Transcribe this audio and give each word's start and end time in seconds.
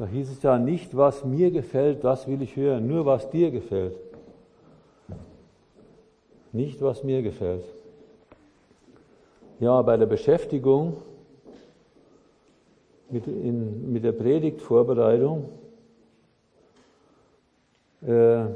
Da 0.00 0.06
hieß 0.06 0.30
es 0.30 0.42
ja 0.42 0.58
nicht, 0.58 0.96
was 0.96 1.26
mir 1.26 1.50
gefällt, 1.50 2.04
das 2.04 2.26
will 2.26 2.40
ich 2.40 2.56
hören, 2.56 2.86
nur 2.86 3.04
was 3.04 3.28
dir 3.28 3.50
gefällt. 3.50 3.94
Nicht, 6.52 6.80
was 6.80 7.04
mir 7.04 7.20
gefällt. 7.20 7.66
Ja, 9.58 9.82
bei 9.82 9.98
der 9.98 10.06
Beschäftigung 10.06 10.96
mit, 13.10 13.26
in, 13.26 13.92
mit 13.92 14.02
der 14.02 14.12
Predigtvorbereitung 14.12 15.50
äh, 18.00 18.46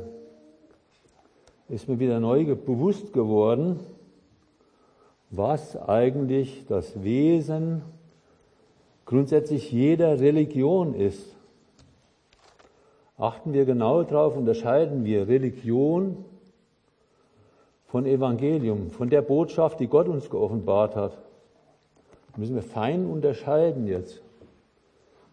ist 1.69 1.91
mir 1.91 1.99
wieder 1.99 2.21
neu 2.21 2.55
bewusst 2.55 3.13
geworden, 3.13 3.81
was 5.29 5.77
eigentlich 5.77 6.65
das 6.67 7.03
Wesen 7.05 7.83
grundsätzlich 9.05 9.71
jeder 9.71 10.19
Religion 10.21 10.95
ist. 10.95 11.34
Achten 13.17 13.53
wir 13.53 13.65
genau 13.65 14.03
darauf, 14.03 14.37
unterscheiden 14.37 15.05
wir 15.05 15.29
Religion 15.29 16.25
von 17.87 18.07
Evangelium, 18.07 18.91
von 18.91 19.09
der 19.09 19.23
Botschaft, 19.23 19.79
die 19.79 19.87
Gott 19.87 20.09
uns 20.09 20.29
geoffenbart 20.29 20.97
hat. 20.97 21.17
Das 22.31 22.39
müssen 22.39 22.57
wir 22.57 22.63
fein 22.63 23.07
unterscheiden 23.07 23.87
jetzt. 23.87 24.21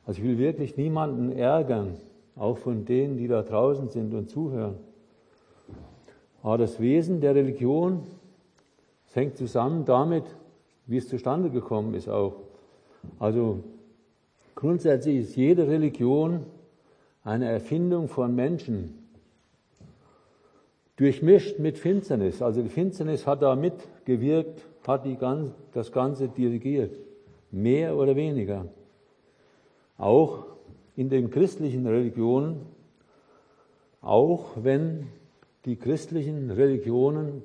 Also 0.06 0.22
ich 0.22 0.28
will 0.28 0.38
wirklich 0.38 0.78
niemanden 0.78 1.32
ärgern, 1.32 1.98
auch 2.36 2.58
von 2.58 2.86
denen, 2.86 3.18
die 3.18 3.28
da 3.28 3.42
draußen 3.42 3.90
sind 3.90 4.14
und 4.14 4.30
zuhören. 4.30 4.76
Aber 6.44 6.60
das 6.60 6.80
Wesen 6.80 7.22
der 7.22 7.34
Religion 7.34 8.04
hängt 9.14 9.38
zusammen 9.38 9.86
damit, 9.86 10.24
wie 10.86 10.98
es 10.98 11.08
zustande 11.08 11.50
gekommen 11.50 11.94
ist 11.96 12.10
auch. 12.10 12.34
Also 13.20 13.60
grundsätzlich 14.56 15.18
ist 15.18 15.36
jede 15.36 15.68
Religion 15.68 16.46
eine 17.24 17.50
Erfindung 17.50 18.08
von 18.08 18.36
Menschen, 18.36 18.98
durchmischt 20.96 21.60
mit 21.60 21.78
Finsternis. 21.78 22.42
Also 22.42 22.62
die 22.62 22.70
Finsternis 22.70 23.26
hat 23.26 23.42
da 23.42 23.56
mitgewirkt, 23.56 24.66
hat 24.88 25.06
die 25.06 25.16
ganz, 25.16 25.52
das 25.74 25.92
Ganze 25.92 26.28
dirigiert, 26.28 26.96
mehr 27.52 27.96
oder 27.96 28.16
weniger. 28.16 28.66
Auch 29.98 30.46
in 30.96 31.10
den 31.10 31.32
christlichen 31.32 31.88
Religionen, 31.88 32.66
auch 34.02 34.52
wenn 34.56 35.08
die 35.66 35.76
christlichen 35.76 36.50
Religionen 36.52 37.44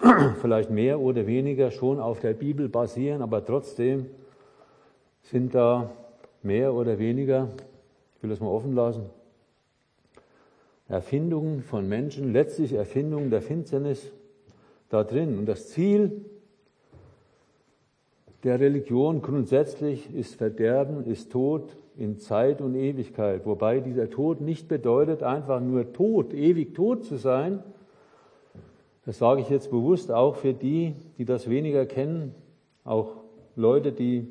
vielleicht 0.40 0.70
mehr 0.70 1.00
oder 1.00 1.26
weniger 1.26 1.70
schon 1.70 1.98
auf 1.98 2.20
der 2.20 2.32
Bibel 2.32 2.68
basieren, 2.68 3.20
aber 3.22 3.44
trotzdem 3.44 4.06
sind 5.22 5.54
da 5.54 5.90
mehr 6.42 6.72
oder 6.72 6.98
weniger, 6.98 7.48
ich 8.18 8.22
will 8.24 8.30
das 8.30 8.40
mal 8.40 8.48
offen 8.48 8.74
lassen, 8.74 9.06
Erfindungen 10.88 11.62
von 11.62 11.88
Menschen, 11.88 12.32
letztlich 12.32 12.72
Erfindungen 12.72 13.30
der 13.30 13.42
Finsternis 13.42 14.10
da 14.88 15.04
drin. 15.04 15.38
Und 15.38 15.46
das 15.46 15.68
Ziel 15.68 16.24
der 18.42 18.58
Religion 18.58 19.22
grundsätzlich 19.22 20.12
ist 20.12 20.34
Verderben, 20.34 21.04
ist 21.04 21.30
Tod 21.30 21.76
in 21.96 22.18
Zeit 22.18 22.60
und 22.60 22.74
Ewigkeit. 22.74 23.46
Wobei 23.46 23.78
dieser 23.78 24.10
Tod 24.10 24.40
nicht 24.40 24.66
bedeutet, 24.66 25.22
einfach 25.22 25.60
nur 25.60 25.92
tot, 25.92 26.34
ewig 26.34 26.74
tot 26.74 27.04
zu 27.04 27.16
sein. 27.16 27.62
Das 29.04 29.18
sage 29.18 29.42
ich 29.42 29.48
jetzt 29.48 29.70
bewusst 29.70 30.10
auch 30.10 30.34
für 30.34 30.54
die, 30.54 30.96
die 31.18 31.24
das 31.24 31.48
weniger 31.48 31.86
kennen, 31.86 32.34
auch 32.82 33.12
Leute, 33.54 33.92
die 33.92 34.28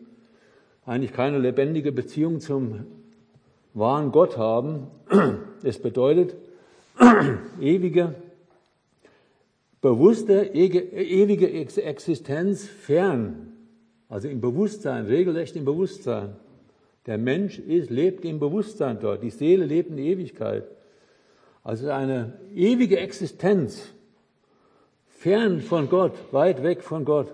eigentlich 0.85 1.13
keine 1.13 1.37
lebendige 1.37 1.93
Beziehung 1.93 2.41
zum 2.41 2.85
wahren 3.77 4.11
Gott 4.11 4.37
haben. 4.37 4.87
Es 5.63 5.79
bedeutet, 5.79 6.35
ewige, 7.59 8.13
bewusste, 9.81 10.43
ewige 10.53 11.51
Existenz 11.51 12.65
fern, 12.67 13.53
also 14.07 14.27
im 14.27 14.39
Bewusstsein, 14.39 15.07
regelrecht 15.07 15.55
im 15.55 15.65
Bewusstsein. 15.65 16.35
Der 17.07 17.17
Mensch 17.17 17.57
ist, 17.57 17.89
lebt 17.89 18.23
im 18.23 18.39
Bewusstsein 18.39 18.99
dort, 18.99 19.23
die 19.23 19.31
Seele 19.31 19.65
lebt 19.65 19.89
in 19.89 19.97
Ewigkeit. 19.97 20.63
Also 21.63 21.89
eine 21.89 22.39
ewige 22.53 22.99
Existenz, 22.99 23.81
fern 25.07 25.61
von 25.61 25.89
Gott, 25.89 26.13
weit 26.31 26.61
weg 26.61 26.83
von 26.83 27.03
Gott, 27.03 27.33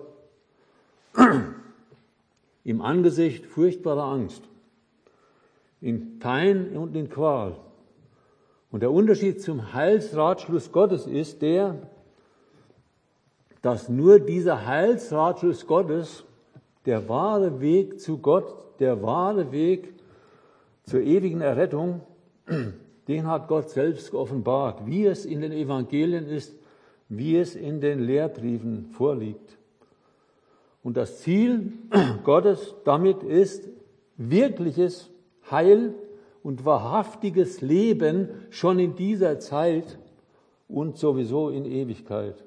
im 2.64 2.82
Angesicht 2.82 3.46
furchtbarer 3.46 4.06
Angst, 4.06 4.44
in 5.84 6.18
Pein 6.20 6.78
und 6.78 6.96
in 6.96 7.10
Qual. 7.10 7.58
Und 8.72 8.82
der 8.82 8.92
Unterschied 8.92 9.42
zum 9.42 9.74
Heilsratschluss 9.74 10.72
Gottes 10.72 11.06
ist 11.06 11.42
der, 11.42 11.76
dass 13.62 13.90
nur 13.90 14.20
dieser 14.20 14.66
Heilsratschluss 14.66 15.68
Gottes 15.68 16.24
der 16.86 17.08
wahre 17.10 17.60
Weg 17.60 18.00
zu 18.00 18.18
Gott, 18.18 18.80
der 18.80 19.04
wahre 19.04 19.52
Weg 19.52 19.94
zur 20.84 21.02
ewigen 21.02 21.42
Errettung, 21.42 22.02
den 23.08 23.28
hat 23.28 23.50
Gott 23.50 23.70
selbst 23.70 24.10
geoffenbart, 24.12 24.86
wie 24.86 25.06
es 25.06 25.26
in 25.26 25.42
den 25.42 25.52
Evangelien 25.52 26.28
ist, 26.28 26.56
wie 27.10 27.38
es 27.38 27.56
in 27.56 27.82
den 27.82 28.00
Lehrbriefen 28.00 28.86
vorliegt. 28.86 29.58
Und 30.82 30.96
das 30.96 31.20
Ziel 31.20 31.74
Gottes 32.24 32.74
damit 32.86 33.22
ist 33.24 33.68
wirkliches 34.18 35.13
Heil 35.54 35.94
und 36.44 36.66
wahrhaftiges 36.66 37.62
Leben 37.62 38.28
schon 38.50 38.78
in 38.80 38.96
dieser 38.96 39.40
Zeit 39.40 39.98
und 40.68 40.98
sowieso 40.98 41.50
in 41.50 41.66
Ewigkeit. 41.66 42.44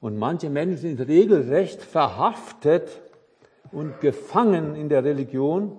Und 0.00 0.16
manche 0.16 0.48
Menschen 0.48 0.76
sind 0.76 1.00
regelrecht 1.00 1.82
verhaftet 1.82 3.00
und 3.72 4.00
gefangen 4.00 4.76
in 4.76 4.88
der 4.88 5.02
Religion. 5.02 5.72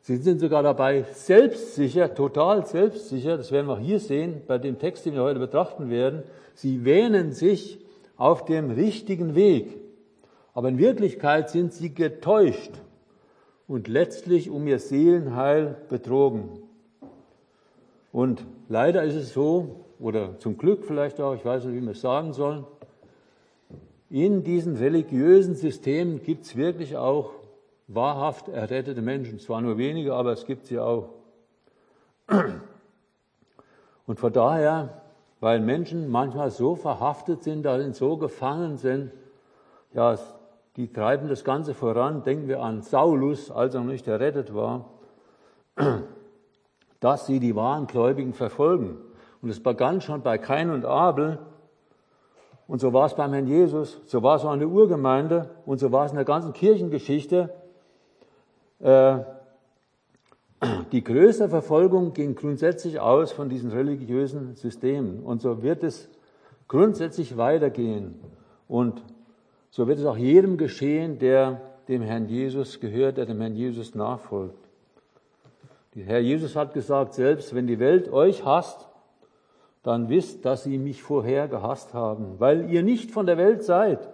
Sie 0.00 0.16
sind 0.16 0.40
sogar 0.40 0.62
dabei 0.62 1.04
selbstsicher, 1.12 2.14
total 2.14 2.64
selbstsicher, 2.64 3.36
das 3.36 3.52
werden 3.52 3.66
wir 3.66 3.78
hier 3.78 4.00
sehen 4.00 4.40
bei 4.46 4.56
dem 4.56 4.78
Text, 4.78 5.04
den 5.04 5.14
wir 5.14 5.22
heute 5.22 5.40
betrachten 5.40 5.90
werden. 5.90 6.22
Sie 6.54 6.86
wähnen 6.86 7.32
sich 7.32 7.84
auf 8.16 8.46
dem 8.46 8.70
richtigen 8.70 9.34
Weg, 9.34 9.76
aber 10.54 10.70
in 10.70 10.78
Wirklichkeit 10.78 11.50
sind 11.50 11.74
sie 11.74 11.92
getäuscht 11.92 12.72
und 13.68 13.86
letztlich 13.86 14.50
um 14.50 14.66
ihr 14.66 14.78
Seelenheil 14.78 15.76
betrogen. 15.88 16.48
Und 18.10 18.44
leider 18.68 19.04
ist 19.04 19.14
es 19.14 19.34
so, 19.34 19.84
oder 20.00 20.38
zum 20.38 20.56
Glück 20.56 20.84
vielleicht 20.84 21.20
auch, 21.20 21.34
ich 21.34 21.44
weiß 21.44 21.66
nicht, 21.66 21.74
wie 21.76 21.80
man 21.80 21.92
es 21.92 22.00
sagen 22.00 22.32
soll, 22.32 22.66
in 24.10 24.42
diesen 24.42 24.76
religiösen 24.76 25.54
Systemen 25.54 26.22
gibt 26.22 26.46
es 26.46 26.56
wirklich 26.56 26.96
auch 26.96 27.32
wahrhaft 27.88 28.48
errettete 28.48 29.02
Menschen. 29.02 29.38
Zwar 29.38 29.60
nur 29.60 29.76
wenige, 29.76 30.14
aber 30.14 30.32
es 30.32 30.46
gibt 30.46 30.66
sie 30.66 30.78
auch. 30.78 31.10
Und 34.06 34.18
von 34.18 34.32
daher, 34.32 35.02
weil 35.40 35.60
Menschen 35.60 36.08
manchmal 36.08 36.50
so 36.50 36.74
verhaftet 36.74 37.42
sind, 37.42 37.64
darin 37.64 37.92
so 37.92 38.16
gefangen 38.16 38.78
sind, 38.78 39.12
ja, 39.92 40.18
die 40.78 40.92
treiben 40.92 41.28
das 41.28 41.42
Ganze 41.42 41.74
voran. 41.74 42.22
Denken 42.22 42.46
wir 42.46 42.62
an 42.62 42.82
Saulus, 42.82 43.50
als 43.50 43.74
er 43.74 43.80
noch 43.80 43.90
nicht 43.90 44.06
errettet 44.06 44.54
war, 44.54 44.84
dass 47.00 47.26
sie 47.26 47.40
die 47.40 47.56
wahren 47.56 47.88
Gläubigen 47.88 48.32
verfolgen. 48.32 48.96
Und 49.42 49.50
es 49.50 49.60
begann 49.60 50.00
schon 50.00 50.22
bei 50.22 50.38
Kain 50.38 50.70
und 50.70 50.84
Abel. 50.84 51.40
Und 52.68 52.80
so 52.80 52.92
war 52.92 53.06
es 53.06 53.14
beim 53.14 53.32
Herrn 53.32 53.48
Jesus, 53.48 54.00
so 54.06 54.22
war 54.22 54.36
es 54.36 54.44
auch 54.44 54.52
in 54.52 54.60
der 54.60 54.68
Urgemeinde 54.68 55.50
und 55.66 55.78
so 55.78 55.90
war 55.90 56.04
es 56.04 56.12
in 56.12 56.16
der 56.16 56.24
ganzen 56.24 56.52
Kirchengeschichte. 56.52 57.52
Äh, 58.78 59.18
die 60.92 61.02
größte 61.02 61.48
Verfolgung 61.48 62.12
ging 62.12 62.36
grundsätzlich 62.36 63.00
aus 63.00 63.32
von 63.32 63.48
diesen 63.48 63.72
religiösen 63.72 64.54
Systemen. 64.54 65.24
Und 65.24 65.42
so 65.42 65.60
wird 65.60 65.82
es 65.82 66.08
grundsätzlich 66.68 67.36
weitergehen. 67.36 68.20
Und 68.68 69.02
so 69.70 69.86
wird 69.86 69.98
es 69.98 70.04
auch 70.04 70.16
jedem 70.16 70.56
geschehen, 70.56 71.18
der 71.18 71.60
dem 71.88 72.02
Herrn 72.02 72.26
Jesus 72.26 72.80
gehört, 72.80 73.16
der 73.16 73.26
dem 73.26 73.40
Herrn 73.40 73.54
Jesus 73.54 73.94
nachfolgt. 73.94 74.68
Der 75.94 76.04
Herr 76.04 76.20
Jesus 76.20 76.54
hat 76.54 76.74
gesagt 76.74 77.14
selbst, 77.14 77.54
wenn 77.54 77.66
die 77.66 77.78
Welt 77.78 78.12
euch 78.12 78.44
hasst, 78.44 78.88
dann 79.82 80.08
wisst, 80.08 80.44
dass 80.44 80.64
sie 80.64 80.78
mich 80.78 81.02
vorher 81.02 81.48
gehasst 81.48 81.94
haben, 81.94 82.38
weil 82.38 82.70
ihr 82.70 82.82
nicht 82.82 83.10
von 83.10 83.26
der 83.26 83.38
Welt 83.38 83.64
seid, 83.64 84.08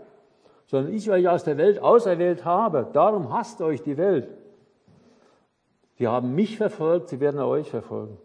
sondern 0.67 0.93
ich 0.95 1.11
euch 1.11 1.29
aus 1.29 1.45
der 1.45 1.57
Welt 1.57 1.81
auserwählt 1.81 2.45
habe. 2.45 2.89
Darum 2.93 3.33
hasst 3.33 3.61
euch 3.61 3.83
die 3.83 3.97
Welt. 3.97 4.29
Sie 5.97 6.09
haben 6.09 6.35
mich 6.35 6.57
verfolgt, 6.57 7.09
sie 7.09 7.21
werden 7.21 7.41
euch 7.41 7.71
verfolgen. 7.71 8.19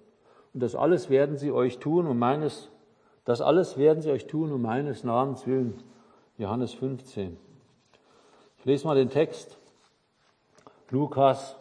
Und 0.54 0.64
das 0.64 0.76
alles 0.76 1.10
werden 1.10 1.38
sie 1.38 1.52
euch 1.52 1.80
tun, 1.80 2.08
um 2.08 2.18
meines, 2.18 2.70
das 3.26 3.42
alles 3.42 3.78
werden 3.78 4.02
sie 4.02 4.12
euch 4.12 4.28
tun, 4.28 4.52
um 4.52 4.62
meines 4.62 5.04
Namens 5.04 5.46
willen. 5.46 5.84
Johannes 6.40 6.74
15. 6.74 7.36
Ich 8.60 8.66
lese 8.66 8.88
mal 8.88 8.96
den 8.96 9.10
Text. 9.10 9.58
Lukas 10.90 11.58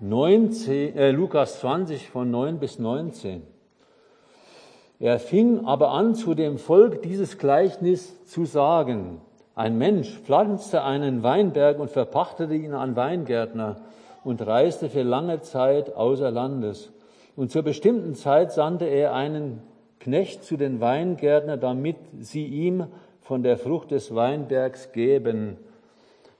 19, 0.00 0.94
äh, 0.94 1.10
Lukas 1.12 1.60
20 1.60 2.10
von 2.10 2.30
9 2.30 2.58
bis 2.58 2.78
19. 2.78 3.42
Er 5.00 5.18
fing 5.18 5.64
aber 5.64 5.92
an, 5.92 6.14
zu 6.14 6.34
dem 6.34 6.58
Volk 6.58 7.00
dieses 7.00 7.38
Gleichnis 7.38 8.22
zu 8.26 8.44
sagen. 8.44 9.22
Ein 9.54 9.78
Mensch 9.78 10.18
pflanzte 10.18 10.82
einen 10.82 11.22
Weinberg 11.22 11.78
und 11.78 11.88
verpachtete 11.88 12.54
ihn 12.54 12.74
an 12.74 12.96
Weingärtner 12.96 13.76
und 14.24 14.46
reiste 14.46 14.90
für 14.90 15.04
lange 15.04 15.40
Zeit 15.40 15.96
außer 15.96 16.30
Landes. 16.30 16.92
Und 17.34 17.50
zur 17.50 17.62
bestimmten 17.62 18.14
Zeit 18.14 18.52
sandte 18.52 18.84
er 18.84 19.14
einen 19.14 19.62
Knecht 20.00 20.44
zu 20.44 20.58
den 20.58 20.82
Weingärtner, 20.82 21.56
damit 21.56 21.96
sie 22.20 22.44
ihm 22.44 22.88
von 23.28 23.42
der 23.42 23.58
Frucht 23.58 23.90
des 23.90 24.14
Weinbergs 24.14 24.90
geben. 24.92 25.58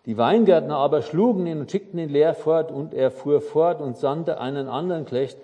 Die 0.06 0.16
Weingärtner 0.16 0.78
aber 0.78 1.02
schlugen 1.02 1.46
ihn 1.46 1.60
und 1.60 1.70
schickten 1.70 1.98
ihn 1.98 2.08
leer 2.08 2.32
fort, 2.32 2.72
und 2.72 2.94
er 2.94 3.10
fuhr 3.10 3.42
fort 3.42 3.82
und 3.82 3.98
sandte 3.98 4.40
einen 4.40 4.68
anderen 4.68 5.04
Knecht. 5.04 5.36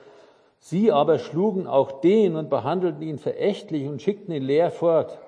Sie 0.58 0.90
aber 0.90 1.18
schlugen 1.18 1.66
auch 1.66 2.00
den 2.00 2.34
und 2.36 2.48
behandelten 2.48 3.02
ihn 3.02 3.18
verächtlich 3.18 3.86
und 3.86 4.00
schickten 4.00 4.32
ihn 4.34 4.42
leer 4.42 4.70
fort. 4.70 5.18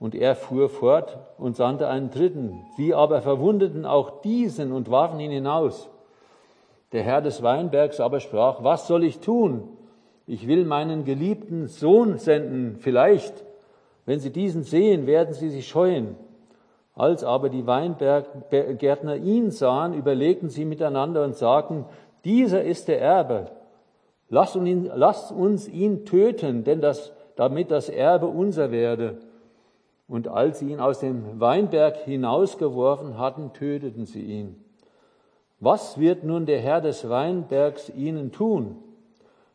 Und 0.00 0.16
er 0.16 0.34
fuhr 0.34 0.68
fort 0.68 1.20
und 1.38 1.54
sandte 1.54 1.86
einen 1.86 2.10
dritten. 2.10 2.66
Sie 2.76 2.92
aber 2.92 3.22
verwundeten 3.22 3.86
auch 3.86 4.22
diesen 4.22 4.72
und 4.72 4.90
warfen 4.90 5.20
ihn 5.20 5.30
hinaus. 5.30 5.88
Der 6.90 7.04
Herr 7.04 7.22
des 7.22 7.44
Weinbergs 7.44 8.00
aber 8.00 8.18
sprach, 8.18 8.64
was 8.64 8.88
soll 8.88 9.04
ich 9.04 9.20
tun? 9.20 9.68
Ich 10.26 10.48
will 10.48 10.64
meinen 10.64 11.04
geliebten 11.04 11.68
Sohn 11.68 12.18
senden. 12.18 12.74
Vielleicht, 12.74 13.44
wenn 14.10 14.18
Sie 14.18 14.30
diesen 14.30 14.64
sehen, 14.64 15.06
werden 15.06 15.34
Sie 15.34 15.50
sich 15.50 15.68
scheuen. 15.68 16.16
Als 16.96 17.22
aber 17.22 17.48
die 17.48 17.64
Weingärtner 17.64 19.14
ihn 19.14 19.52
sahen, 19.52 19.94
überlegten 19.94 20.48
sie 20.48 20.64
miteinander 20.64 21.22
und 21.22 21.36
sagten, 21.36 21.84
dieser 22.24 22.64
ist 22.64 22.88
der 22.88 23.00
Erbe. 23.00 23.52
Lasst 24.28 24.56
uns 24.56 24.68
ihn, 24.68 24.90
lasst 24.92 25.30
uns 25.30 25.68
ihn 25.68 26.06
töten, 26.06 26.64
denn 26.64 26.80
das, 26.80 27.12
damit 27.36 27.70
das 27.70 27.88
Erbe 27.88 28.26
unser 28.26 28.72
werde. 28.72 29.18
Und 30.08 30.26
als 30.26 30.58
sie 30.58 30.72
ihn 30.72 30.80
aus 30.80 30.98
dem 30.98 31.38
Weinberg 31.38 31.96
hinausgeworfen 31.98 33.16
hatten, 33.16 33.52
töteten 33.52 34.06
sie 34.06 34.22
ihn. 34.22 34.56
Was 35.60 36.00
wird 36.00 36.24
nun 36.24 36.46
der 36.46 36.58
Herr 36.58 36.80
des 36.80 37.08
Weinbergs 37.08 37.92
ihnen 37.96 38.32
tun? 38.32 38.74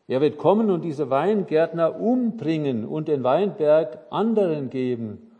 Er 0.08 0.20
wird 0.20 0.38
kommen 0.38 0.70
und 0.70 0.82
diese 0.82 1.10
Weingärtner 1.10 2.00
umbringen 2.00 2.86
und 2.86 3.08
den 3.08 3.24
Weinberg 3.24 3.98
anderen 4.10 4.70
geben. 4.70 5.32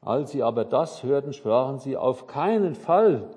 Als 0.00 0.30
sie 0.30 0.42
aber 0.42 0.64
das 0.64 1.02
hörten, 1.02 1.32
sprachen 1.32 1.78
sie 1.78 1.96
auf 1.96 2.26
keinen 2.26 2.74
Fall. 2.74 3.30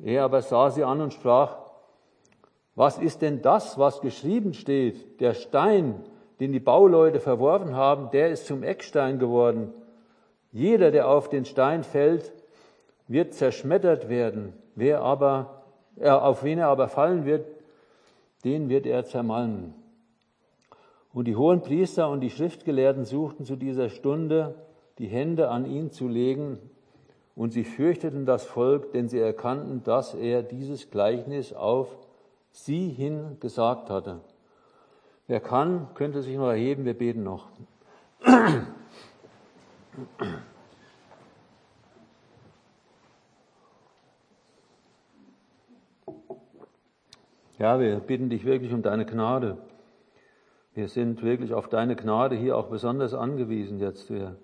Er 0.00 0.24
aber 0.24 0.42
sah 0.42 0.70
sie 0.70 0.82
an 0.82 1.00
und 1.00 1.12
sprach, 1.12 1.58
was 2.74 2.98
ist 2.98 3.22
denn 3.22 3.42
das, 3.42 3.78
was 3.78 4.00
geschrieben 4.00 4.54
steht? 4.54 5.20
Der 5.20 5.34
Stein, 5.34 6.02
den 6.40 6.52
die 6.52 6.60
Bauleute 6.60 7.20
verworfen 7.20 7.76
haben, 7.76 8.10
der 8.10 8.30
ist 8.30 8.46
zum 8.46 8.62
Eckstein 8.62 9.18
geworden. 9.18 9.72
Jeder, 10.50 10.90
der 10.90 11.08
auf 11.08 11.28
den 11.28 11.44
Stein 11.44 11.84
fällt, 11.84 12.32
wird 13.06 13.34
zerschmettert 13.34 14.08
werden. 14.08 14.54
Wer 14.74 15.02
aber, 15.02 15.62
äh, 15.96 16.08
auf 16.08 16.42
wen 16.42 16.58
er 16.58 16.68
aber 16.68 16.88
fallen 16.88 17.26
wird, 17.26 17.46
den 18.44 18.68
wird 18.68 18.86
er 18.86 19.04
zermalmen. 19.04 19.74
Und 21.12 21.26
die 21.26 21.36
hohen 21.36 21.62
Priester 21.62 22.08
und 22.08 22.20
die 22.20 22.30
Schriftgelehrten 22.30 23.04
suchten 23.04 23.44
zu 23.44 23.56
dieser 23.56 23.90
Stunde, 23.90 24.54
die 24.98 25.06
Hände 25.06 25.48
an 25.48 25.66
ihn 25.66 25.90
zu 25.90 26.08
legen, 26.08 26.58
und 27.34 27.52
sie 27.52 27.64
fürchteten 27.64 28.26
das 28.26 28.44
Volk, 28.44 28.92
denn 28.92 29.08
sie 29.08 29.18
erkannten, 29.18 29.82
dass 29.84 30.14
er 30.14 30.42
dieses 30.42 30.90
Gleichnis 30.90 31.52
auf 31.52 31.88
sie 32.50 32.90
hin 32.90 33.38
gesagt 33.40 33.88
hatte. 33.88 34.20
Wer 35.26 35.40
kann, 35.40 35.88
könnte 35.94 36.20
sich 36.22 36.36
noch 36.36 36.48
erheben, 36.48 36.84
wir 36.84 36.94
beten 36.94 37.22
noch. 37.22 37.48
Ja, 47.62 47.78
wir 47.78 48.00
bitten 48.00 48.28
dich 48.28 48.44
wirklich 48.44 48.72
um 48.72 48.82
deine 48.82 49.06
Gnade. 49.06 49.56
Wir 50.74 50.88
sind 50.88 51.22
wirklich 51.22 51.54
auf 51.54 51.68
deine 51.68 51.94
Gnade 51.94 52.34
hier 52.34 52.56
auch 52.56 52.66
besonders 52.66 53.14
angewiesen 53.14 53.78
jetzt. 53.78 54.10
Wir 54.10 54.34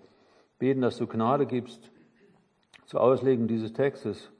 beten, 0.61 0.83
dass 0.83 0.99
du 0.99 1.09
Gnade 1.09 1.45
gibst 1.45 1.91
zur 2.87 3.01
Auslegung 3.01 3.49
dieses 3.49 3.73
Textes 3.73 4.31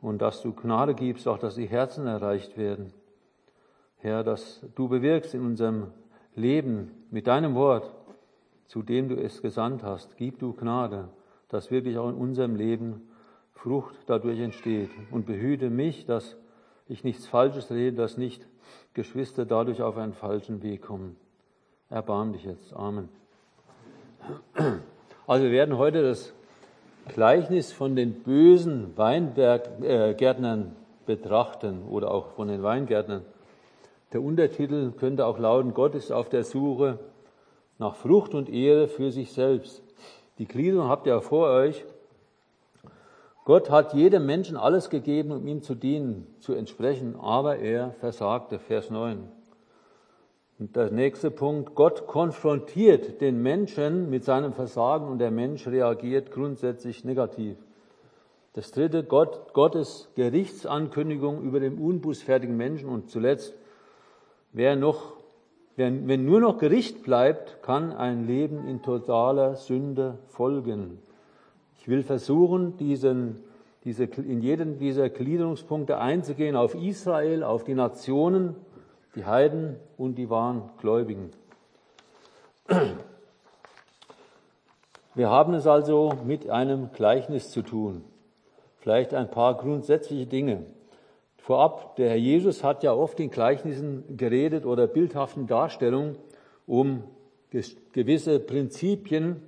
und 0.00 0.22
dass 0.22 0.40
du 0.40 0.54
Gnade 0.54 0.94
gibst, 0.94 1.28
auch 1.28 1.36
dass 1.36 1.56
die 1.56 1.66
Herzen 1.66 2.06
erreicht 2.06 2.56
werden. 2.56 2.94
Herr, 3.98 4.24
dass 4.24 4.64
du 4.76 4.88
bewirkst 4.88 5.34
in 5.34 5.44
unserem 5.44 5.88
Leben 6.34 6.90
mit 7.10 7.26
deinem 7.26 7.54
Wort, 7.54 7.92
zu 8.64 8.82
dem 8.82 9.10
du 9.10 9.16
es 9.16 9.42
gesandt 9.42 9.82
hast. 9.82 10.16
Gib 10.16 10.38
du 10.38 10.54
Gnade, 10.54 11.10
dass 11.48 11.70
wirklich 11.70 11.98
auch 11.98 12.08
in 12.08 12.16
unserem 12.16 12.56
Leben 12.56 13.02
Frucht 13.52 13.94
dadurch 14.06 14.40
entsteht. 14.40 14.88
Und 15.10 15.26
behüte 15.26 15.68
mich, 15.68 16.06
dass 16.06 16.38
ich 16.86 17.04
nichts 17.04 17.26
Falsches 17.26 17.70
rede, 17.70 17.96
dass 17.96 18.16
nicht 18.16 18.46
Geschwister 18.92 19.44
dadurch 19.44 19.82
auf 19.82 19.96
einen 19.96 20.12
falschen 20.12 20.62
Weg 20.62 20.82
kommen. 20.82 21.16
Erbarm 21.90 22.32
dich 22.32 22.44
jetzt. 22.44 22.74
Amen. 22.74 23.08
Also 25.26 25.44
wir 25.44 25.52
werden 25.52 25.78
heute 25.78 26.02
das 26.02 26.34
Gleichnis 27.08 27.72
von 27.72 27.96
den 27.96 28.22
bösen 28.22 28.96
Weingärtnern 28.96 30.62
äh, 30.62 31.06
betrachten 31.06 31.82
oder 31.84 32.10
auch 32.10 32.28
von 32.32 32.48
den 32.48 32.62
Weingärtnern. 32.62 33.24
Der 34.12 34.22
Untertitel 34.22 34.92
könnte 34.92 35.26
auch 35.26 35.38
lauten, 35.38 35.74
Gott 35.74 35.94
ist 35.94 36.12
auf 36.12 36.28
der 36.28 36.44
Suche 36.44 36.98
nach 37.78 37.96
Frucht 37.96 38.34
und 38.34 38.48
Ehre 38.48 38.88
für 38.88 39.10
sich 39.10 39.32
selbst. 39.32 39.82
Die 40.38 40.46
Gliederung 40.46 40.88
habt 40.88 41.06
ihr 41.06 41.20
vor 41.20 41.48
euch. 41.48 41.84
Gott 43.44 43.70
hat 43.70 43.92
jedem 43.92 44.24
Menschen 44.24 44.56
alles 44.56 44.88
gegeben, 44.88 45.30
um 45.30 45.46
ihm 45.46 45.62
zu 45.62 45.74
dienen, 45.74 46.26
zu 46.40 46.54
entsprechen, 46.54 47.14
aber 47.20 47.58
er 47.58 47.92
versagte. 48.00 48.58
Vers 48.58 48.88
9. 48.88 49.28
Und 50.58 50.76
der 50.76 50.90
nächste 50.90 51.30
Punkt, 51.30 51.74
Gott 51.74 52.06
konfrontiert 52.06 53.20
den 53.20 53.42
Menschen 53.42 54.08
mit 54.08 54.24
seinem 54.24 54.54
Versagen 54.54 55.08
und 55.08 55.18
der 55.18 55.30
Mensch 55.30 55.66
reagiert 55.66 56.30
grundsätzlich 56.30 57.04
negativ. 57.04 57.58
Das 58.54 58.70
dritte, 58.70 59.02
Gott, 59.02 59.52
Gottes 59.52 60.08
Gerichtsankündigung 60.14 61.42
über 61.42 61.60
den 61.60 61.76
unbußfertigen 61.76 62.56
Menschen. 62.56 62.88
Und 62.88 63.10
zuletzt, 63.10 63.52
wer 64.52 64.76
noch, 64.76 65.16
wenn, 65.76 66.06
wenn 66.06 66.24
nur 66.24 66.40
noch 66.40 66.58
Gericht 66.58 67.02
bleibt, 67.02 67.62
kann 67.62 67.92
ein 67.92 68.26
Leben 68.26 68.66
in 68.68 68.80
totaler 68.80 69.56
Sünde 69.56 70.18
folgen. 70.28 71.02
Ich 71.78 71.88
will 71.88 72.02
versuchen, 72.02 72.76
diesen, 72.76 73.40
diese, 73.84 74.04
in 74.04 74.40
jeden 74.40 74.78
dieser 74.78 75.08
Gliederungspunkte 75.10 75.98
einzugehen 75.98 76.56
auf 76.56 76.74
Israel, 76.74 77.42
auf 77.42 77.64
die 77.64 77.74
Nationen, 77.74 78.56
die 79.14 79.24
Heiden 79.24 79.76
und 79.96 80.16
die 80.16 80.30
wahren 80.30 80.70
Gläubigen. 80.78 81.30
Wir 85.14 85.30
haben 85.30 85.54
es 85.54 85.66
also 85.66 86.12
mit 86.24 86.50
einem 86.50 86.90
Gleichnis 86.92 87.50
zu 87.50 87.62
tun. 87.62 88.02
Vielleicht 88.78 89.14
ein 89.14 89.30
paar 89.30 89.56
grundsätzliche 89.56 90.26
Dinge. 90.26 90.66
Vorab, 91.36 91.96
der 91.96 92.08
Herr 92.08 92.16
Jesus 92.16 92.64
hat 92.64 92.82
ja 92.82 92.92
oft 92.92 93.20
in 93.20 93.30
Gleichnissen 93.30 94.16
geredet 94.16 94.64
oder 94.64 94.86
bildhaften 94.86 95.46
Darstellungen, 95.46 96.16
um 96.66 97.04
gewisse 97.92 98.40
Prinzipien, 98.40 99.42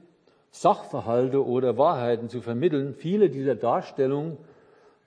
Sachverhalte 0.50 1.44
oder 1.44 1.76
Wahrheiten 1.76 2.28
zu 2.28 2.40
vermitteln. 2.40 2.94
Viele 2.94 3.30
dieser 3.30 3.54
Darstellungen 3.54 4.38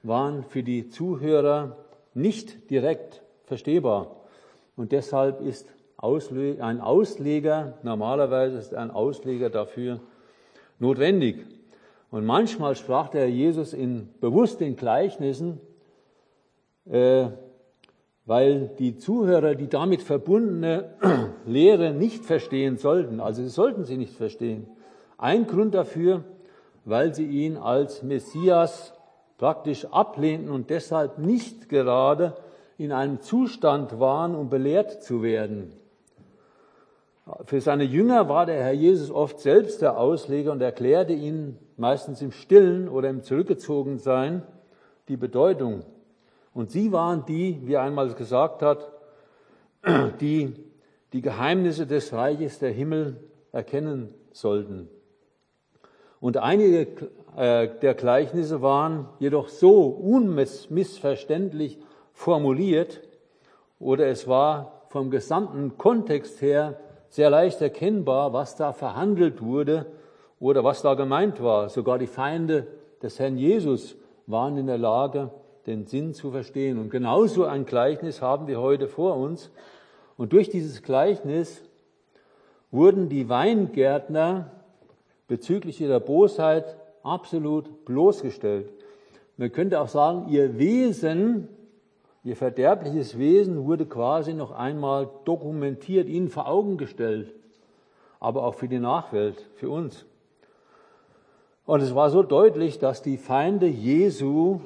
waren 0.03 0.43
für 0.43 0.63
die 0.63 0.89
Zuhörer 0.89 1.77
nicht 2.13 2.69
direkt 2.69 3.21
verstehbar. 3.45 4.15
Und 4.75 4.91
deshalb 4.91 5.41
ist 5.41 5.67
ein 5.97 6.79
Ausleger, 6.79 7.73
normalerweise 7.83 8.57
ist 8.57 8.73
ein 8.73 8.91
Ausleger 8.91 9.49
dafür 9.49 9.99
notwendig. 10.79 11.45
Und 12.11 12.25
manchmal 12.25 12.75
sprach 12.75 13.09
der 13.09 13.29
Jesus 13.29 13.73
in, 13.73 14.09
bewusst 14.21 14.61
in 14.61 14.75
Gleichnissen, 14.75 15.59
äh, 16.89 17.27
weil 18.25 18.69
die 18.79 18.97
Zuhörer 18.97 19.55
die 19.55 19.67
damit 19.67 20.01
verbundene 20.01 20.95
Lehre 21.45 21.93
nicht 21.93 22.25
verstehen 22.25 22.77
sollten. 22.77 23.19
Also 23.19 23.43
sie 23.43 23.49
sollten 23.49 23.83
sie 23.83 23.97
nicht 23.97 24.13
verstehen. 24.13 24.67
Ein 25.19 25.47
Grund 25.47 25.75
dafür, 25.75 26.23
weil 26.85 27.13
sie 27.13 27.25
ihn 27.25 27.57
als 27.57 28.03
Messias 28.03 28.93
praktisch 29.37 29.85
ablehnten 29.85 30.49
und 30.49 30.69
deshalb 30.69 31.17
nicht 31.17 31.67
gerade 31.67 32.35
in 32.77 32.93
einem 32.93 33.19
Zustand 33.19 33.99
waren, 33.99 34.33
um 34.33 34.49
belehrt 34.49 35.03
zu 35.03 35.21
werden. 35.21 35.73
Für 37.43 37.59
seine 37.59 37.83
Jünger 37.83 38.29
war 38.29 38.45
der 38.45 38.63
Herr 38.63 38.71
Jesus 38.71 39.11
oft 39.11 39.41
selbst 39.41 39.81
der 39.81 39.97
Ausleger 39.97 40.53
und 40.53 40.61
erklärte 40.61 41.11
ihnen 41.11 41.59
meistens 41.75 42.21
im 42.21 42.31
Stillen 42.31 42.87
oder 42.87 43.09
im 43.09 43.21
Zurückgezogensein 43.21 44.43
die 45.09 45.17
Bedeutung. 45.17 45.83
Und 46.53 46.71
sie 46.71 46.93
waren 46.93 47.25
die, 47.25 47.59
wie 47.65 47.73
er 47.73 47.81
einmal 47.81 48.13
gesagt 48.13 48.61
hat, 48.61 48.89
die 50.21 50.55
die 51.11 51.21
Geheimnisse 51.21 51.85
des 51.85 52.13
Reiches 52.13 52.59
der 52.59 52.71
Himmel 52.71 53.17
erkennen 53.51 54.13
sollten. 54.31 54.89
Und 56.21 56.37
einige 56.37 56.87
äh, 57.37 57.69
der 57.81 57.93
Gleichnisse 57.93 58.61
waren 58.61 59.07
jedoch 59.19 59.47
so 59.47 59.83
unmissverständlich 59.83 61.77
formuliert 62.11 63.01
oder 63.79 64.07
es 64.07 64.27
war 64.27 64.83
vom 64.89 65.09
gesamten 65.09 65.77
Kontext 65.77 66.41
her 66.41 66.79
sehr 67.09 67.29
leicht 67.29 67.61
erkennbar, 67.61 68.33
was 68.33 68.55
da 68.55 68.73
verhandelt 68.73 69.41
wurde 69.41 69.85
oder 70.39 70.63
was 70.63 70.81
da 70.81 70.95
gemeint 70.95 71.41
war. 71.41 71.69
Sogar 71.69 71.97
die 71.97 72.07
Feinde 72.07 72.67
des 73.01 73.19
Herrn 73.19 73.37
Jesus 73.37 73.95
waren 74.27 74.57
in 74.57 74.67
der 74.67 74.77
Lage, 74.77 75.31
den 75.65 75.85
Sinn 75.85 76.13
zu 76.13 76.31
verstehen. 76.31 76.77
Und 76.79 76.89
genauso 76.89 77.45
ein 77.45 77.65
Gleichnis 77.65 78.21
haben 78.21 78.47
wir 78.47 78.59
heute 78.59 78.87
vor 78.87 79.15
uns. 79.17 79.51
Und 80.17 80.33
durch 80.33 80.49
dieses 80.49 80.83
Gleichnis 80.83 81.63
wurden 82.71 83.09
die 83.09 83.29
Weingärtner 83.29 84.51
bezüglich 85.29 85.79
ihrer 85.79 86.01
Bosheit 86.01 86.75
absolut 87.03 87.85
bloßgestellt. 87.85 88.69
Man 89.37 89.53
könnte 89.53 89.79
auch 89.79 89.87
sagen, 89.87 90.27
ihr 90.27 90.59
Wesen, 90.59 91.47
ihr 92.25 92.35
verderbliches 92.35 93.17
Wesen 93.17 93.63
wurde 93.63 93.85
quasi 93.85 94.33
noch 94.33 94.51
einmal 94.51 95.09
dokumentiert, 95.23 96.09
ihnen 96.09 96.27
vor 96.27 96.49
Augen 96.49 96.77
gestellt, 96.77 97.33
aber 98.19 98.43
auch 98.43 98.55
für 98.55 98.67
die 98.67 98.79
Nachwelt, 98.79 99.47
für 99.55 99.69
uns. 99.69 100.05
Und 101.65 101.81
es 101.81 101.95
war 101.95 102.09
so 102.09 102.23
deutlich, 102.23 102.79
dass 102.79 103.01
die 103.01 103.17
Feinde 103.17 103.67
Jesu 103.67 104.59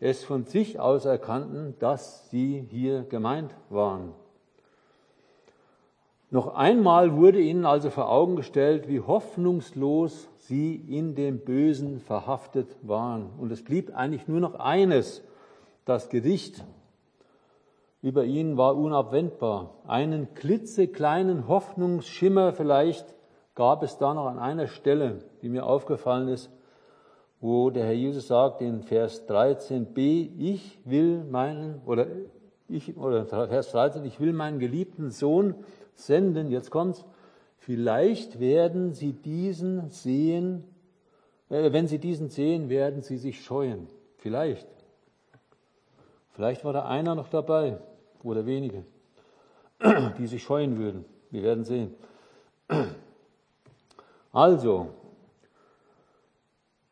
es 0.00 0.24
von 0.24 0.44
sich 0.44 0.80
aus 0.80 1.04
erkannten, 1.04 1.74
dass 1.78 2.30
sie 2.30 2.66
hier 2.70 3.02
gemeint 3.02 3.54
waren. 3.68 4.14
Noch 6.30 6.54
einmal 6.54 7.16
wurde 7.16 7.40
ihnen 7.40 7.64
also 7.64 7.88
vor 7.88 8.10
Augen 8.10 8.36
gestellt, 8.36 8.86
wie 8.86 9.00
hoffnungslos 9.00 10.28
sie 10.36 10.74
in 10.74 11.14
dem 11.14 11.38
Bösen 11.38 12.00
verhaftet 12.00 12.76
waren. 12.82 13.30
Und 13.38 13.50
es 13.50 13.64
blieb 13.64 13.96
eigentlich 13.96 14.28
nur 14.28 14.40
noch 14.40 14.56
eines. 14.56 15.24
Das 15.86 16.10
Gericht 16.10 16.62
über 18.02 18.24
ihnen 18.24 18.58
war 18.58 18.76
unabwendbar. 18.76 19.74
Einen 19.86 20.34
klitzekleinen 20.34 21.48
Hoffnungsschimmer 21.48 22.52
vielleicht 22.52 23.14
gab 23.54 23.82
es 23.82 23.96
da 23.96 24.12
noch 24.12 24.26
an 24.26 24.38
einer 24.38 24.66
Stelle, 24.66 25.24
die 25.40 25.48
mir 25.48 25.64
aufgefallen 25.64 26.28
ist, 26.28 26.50
wo 27.40 27.70
der 27.70 27.86
Herr 27.86 27.92
Jesus 27.92 28.28
sagt 28.28 28.60
in 28.60 28.82
Vers 28.82 29.26
13b, 29.28 30.30
ich 30.38 30.78
will 30.84 31.24
meinen, 31.24 31.80
oder 31.86 32.06
ich, 32.68 32.96
oder 32.98 33.24
Vers 33.24 33.72
13, 33.72 34.04
ich 34.04 34.20
will 34.20 34.34
meinen 34.34 34.58
geliebten 34.58 35.10
Sohn 35.10 35.54
senden, 35.98 36.50
jetzt 36.50 36.70
kommt's, 36.70 37.04
vielleicht 37.58 38.40
werden 38.40 38.94
sie 38.94 39.12
diesen 39.12 39.90
sehen, 39.90 40.64
äh, 41.50 41.72
wenn 41.72 41.86
sie 41.86 41.98
diesen 41.98 42.28
sehen, 42.28 42.68
werden 42.68 43.02
sie 43.02 43.16
sich 43.16 43.44
scheuen. 43.44 43.88
Vielleicht. 44.18 44.68
Vielleicht 46.32 46.64
war 46.64 46.72
da 46.72 46.86
einer 46.86 47.14
noch 47.14 47.28
dabei 47.28 47.78
oder 48.22 48.46
wenige, 48.46 48.84
die 50.18 50.26
sich 50.26 50.42
scheuen 50.42 50.78
würden. 50.78 51.04
Wir 51.30 51.42
werden 51.42 51.64
sehen. 51.64 51.94
Also, 54.30 54.90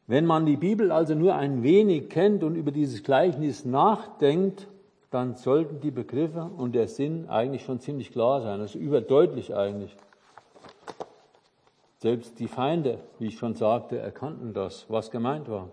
wenn 0.07 0.25
man 0.25 0.47
die 0.47 0.57
Bibel 0.57 0.91
also 0.91 1.15
nur 1.15 1.35
ein 1.35 1.63
wenig 1.63 2.09
kennt 2.09 2.43
und 2.43 2.57
über 2.57 2.73
dieses 2.73 3.03
Gleichnis 3.03 3.67
nachdenkt, 3.67 4.67
dann 5.17 5.35
sollten 5.35 5.81
die 5.81 5.91
Begriffe 5.91 6.43
und 6.43 6.75
der 6.75 6.89
Sinn 6.89 7.31
eigentlich 7.31 7.65
schon 7.65 7.81
ziemlich 7.81 8.13
klar 8.13 8.43
sein. 8.43 8.61
Das 8.61 8.75
ist 8.75 8.81
überdeutlich 8.83 9.55
eigentlich. 9.55 9.97
Selbst 11.97 12.39
die 12.39 12.49
Feinde, 12.49 12.99
wie 13.19 13.29
ich 13.29 13.39
schon 13.39 13.55
sagte, 13.55 13.97
erkannten 13.97 14.53
das, 14.53 14.85
was 14.91 15.11
gemeint 15.11 15.49
war. 15.49 15.71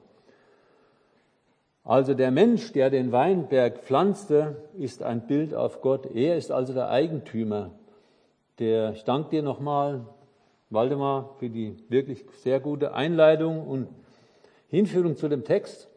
Also 1.84 2.14
der 2.14 2.32
Mensch, 2.32 2.72
der 2.72 2.90
den 2.90 3.12
Weinberg 3.12 3.80
pflanzte, 3.80 4.56
ist 4.80 5.04
ein 5.04 5.28
Bild 5.28 5.54
auf 5.54 5.82
Gott. 5.82 6.06
Er 6.16 6.38
ist 6.38 6.50
also 6.50 6.72
der 6.72 6.88
Eigentümer. 6.88 7.72
Der, 8.60 8.94
ich 8.94 9.04
danke 9.04 9.32
dir 9.32 9.44
nochmal, 9.44 10.06
Waldemar, 10.70 11.36
für 11.40 11.50
die 11.50 11.76
wirklich 11.90 12.24
sehr 12.38 12.62
gute 12.62 12.94
Einleitung 12.94 13.68
und 13.68 13.90
Hinführung 14.70 15.18
zu 15.18 15.28
dem 15.28 15.44
Text. 15.44 15.90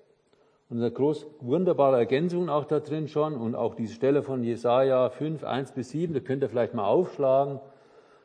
Und 0.69 0.79
eine 0.79 0.91
groß, 0.91 1.27
wunderbare 1.41 1.97
Ergänzung 1.97 2.49
auch 2.49 2.65
da 2.65 2.81
drin 2.81 3.07
schon 3.07 3.35
und 3.35 3.55
auch 3.55 3.75
diese 3.75 3.95
Stelle 3.95 4.23
von 4.23 4.43
Jesaja 4.43 5.11
5, 5.11 5.45
1 5.45 5.73
bis 5.73 5.91
7, 5.91 6.13
da 6.13 6.21
könnt 6.21 6.43
ihr 6.43 6.49
vielleicht 6.49 6.75
mal 6.75 6.87
aufschlagen. 6.87 7.61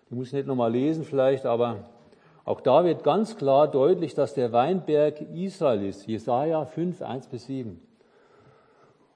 Die 0.10 0.16
muss 0.16 0.28
ich 0.28 0.34
nicht 0.34 0.48
nochmal 0.48 0.72
lesen 0.72 1.04
vielleicht, 1.04 1.46
aber 1.46 1.86
auch 2.44 2.62
da 2.62 2.84
wird 2.84 3.04
ganz 3.04 3.38
klar 3.38 3.70
deutlich, 3.70 4.16
dass 4.16 4.34
der 4.34 4.52
Weinberg 4.52 5.22
Israel 5.34 5.86
ist. 5.86 6.08
Jesaja 6.08 6.66
5, 6.66 7.02
1 7.02 7.28
bis 7.28 7.46
7. 7.46 7.80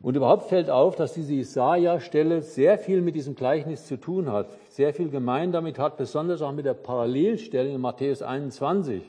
Und 0.01 0.15
überhaupt 0.15 0.43
fällt 0.43 0.69
auf, 0.69 0.95
dass 0.95 1.13
diese 1.13 1.33
Jesaja-Stelle 1.33 2.43
sehr 2.43 2.77
viel 2.77 3.01
mit 3.01 3.15
diesem 3.15 3.33
Gleichnis 3.33 3.87
zu 3.87 3.97
tun 3.97 4.31
hat, 4.31 4.49
sehr 4.69 4.93
viel 4.93 5.09
gemein 5.09 5.51
damit 5.51 5.79
hat, 5.79 5.97
besonders 5.97 6.43
auch 6.43 6.51
mit 6.51 6.65
der 6.65 6.75
Parallelstelle 6.75 7.69
in 7.69 7.81
Matthäus 7.81 8.21
21 8.21 9.01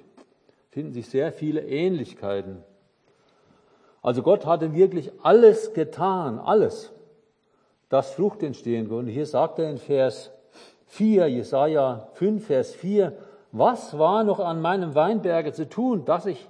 finden 0.70 0.92
sich 0.92 1.08
sehr 1.08 1.32
viele 1.32 1.62
Ähnlichkeiten. 1.62 2.62
Also 4.06 4.22
Gott 4.22 4.46
hatte 4.46 4.72
wirklich 4.72 5.10
alles 5.24 5.74
getan, 5.74 6.38
alles, 6.38 6.92
dass 7.88 8.12
Frucht 8.12 8.40
entstehen 8.44 8.88
konnte. 8.88 9.10
Hier 9.10 9.26
sagt 9.26 9.58
er 9.58 9.68
in 9.68 9.78
Vers 9.78 10.30
4, 10.86 11.26
Jesaja 11.26 12.06
5, 12.12 12.46
Vers 12.46 12.72
4, 12.76 13.14
was 13.50 13.98
war 13.98 14.22
noch 14.22 14.38
an 14.38 14.62
meinem 14.62 14.94
Weinberge 14.94 15.52
zu 15.52 15.68
tun, 15.68 16.04
dass 16.04 16.26
ich 16.26 16.48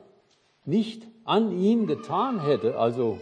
nicht 0.67 1.09
an 1.25 1.51
ihm 1.51 1.87
getan 1.87 2.45
hätte? 2.45 2.79
Also 2.79 3.21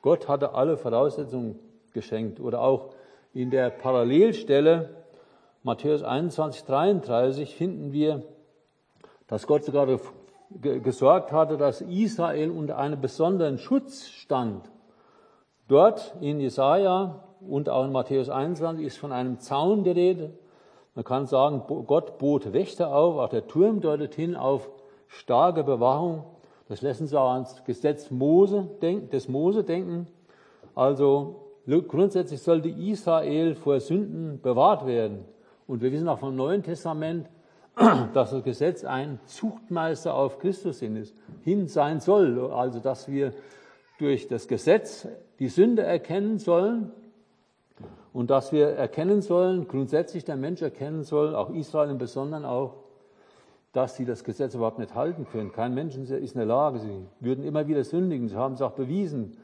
Gott 0.00 0.26
hatte 0.26 0.54
alle 0.54 0.78
Voraussetzungen 0.78 1.58
geschenkt. 1.92 2.40
Oder 2.40 2.62
auch 2.62 2.94
in 3.34 3.50
der 3.50 3.68
Parallelstelle 3.68 4.88
Matthäus 5.64 6.02
21, 6.02 6.64
33 6.64 7.54
finden 7.54 7.92
wir, 7.92 8.22
dass 9.26 9.46
Gott 9.46 9.64
sogar 9.64 9.86
gesorgt 10.50 11.32
hatte, 11.32 11.56
dass 11.56 11.80
Israel 11.80 12.50
unter 12.50 12.78
einem 12.78 13.00
besonderen 13.00 13.58
Schutz 13.58 14.06
stand. 14.06 14.70
Dort 15.68 16.14
in 16.20 16.40
Jesaja 16.40 17.24
und 17.40 17.68
auch 17.68 17.84
in 17.84 17.92
Matthäus 17.92 18.28
21 18.28 18.86
ist 18.86 18.98
von 18.98 19.12
einem 19.12 19.40
Zaun 19.40 19.84
die 19.84 19.90
Rede. 19.90 20.32
Man 20.94 21.04
kann 21.04 21.26
sagen, 21.26 21.62
Gott 21.86 22.18
bot 22.18 22.52
Wächter 22.52 22.94
auf, 22.94 23.16
auch 23.16 23.28
der 23.28 23.46
Turm 23.46 23.80
deutet 23.80 24.14
hin 24.14 24.36
auf 24.36 24.70
starke 25.08 25.64
Bewachung. 25.64 26.24
Das 26.68 26.82
lassen 26.82 27.06
Sie 27.06 27.20
auch 27.20 27.32
ans 27.32 27.62
Gesetz 27.64 28.10
Mose, 28.10 28.68
des 28.80 29.28
Mose 29.28 29.64
denken. 29.64 30.06
Also 30.74 31.52
grundsätzlich 31.66 32.40
sollte 32.40 32.68
Israel 32.68 33.54
vor 33.54 33.80
Sünden 33.80 34.40
bewahrt 34.40 34.86
werden. 34.86 35.24
Und 35.66 35.82
wir 35.82 35.92
wissen 35.92 36.08
auch 36.08 36.18
vom 36.18 36.36
Neuen 36.36 36.62
Testament, 36.62 37.28
dass 37.76 38.30
das 38.30 38.42
Gesetz 38.42 38.84
ein 38.84 39.20
Zuchtmeister 39.26 40.14
auf 40.14 40.38
Christus 40.38 40.80
hin 40.80 41.68
sein 41.68 42.00
soll. 42.00 42.50
Also, 42.50 42.80
dass 42.80 43.08
wir 43.08 43.32
durch 43.98 44.28
das 44.28 44.48
Gesetz 44.48 45.06
die 45.38 45.48
Sünde 45.48 45.82
erkennen 45.82 46.38
sollen 46.38 46.90
und 48.14 48.30
dass 48.30 48.50
wir 48.50 48.68
erkennen 48.68 49.20
sollen, 49.20 49.68
grundsätzlich 49.68 50.24
der 50.24 50.36
Mensch 50.36 50.62
erkennen 50.62 51.04
soll, 51.04 51.34
auch 51.34 51.50
Israel 51.50 51.90
im 51.90 51.98
Besonderen 51.98 52.46
auch, 52.46 52.76
dass 53.74 53.96
sie 53.96 54.06
das 54.06 54.24
Gesetz 54.24 54.54
überhaupt 54.54 54.78
nicht 54.78 54.94
halten 54.94 55.26
können. 55.30 55.52
Kein 55.52 55.74
Mensch 55.74 55.96
ist 55.96 56.10
in 56.10 56.38
der 56.38 56.46
Lage. 56.46 56.78
Sie 56.78 57.06
würden 57.20 57.44
immer 57.44 57.68
wieder 57.68 57.84
sündigen. 57.84 58.28
Sie 58.28 58.36
haben 58.36 58.54
es 58.54 58.62
auch 58.62 58.72
bewiesen 58.72 59.36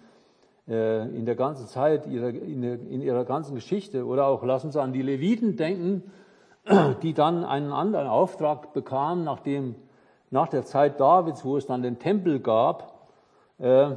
äh, 0.67 1.07
in 1.15 1.27
der 1.27 1.35
ganzen 1.35 1.67
Zeit, 1.67 2.07
in 2.07 3.03
ihrer 3.03 3.27
ganzen 3.27 3.55
Geschichte. 3.55 4.07
Oder 4.07 4.25
auch 4.25 4.43
lassen 4.43 4.73
Sie 4.73 4.81
an 4.81 4.95
die 4.95 5.03
Leviten 5.03 5.57
denken, 5.57 6.11
die 7.03 7.15
dann 7.15 7.45
einen 7.45 7.73
anderen 7.73 8.07
Auftrag 8.07 8.73
bekamen, 8.73 9.25
nachdem, 9.25 9.75
nach 10.31 10.49
der 10.49 10.65
Zeit 10.65 10.99
Davids, 10.99 11.45
wo 11.45 11.57
es 11.57 11.67
dann 11.67 11.83
den 11.83 11.99
Tempel 11.99 12.41
gab, 12.41 13.09
äh, 13.59 13.91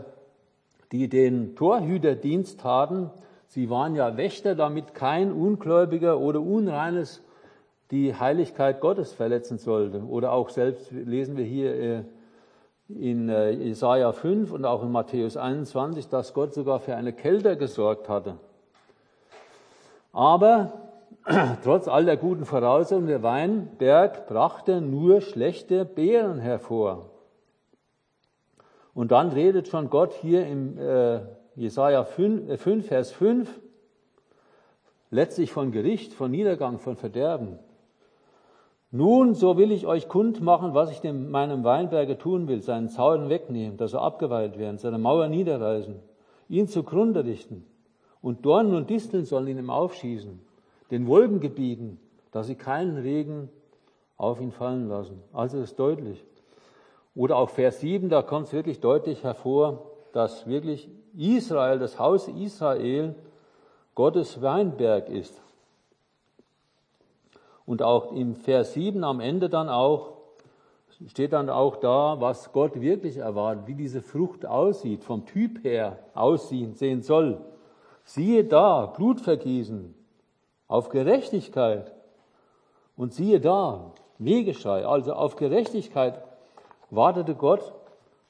die 0.91 1.07
den 1.07 1.55
Torhüterdienst 1.55 2.59
taten. 2.59 3.09
Sie 3.47 3.69
waren 3.69 3.95
ja 3.95 4.17
Wächter, 4.17 4.55
damit 4.55 4.93
kein 4.93 5.31
Ungläubiger 5.31 6.19
oder 6.19 6.41
Unreines 6.41 7.21
die 7.91 8.15
Heiligkeit 8.15 8.81
Gottes 8.81 9.13
verletzen 9.13 9.57
sollte. 9.57 10.03
Oder 10.03 10.31
auch 10.31 10.49
selbst 10.49 10.91
lesen 10.91 11.37
wir 11.37 11.45
hier 11.45 11.75
äh, 11.75 12.03
in 12.89 13.29
äh, 13.29 13.51
Jesaja 13.51 14.11
5 14.11 14.51
und 14.51 14.65
auch 14.65 14.83
in 14.83 14.91
Matthäus 14.91 15.37
21, 15.37 16.09
dass 16.09 16.33
Gott 16.33 16.53
sogar 16.53 16.79
für 16.79 16.95
eine 16.95 17.13
Kälte 17.13 17.57
gesorgt 17.57 18.09
hatte. 18.09 18.35
Aber 20.11 20.84
trotz 21.63 21.87
all 21.87 22.05
der 22.05 22.17
guten 22.17 22.45
Voraussetzungen, 22.45 23.07
der 23.07 23.23
Weinberg 23.23 24.27
brachte 24.27 24.79
nur 24.79 25.21
schlechte 25.21 25.83
Beeren 25.83 26.39
hervor. 26.39 27.09
Und 28.93 29.11
dann 29.11 29.29
redet 29.29 29.67
schon 29.67 29.89
Gott 29.89 30.13
hier 30.13 30.45
im, 30.45 30.77
äh, 30.77 31.21
Jesaja 31.55 32.03
5, 32.03 32.61
5, 32.61 32.85
Vers 32.85 33.11
5, 33.11 33.59
letztlich 35.09 35.51
von 35.51 35.71
Gericht, 35.71 36.13
von 36.13 36.29
Niedergang, 36.29 36.77
von 36.77 36.95
Verderben. 36.95 37.59
Nun, 38.91 39.33
so 39.33 39.57
will 39.57 39.71
ich 39.71 39.87
euch 39.87 40.07
kundmachen, 40.07 40.73
was 40.73 40.91
ich 40.91 41.01
dem, 41.01 41.31
meinem 41.31 41.63
Weinberger 41.63 42.17
tun 42.17 42.47
will, 42.47 42.61
seinen 42.61 42.87
Zaun 42.87 43.29
wegnehmen, 43.29 43.77
dass 43.77 43.93
er 43.93 44.01
abgeweiht 44.01 44.57
werden, 44.57 44.77
seine 44.77 44.99
Mauer 44.99 45.27
niederreißen, 45.27 45.95
ihn 46.49 46.67
zugrunde 46.67 47.25
richten. 47.25 47.65
Und 48.21 48.45
Dornen 48.45 48.75
und 48.75 48.89
Disteln 48.89 49.25
sollen 49.25 49.47
ihn 49.47 49.57
ihm 49.57 49.69
aufschießen, 49.69 50.44
den 50.91 51.07
Wolken 51.07 51.39
gebieten, 51.39 51.99
dass 52.31 52.47
sie 52.47 52.55
keinen 52.55 52.97
Regen 52.97 53.49
auf 54.17 54.39
ihn 54.39 54.51
fallen 54.51 54.87
lassen. 54.87 55.21
Also 55.33 55.59
ist 55.59 55.79
deutlich. 55.79 56.23
Oder 57.15 57.37
auch 57.37 57.49
Vers 57.49 57.79
7, 57.79 58.09
da 58.09 58.21
kommt 58.21 58.47
es 58.47 58.53
wirklich 58.53 58.81
deutlich 58.81 59.23
hervor, 59.23 59.91
dass 60.11 60.47
wirklich 60.47 60.89
Israel, 61.15 61.79
das 61.79 61.97
Haus 61.97 62.27
Israel, 62.27 63.15
Gottes 63.95 64.41
Weinberg 64.41 65.09
ist. 65.09 65.41
Und 67.65 67.81
auch 67.81 68.11
im 68.11 68.35
Vers 68.35 68.73
7 68.73 69.03
am 69.03 69.21
Ende 69.21 69.49
dann 69.49 69.69
auch, 69.69 70.13
steht 71.07 71.33
dann 71.33 71.49
auch 71.49 71.77
da, 71.77 72.17
was 72.19 72.51
Gott 72.51 72.79
wirklich 72.79 73.17
erwartet, 73.17 73.67
wie 73.67 73.75
diese 73.75 74.01
Frucht 74.01 74.45
aussieht, 74.45 75.03
vom 75.03 75.25
Typ 75.25 75.63
her 75.63 75.99
aussehen, 76.13 76.73
sehen 76.73 77.01
soll. 77.01 77.41
Siehe 78.03 78.43
da, 78.43 78.85
Blutvergießen 78.85 79.95
auf 80.67 80.89
Gerechtigkeit. 80.89 81.91
Und 82.97 83.13
siehe 83.13 83.39
da, 83.39 83.91
Wehgeschrei, 84.17 84.85
also 84.85 85.13
auf 85.13 85.35
Gerechtigkeit 85.35 86.21
wartete 86.89 87.35
Gott, 87.35 87.73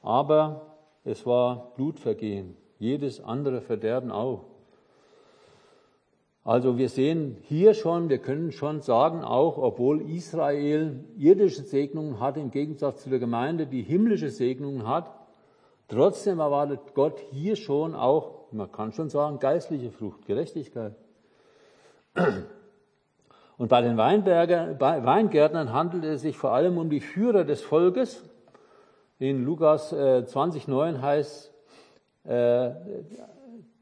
aber 0.02 0.62
es 1.04 1.26
war 1.26 1.74
Blutvergehen, 1.76 2.58
jedes 2.80 3.24
andere 3.24 3.62
Verderben 3.62 4.12
auch. 4.12 4.46
Also 6.44 6.78
wir 6.78 6.90
sehen 6.90 7.38
hier 7.42 7.74
schon, 7.74 8.10
wir 8.10 8.20
können 8.20 8.52
schon 8.52 8.82
sagen, 8.82 9.24
auch 9.24 9.58
obwohl 9.58 10.02
Israel 10.02 11.04
irdische 11.18 11.64
Segnungen 11.64 12.20
hat, 12.20 12.38
im 12.38 12.52
Gegensatz 12.52 13.04
zu 13.04 13.10
der 13.10 13.18
Gemeinde, 13.20 13.66
die 13.66 13.82
himmlische 13.82 14.30
Segnungen 14.30 14.88
hat, 14.88 15.12
trotzdem 15.88 16.40
erwartet 16.40 16.94
Gott 16.94 17.20
hier 17.32 17.56
schon 17.56 17.96
auch, 17.96 18.52
man 18.52 18.72
kann 18.72 18.92
schon 18.92 19.10
sagen, 19.10 19.40
geistliche 19.40 19.90
Frucht, 19.92 20.26
Gerechtigkeit. 20.28 20.96
Und 23.58 23.70
bei 23.70 23.82
den 23.82 23.98
Weingärtnern 23.98 25.72
handelt 25.74 26.04
es 26.04 26.22
sich 26.22 26.38
vor 26.38 26.52
allem 26.52 26.78
um 26.78 26.90
die 26.90 27.00
Führer 27.00 27.44
des 27.44 27.62
Volkes. 27.62 28.24
In 29.20 29.46
Lukas 29.46 29.94
20,9 29.94 30.96
äh, 30.96 31.02
heißt, 31.02 31.54
äh, 32.26 32.72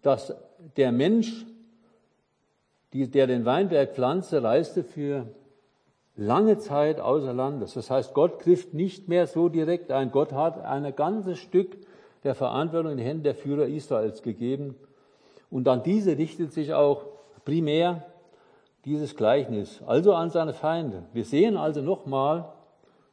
dass 0.01 0.35
der 0.77 0.91
Mensch 0.91 1.45
die, 2.93 3.09
der 3.09 3.25
den 3.25 3.45
Weinberg 3.45 3.95
pflanzte, 3.95 4.43
reiste 4.43 4.83
für 4.83 5.25
lange 6.15 6.59
Zeit 6.59 6.99
außer 6.99 7.33
Landes. 7.33 7.73
Das 7.73 7.89
heißt, 7.89 8.13
Gott 8.13 8.39
griff 8.39 8.73
nicht 8.73 9.09
mehr 9.09 9.25
so 9.25 9.49
direkt 9.49 9.91
ein. 9.91 10.11
Gott 10.11 10.31
hat 10.33 10.63
ein 10.63 10.95
ganzes 10.95 11.39
Stück 11.39 11.77
der 12.23 12.35
Verantwortung 12.35 12.91
in 12.91 12.97
die 12.99 13.03
Hände 13.03 13.23
der 13.23 13.35
Führer 13.35 13.65
Israels 13.65 14.21
gegeben. 14.21 14.75
Und 15.49 15.67
an 15.67 15.81
diese 15.81 16.17
richtet 16.17 16.53
sich 16.53 16.73
auch 16.73 17.07
primär 17.43 18.05
dieses 18.85 19.15
Gleichnis, 19.15 19.81
also 19.85 20.13
an 20.13 20.29
seine 20.29 20.53
Feinde. 20.53 21.03
Wir 21.13 21.25
sehen 21.25 21.57
also 21.57 21.81
nochmal 21.81 22.51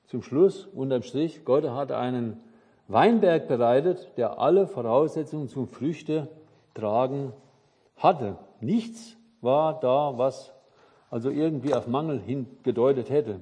zum 0.07 0.23
Schluss 0.23 0.67
unterm 0.67 1.03
Strich, 1.03 1.45
Gott 1.45 1.65
hat 1.69 1.93
einen 1.93 2.41
Weinberg 2.89 3.47
bereitet, 3.47 4.11
der 4.17 4.41
alle 4.41 4.67
Voraussetzungen 4.67 5.49
zum 5.49 5.69
Früchte 5.69 6.27
tragen 6.75 7.33
hatte. 7.97 8.37
Nichts 8.61 9.17
war 9.41 9.79
da, 9.79 10.15
was 10.17 10.53
also 11.09 11.31
irgendwie 11.31 11.75
auf 11.75 11.87
Mangel 11.87 12.19
hingedeutet 12.21 13.11
hätte. 13.11 13.41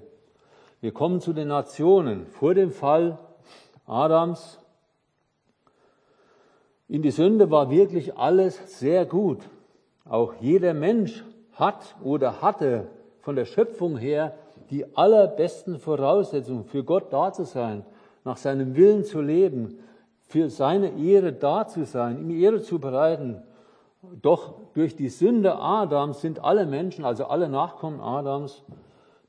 Wir 0.81 0.93
kommen 0.93 1.21
zu 1.21 1.33
den 1.33 1.49
Nationen. 1.49 2.27
Vor 2.27 2.55
dem 2.55 2.71
Fall 2.71 3.19
Adams 3.87 4.59
in 6.87 7.03
die 7.03 7.11
Sünde 7.11 7.51
war 7.51 7.71
wirklich 7.71 8.17
alles 8.17 8.79
sehr 8.79 9.05
gut. 9.05 9.41
Auch 10.05 10.35
jeder 10.41 10.73
Mensch 10.73 11.25
hat 11.59 11.97
oder 12.03 12.41
hatte 12.41 12.89
von 13.21 13.37
der 13.37 13.45
Schöpfung 13.45 13.97
her 13.97 14.35
die 14.71 14.97
allerbesten 14.97 15.79
Voraussetzungen 15.79 16.65
für 16.65 16.85
Gott 16.85 17.13
da 17.13 17.33
zu 17.33 17.45
sein, 17.45 17.85
nach 18.25 18.37
seinem 18.37 18.77
Willen 18.77 19.05
zu 19.05 19.21
leben, 19.21 19.79
für 20.27 20.51
seine 20.51 20.99
Ehre 20.99 21.33
da 21.33 21.67
zu 21.67 21.85
sein, 21.85 22.19
ihm 22.19 22.31
Ehre 22.31 22.61
zu 22.61 22.79
bereiten, 22.79 23.43
doch 24.23 24.55
durch 24.75 24.95
die 24.95 25.09
Sünde 25.09 25.57
Adams 25.59 26.21
sind 26.21 26.45
alle 26.45 26.67
Menschen, 26.67 27.05
also 27.05 27.27
alle 27.27 27.49
Nachkommen 27.49 28.01
Adams, 28.01 28.63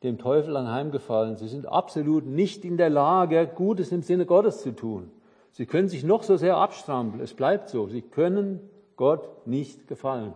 dem 0.03 0.17
Teufel 0.17 0.55
anheimgefallen. 0.55 1.37
Sie 1.37 1.47
sind 1.47 1.67
absolut 1.67 2.25
nicht 2.25 2.63
in 2.63 2.77
der 2.77 2.89
Lage, 2.89 3.49
Gutes 3.53 3.91
im 3.91 4.01
Sinne 4.01 4.25
Gottes 4.25 4.61
zu 4.61 4.75
tun. 4.75 5.11
Sie 5.51 5.65
können 5.65 5.89
sich 5.89 6.03
noch 6.03 6.23
so 6.23 6.37
sehr 6.37 6.57
abstrampeln. 6.57 7.21
Es 7.21 7.33
bleibt 7.33 7.69
so. 7.69 7.87
Sie 7.87 8.01
können 8.01 8.61
Gott 8.95 9.45
nicht 9.45 9.87
gefallen. 9.87 10.33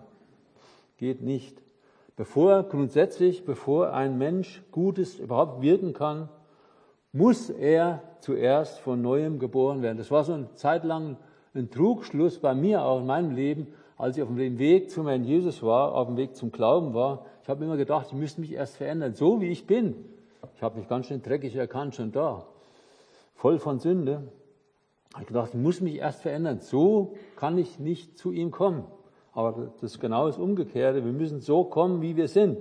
Geht 0.98 1.22
nicht. 1.22 1.63
Bevor 2.16 2.64
grundsätzlich, 2.64 3.46
bevor 3.46 3.94
ein 3.94 4.18
Mensch 4.18 4.64
Gutes 4.72 5.20
überhaupt 5.20 5.62
wirken 5.62 5.94
kann, 5.94 6.30
muss 7.12 7.50
er 7.50 8.02
zuerst 8.20 8.80
von 8.80 9.02
neuem 9.02 9.40
geboren 9.40 9.82
werden. 9.82 9.98
Das 9.98 10.12
war 10.12 10.24
so 10.24 10.34
eine 10.34 10.54
Zeit 10.54 10.84
lang 10.84 11.18
ein 11.54 11.70
Trugschluss 11.70 12.40
bei 12.40 12.56
mir 12.56 12.84
auch 12.84 13.00
in 13.00 13.06
meinem 13.06 13.32
Leben 13.32 13.68
als 13.98 14.18
ich 14.18 14.24
auf 14.24 14.30
dem 14.30 14.60
Weg 14.60 14.92
zu 14.92 15.04
meinem 15.04 15.24
Jesus 15.24 15.62
war, 15.64 15.94
auf 15.94 16.08
dem 16.08 16.18
Weg 16.18 16.36
zum 16.36 16.52
Glauben 16.52 16.94
war, 16.94 17.26
ich 17.42 17.50
habe 17.50 17.64
immer 17.64 17.78
gedacht, 17.78 18.08
ich 18.08 18.14
müsste 18.14 18.42
mich 18.42 18.54
erst 18.54 18.78
verändern, 18.78 19.14
so 19.14 19.42
wie 19.42 19.48
ich 19.48 19.68
bin. 19.68 19.96
Ich 20.56 20.64
habe 20.64 20.78
mich 20.78 20.88
ganz 20.88 21.08
schön 21.08 21.22
dreckig 21.22 21.56
erkannt, 21.56 21.96
schon 21.96 22.12
da, 22.12 22.46
voll 23.36 23.60
von 23.60 23.80
Sünde. 23.80 24.32
Ich 25.12 25.16
habe 25.16 25.26
gedacht, 25.26 25.50
ich 25.54 25.60
muss 25.60 25.80
mich 25.82 25.96
erst 25.96 26.22
verändern, 26.22 26.60
so 26.60 27.16
kann 27.36 27.58
ich 27.58 27.80
nicht 27.80 28.18
zu 28.18 28.32
ihm 28.32 28.52
kommen. 28.52 28.86
Aber 29.34 29.72
das 29.82 29.94
ist 29.94 30.00
genau 30.00 30.28
das 30.28 30.38
Umgekehrte, 30.38 31.04
wir 31.04 31.12
müssen 31.12 31.42
so 31.42 31.64
kommen, 31.64 32.02
wie 32.02 32.16
wir 32.16 32.28
sind. 32.28 32.60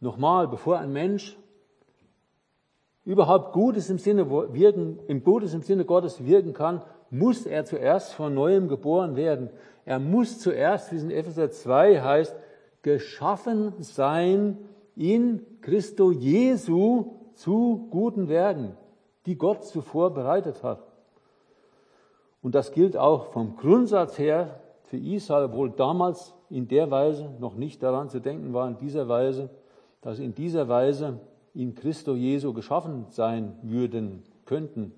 Nochmal, 0.00 0.48
bevor 0.48 0.78
ein 0.78 0.92
Mensch 0.92 1.38
überhaupt 3.04 3.52
Gutes 3.52 3.88
im 3.90 3.98
Sinne 3.98 4.30
wirken, 4.30 4.98
im 5.06 5.22
Gutes 5.22 5.54
im 5.54 5.62
Sinne 5.62 5.84
Gottes 5.84 6.24
wirken 6.24 6.52
kann, 6.52 6.82
muss 7.10 7.46
er 7.46 7.64
zuerst 7.64 8.12
von 8.14 8.34
neuem 8.34 8.68
geboren 8.68 9.16
werden. 9.16 9.50
Er 9.84 9.98
muss 9.98 10.38
zuerst, 10.38 10.92
wie 10.92 10.96
es 10.96 11.02
in 11.02 11.10
Epheser 11.10 11.50
2 11.50 12.00
heißt, 12.00 12.36
geschaffen 12.82 13.74
sein 13.78 14.58
in 14.96 15.44
Christo 15.60 16.10
Jesu 16.10 17.12
zu 17.34 17.88
guten 17.90 18.28
Werken, 18.28 18.76
die 19.26 19.36
Gott 19.36 19.64
zuvor 19.64 20.14
bereitet 20.14 20.62
hat. 20.62 20.82
Und 22.42 22.54
das 22.54 22.72
gilt 22.72 22.96
auch 22.96 23.32
vom 23.32 23.56
Grundsatz 23.56 24.18
her 24.18 24.59
für 24.90 24.96
Israel, 24.96 25.44
obwohl 25.44 25.70
damals 25.70 26.34
in 26.50 26.66
der 26.66 26.90
Weise 26.90 27.30
noch 27.38 27.54
nicht 27.54 27.80
daran 27.80 28.08
zu 28.08 28.18
denken 28.18 28.52
war, 28.52 28.66
in 28.66 28.76
dieser 28.78 29.06
Weise, 29.08 29.48
dass 30.00 30.18
in 30.18 30.34
dieser 30.34 30.68
Weise 30.68 31.20
in 31.54 31.76
Christo 31.76 32.16
Jesu 32.16 32.52
geschaffen 32.52 33.06
sein 33.10 33.54
würden, 33.62 34.24
könnten. 34.46 34.92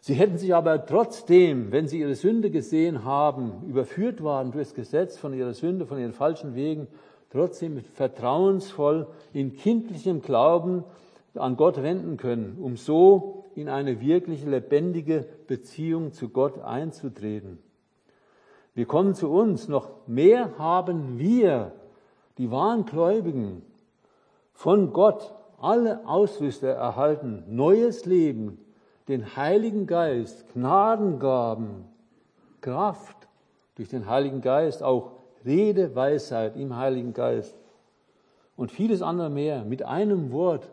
Sie 0.00 0.14
hätten 0.14 0.38
sich 0.38 0.56
aber 0.56 0.86
trotzdem, 0.86 1.70
wenn 1.70 1.86
sie 1.86 2.00
ihre 2.00 2.16
Sünde 2.16 2.50
gesehen 2.50 3.04
haben, 3.04 3.62
überführt 3.68 4.24
waren 4.24 4.50
durch 4.50 4.68
das 4.68 4.74
Gesetz 4.74 5.16
von 5.16 5.34
ihrer 5.34 5.52
Sünde, 5.52 5.86
von 5.86 5.98
ihren 5.98 6.12
falschen 6.12 6.56
Wegen, 6.56 6.88
trotzdem 7.30 7.78
vertrauensvoll 7.94 9.06
in 9.32 9.54
kindlichem 9.54 10.20
Glauben 10.20 10.82
an 11.34 11.56
Gott 11.56 11.80
wenden 11.80 12.16
können, 12.16 12.58
um 12.60 12.76
so 12.76 13.44
in 13.54 13.68
eine 13.68 14.00
wirkliche 14.00 14.50
lebendige 14.50 15.26
Beziehung 15.46 16.12
zu 16.12 16.30
Gott 16.30 16.58
einzutreten. 16.58 17.58
Wir 18.80 18.86
kommen 18.86 19.14
zu 19.14 19.30
uns. 19.30 19.68
Noch 19.68 19.90
mehr 20.06 20.56
haben 20.56 21.18
wir, 21.18 21.72
die 22.38 22.50
wahren 22.50 22.86
Gläubigen, 22.86 23.60
von 24.54 24.94
Gott 24.94 25.34
alle 25.60 26.08
Ausrüster 26.08 26.68
erhalten, 26.68 27.44
neues 27.46 28.06
Leben, 28.06 28.56
den 29.06 29.36
Heiligen 29.36 29.86
Geist, 29.86 30.46
Gnadengaben, 30.54 31.84
Kraft 32.62 33.28
durch 33.74 33.90
den 33.90 34.06
Heiligen 34.06 34.40
Geist, 34.40 34.82
auch 34.82 35.10
Redeweisheit 35.44 36.56
im 36.56 36.74
Heiligen 36.74 37.12
Geist 37.12 37.54
und 38.56 38.72
vieles 38.72 39.02
andere 39.02 39.28
mehr 39.28 39.62
mit 39.62 39.82
einem 39.82 40.32
Wort. 40.32 40.70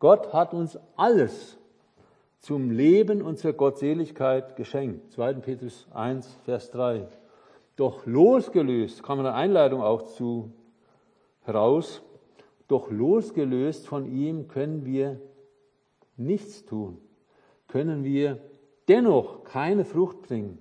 Gott 0.00 0.32
hat 0.32 0.52
uns 0.52 0.76
alles 0.96 1.57
zum 2.40 2.70
Leben 2.70 3.22
und 3.22 3.38
zur 3.38 3.52
Gottseligkeit 3.52 4.56
geschenkt. 4.56 5.12
2. 5.12 5.34
Petrus 5.34 5.86
1, 5.92 6.38
Vers 6.44 6.70
3. 6.70 7.08
Doch 7.76 8.06
losgelöst, 8.06 9.02
kam 9.02 9.20
eine 9.20 9.34
Einleitung 9.34 9.82
auch 9.82 10.02
zu 10.02 10.52
heraus, 11.42 12.02
doch 12.66 12.90
losgelöst 12.90 13.86
von 13.86 14.06
ihm 14.06 14.48
können 14.48 14.84
wir 14.84 15.20
nichts 16.16 16.64
tun 16.64 16.98
können 17.68 18.02
wir 18.02 18.40
dennoch 18.88 19.44
keine 19.44 19.84
Frucht 19.84 20.22
bringen. 20.22 20.58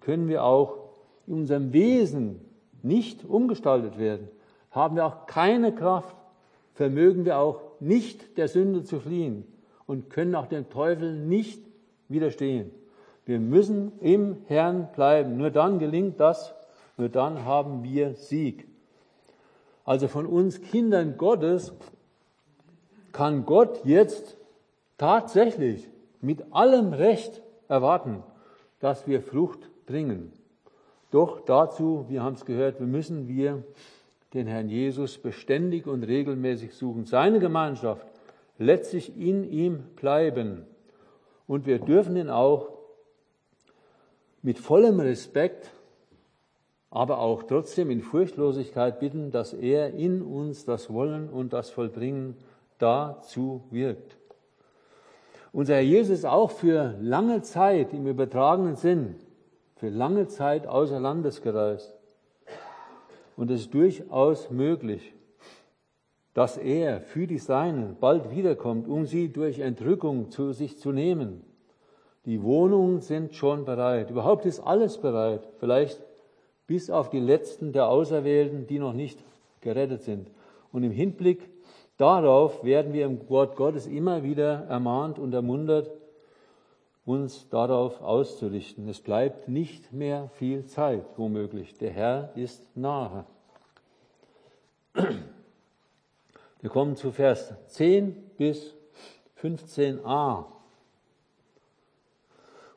können 0.00 0.28
wir 0.28 0.42
auch 0.42 0.88
in 1.26 1.34
unserem 1.34 1.72
Wesen 1.74 2.40
nicht 2.82 3.24
umgestaltet 3.26 3.98
werden. 3.98 4.28
Haben 4.70 4.96
wir 4.96 5.04
auch 5.04 5.26
keine 5.26 5.74
Kraft, 5.74 6.16
vermögen 6.72 7.26
wir 7.26 7.38
auch 7.38 7.60
nicht 7.80 8.38
der 8.38 8.48
Sünde 8.48 8.84
zu 8.84 9.00
fliehen 9.00 9.44
und 9.88 10.10
können 10.10 10.36
auch 10.36 10.46
dem 10.46 10.68
Teufel 10.68 11.14
nicht 11.14 11.60
widerstehen. 12.08 12.70
Wir 13.24 13.40
müssen 13.40 13.98
im 14.00 14.36
Herrn 14.46 14.88
bleiben. 14.94 15.36
Nur 15.36 15.50
dann 15.50 15.78
gelingt 15.78 16.20
das, 16.20 16.54
nur 16.96 17.08
dann 17.08 17.44
haben 17.44 17.82
wir 17.82 18.14
Sieg. 18.14 18.68
Also 19.84 20.06
von 20.06 20.26
uns 20.26 20.60
Kindern 20.60 21.16
Gottes 21.16 21.72
kann 23.12 23.46
Gott 23.46 23.84
jetzt 23.84 24.36
tatsächlich 24.98 25.88
mit 26.20 26.52
allem 26.52 26.92
Recht 26.92 27.42
erwarten, 27.68 28.22
dass 28.80 29.06
wir 29.06 29.22
Frucht 29.22 29.70
bringen. 29.86 30.32
Doch 31.10 31.40
dazu, 31.46 32.04
wir 32.08 32.22
haben 32.22 32.34
es 32.34 32.44
gehört, 32.44 32.80
müssen 32.80 33.26
wir 33.26 33.64
den 34.34 34.46
Herrn 34.46 34.68
Jesus 34.68 35.16
beständig 35.16 35.86
und 35.86 36.02
regelmäßig 36.02 36.74
suchen, 36.74 37.06
seine 37.06 37.38
Gemeinschaft, 37.38 38.06
letztlich 38.58 39.16
in 39.16 39.44
ihm 39.44 39.84
bleiben. 39.96 40.66
Und 41.46 41.66
wir 41.66 41.78
dürfen 41.78 42.16
ihn 42.16 42.28
auch 42.28 42.68
mit 44.42 44.58
vollem 44.58 45.00
Respekt, 45.00 45.70
aber 46.90 47.18
auch 47.18 47.44
trotzdem 47.44 47.90
in 47.90 48.02
Furchtlosigkeit 48.02 49.00
bitten, 49.00 49.30
dass 49.30 49.52
er 49.52 49.94
in 49.94 50.22
uns 50.22 50.64
das 50.64 50.92
Wollen 50.92 51.28
und 51.28 51.52
das 51.52 51.70
Vollbringen 51.70 52.36
dazu 52.78 53.62
wirkt. 53.70 54.16
Unser 55.52 55.74
Herr 55.74 55.82
Jesus 55.82 56.18
ist 56.18 56.24
auch 56.24 56.50
für 56.50 56.94
lange 57.00 57.42
Zeit 57.42 57.92
im 57.92 58.06
übertragenen 58.06 58.76
Sinn, 58.76 59.16
für 59.76 59.88
lange 59.88 60.28
Zeit 60.28 60.66
außer 60.66 61.00
Landes 61.00 61.42
gereist. 61.42 61.94
Und 63.36 63.50
es 63.50 63.62
ist 63.62 63.74
durchaus 63.74 64.50
möglich, 64.50 65.14
dass 66.38 66.56
er 66.56 67.00
für 67.00 67.26
die 67.26 67.38
Seinen 67.38 67.96
bald 67.98 68.30
wiederkommt, 68.30 68.86
um 68.86 69.06
sie 69.06 69.32
durch 69.32 69.58
Entrückung 69.58 70.30
zu 70.30 70.52
sich 70.52 70.78
zu 70.78 70.92
nehmen. 70.92 71.42
Die 72.26 72.44
Wohnungen 72.44 73.00
sind 73.00 73.34
schon 73.34 73.64
bereit. 73.64 74.10
Überhaupt 74.10 74.46
ist 74.46 74.60
alles 74.60 74.98
bereit. 74.98 75.48
Vielleicht 75.58 76.00
bis 76.68 76.90
auf 76.90 77.10
die 77.10 77.18
letzten 77.18 77.72
der 77.72 77.88
Auserwählten, 77.88 78.68
die 78.68 78.78
noch 78.78 78.92
nicht 78.92 79.18
gerettet 79.62 80.02
sind. 80.02 80.30
Und 80.70 80.84
im 80.84 80.92
Hinblick 80.92 81.50
darauf 81.96 82.62
werden 82.62 82.92
wir 82.92 83.06
im 83.06 83.28
Wort 83.28 83.56
Gottes 83.56 83.88
immer 83.88 84.22
wieder 84.22 84.64
ermahnt 84.68 85.18
und 85.18 85.34
ermuntert, 85.34 85.90
uns 87.04 87.48
darauf 87.48 88.00
auszurichten. 88.00 88.88
Es 88.88 89.00
bleibt 89.00 89.48
nicht 89.48 89.92
mehr 89.92 90.30
viel 90.34 90.66
Zeit, 90.66 91.04
womöglich. 91.16 91.76
Der 91.78 91.90
Herr 91.90 92.30
ist 92.36 92.62
nahe. 92.76 93.24
Wir 96.60 96.70
kommen 96.70 96.96
zu 96.96 97.12
Vers 97.12 97.54
10 97.68 98.16
bis 98.36 98.74
15a. 99.40 100.46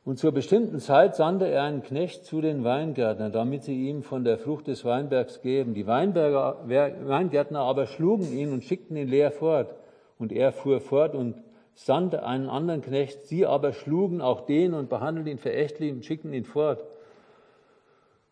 Und 0.06 0.20
zur 0.20 0.32
bestimmten 0.32 0.80
Zeit 0.80 1.16
sandte 1.16 1.48
er 1.48 1.64
einen 1.64 1.82
Knecht 1.82 2.24
zu 2.24 2.42
den 2.42 2.64
Weingärtnern, 2.64 3.32
damit 3.32 3.64
sie 3.64 3.90
ihm 3.90 4.04
von 4.04 4.24
der 4.24 4.38
Frucht 4.38 4.68
des 4.68 4.86
Weinbergs 4.86 5.42
geben. 5.42 5.74
Die 5.74 5.88
Weingärtner 5.88 7.60
aber 7.60 7.88
schlugen 7.88 8.32
ihn 8.32 8.54
und 8.54 8.64
schickten 8.64 8.96
ihn 8.98 9.08
leer 9.08 9.32
fort. 9.32 9.74
Und 10.20 10.32
er 10.32 10.52
fuhr 10.52 10.80
fort 10.80 11.16
und 11.16 11.42
sandte 11.74 12.24
einen 12.24 12.50
anderen 12.50 12.84
Knecht. 12.84 13.26
Sie 13.26 13.48
aber 13.48 13.74
schlugen 13.74 14.22
auch 14.22 14.42
den 14.42 14.76
und 14.76 14.90
behandelten 14.90 15.32
ihn 15.32 15.40
verächtlich 15.40 15.92
und 15.92 16.06
schickten 16.06 16.34
ihn 16.34 16.46
fort. 16.46 16.84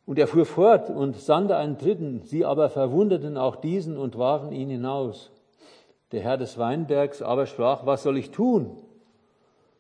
Und 0.06 0.20
er 0.20 0.28
fuhr 0.28 0.46
fort 0.46 0.92
und 0.92 1.16
sandte 1.16 1.56
einen 1.56 1.80
dritten. 1.80 2.22
Sie 2.22 2.46
aber 2.46 2.70
verwundeten 2.70 3.36
auch 3.36 3.56
diesen 3.56 3.98
und 3.98 4.16
warfen 4.16 4.52
ihn 4.52 4.70
hinaus. 4.70 5.32
Der 6.12 6.22
Herr 6.22 6.38
des 6.38 6.58
Weinbergs 6.58 7.22
aber 7.22 7.46
sprach, 7.46 7.86
was 7.86 8.04
soll 8.04 8.18
ich 8.18 8.32
tun? 8.32 8.78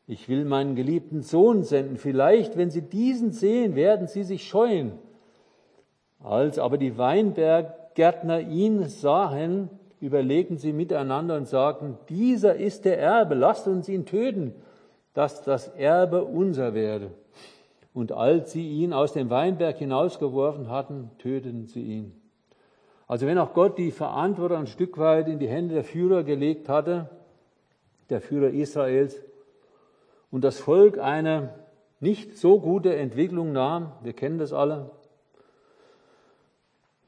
Ich 0.07 0.29
will 0.29 0.45
meinen 0.45 0.75
geliebten 0.75 1.21
Sohn 1.21 1.63
senden. 1.63 1.97
Vielleicht, 1.97 2.57
wenn 2.57 2.71
Sie 2.71 2.81
diesen 2.81 3.31
sehen, 3.31 3.75
werden 3.75 4.07
Sie 4.07 4.23
sich 4.23 4.47
scheuen. 4.47 4.93
Als 6.19 6.59
aber 6.59 6.77
die 6.77 6.97
Weinberggärtner 6.97 8.41
ihn 8.41 8.85
sahen, 8.85 9.69
überlegten 10.01 10.57
sie 10.57 10.73
miteinander 10.73 11.35
und 11.35 11.47
sagten, 11.47 11.97
dieser 12.07 12.55
ist 12.55 12.85
der 12.85 12.99
Erbe, 12.99 13.35
lasst 13.35 13.67
uns 13.67 13.89
ihn 13.89 14.05
töten, 14.05 14.53
dass 15.13 15.43
das 15.43 15.67
Erbe 15.69 16.23
unser 16.23 16.73
werde. 16.73 17.11
Und 17.93 18.11
als 18.11 18.51
sie 18.51 18.67
ihn 18.67 18.93
aus 18.93 19.13
dem 19.13 19.29
Weinberg 19.29 19.77
hinausgeworfen 19.77 20.69
hatten, 20.69 21.11
töteten 21.17 21.67
sie 21.67 21.83
ihn. 21.83 22.18
Also 23.09 23.25
wenn 23.25 23.39
auch 23.39 23.55
Gott 23.55 23.79
die 23.79 23.89
Verantwortung 23.89 24.59
ein 24.59 24.67
Stück 24.67 24.99
weit 24.99 25.27
in 25.27 25.39
die 25.39 25.47
Hände 25.47 25.73
der 25.73 25.83
Führer 25.83 26.23
gelegt 26.23 26.69
hatte, 26.69 27.09
der 28.11 28.21
Führer 28.21 28.51
Israels, 28.51 29.19
und 30.29 30.43
das 30.43 30.59
Volk 30.59 30.99
eine 30.99 31.55
nicht 31.99 32.37
so 32.37 32.59
gute 32.59 32.95
Entwicklung 32.95 33.51
nahm, 33.51 33.93
wir 34.03 34.13
kennen 34.13 34.37
das 34.37 34.53
alle, 34.53 34.91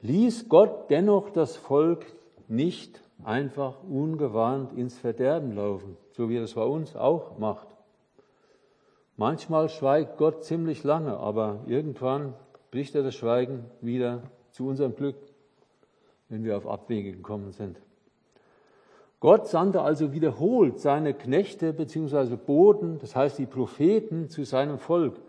ließ 0.00 0.48
Gott 0.48 0.90
dennoch 0.90 1.30
das 1.30 1.56
Volk 1.56 2.04
nicht 2.48 3.00
einfach 3.22 3.84
ungewarnt 3.84 4.72
ins 4.72 4.98
Verderben 4.98 5.54
laufen, 5.54 5.96
so 6.10 6.28
wie 6.28 6.36
er 6.36 6.42
es 6.42 6.54
bei 6.54 6.64
uns 6.64 6.96
auch 6.96 7.38
macht. 7.38 7.68
Manchmal 9.16 9.68
schweigt 9.68 10.18
Gott 10.18 10.42
ziemlich 10.42 10.82
lange, 10.82 11.16
aber 11.16 11.60
irgendwann 11.68 12.34
bricht 12.72 12.96
er 12.96 13.04
das 13.04 13.14
Schweigen 13.14 13.66
wieder 13.80 14.24
zu 14.50 14.66
unserem 14.66 14.96
Glück, 14.96 15.31
wenn 16.32 16.44
wir 16.44 16.56
auf 16.56 16.66
Abwege 16.66 17.12
gekommen 17.12 17.52
sind. 17.52 17.78
Gott 19.20 19.46
sandte 19.48 19.82
also 19.82 20.12
wiederholt 20.12 20.80
seine 20.80 21.12
Knechte 21.12 21.74
bzw. 21.74 22.36
Boten, 22.36 22.98
das 22.98 23.14
heißt 23.14 23.38
die 23.38 23.46
Propheten, 23.46 24.30
zu 24.30 24.44
seinem 24.44 24.78
Volk. 24.78 25.20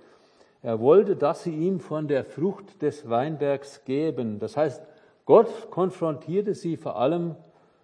Er 0.62 0.80
wollte, 0.80 1.18
dass 1.18 1.44
sie 1.44 1.54
ihm 1.54 1.82
von 1.82 2.08
der 2.08 2.24
Frucht 2.24 2.82
des 2.82 3.10
Weinbergs 3.10 3.84
geben. 3.84 4.40
Das 4.40 4.56
heißt, 4.56 4.82
Gott 5.26 5.70
konfrontierte 5.70 6.54
sie 6.54 6.78
vor 6.78 6.98
allem 6.98 7.36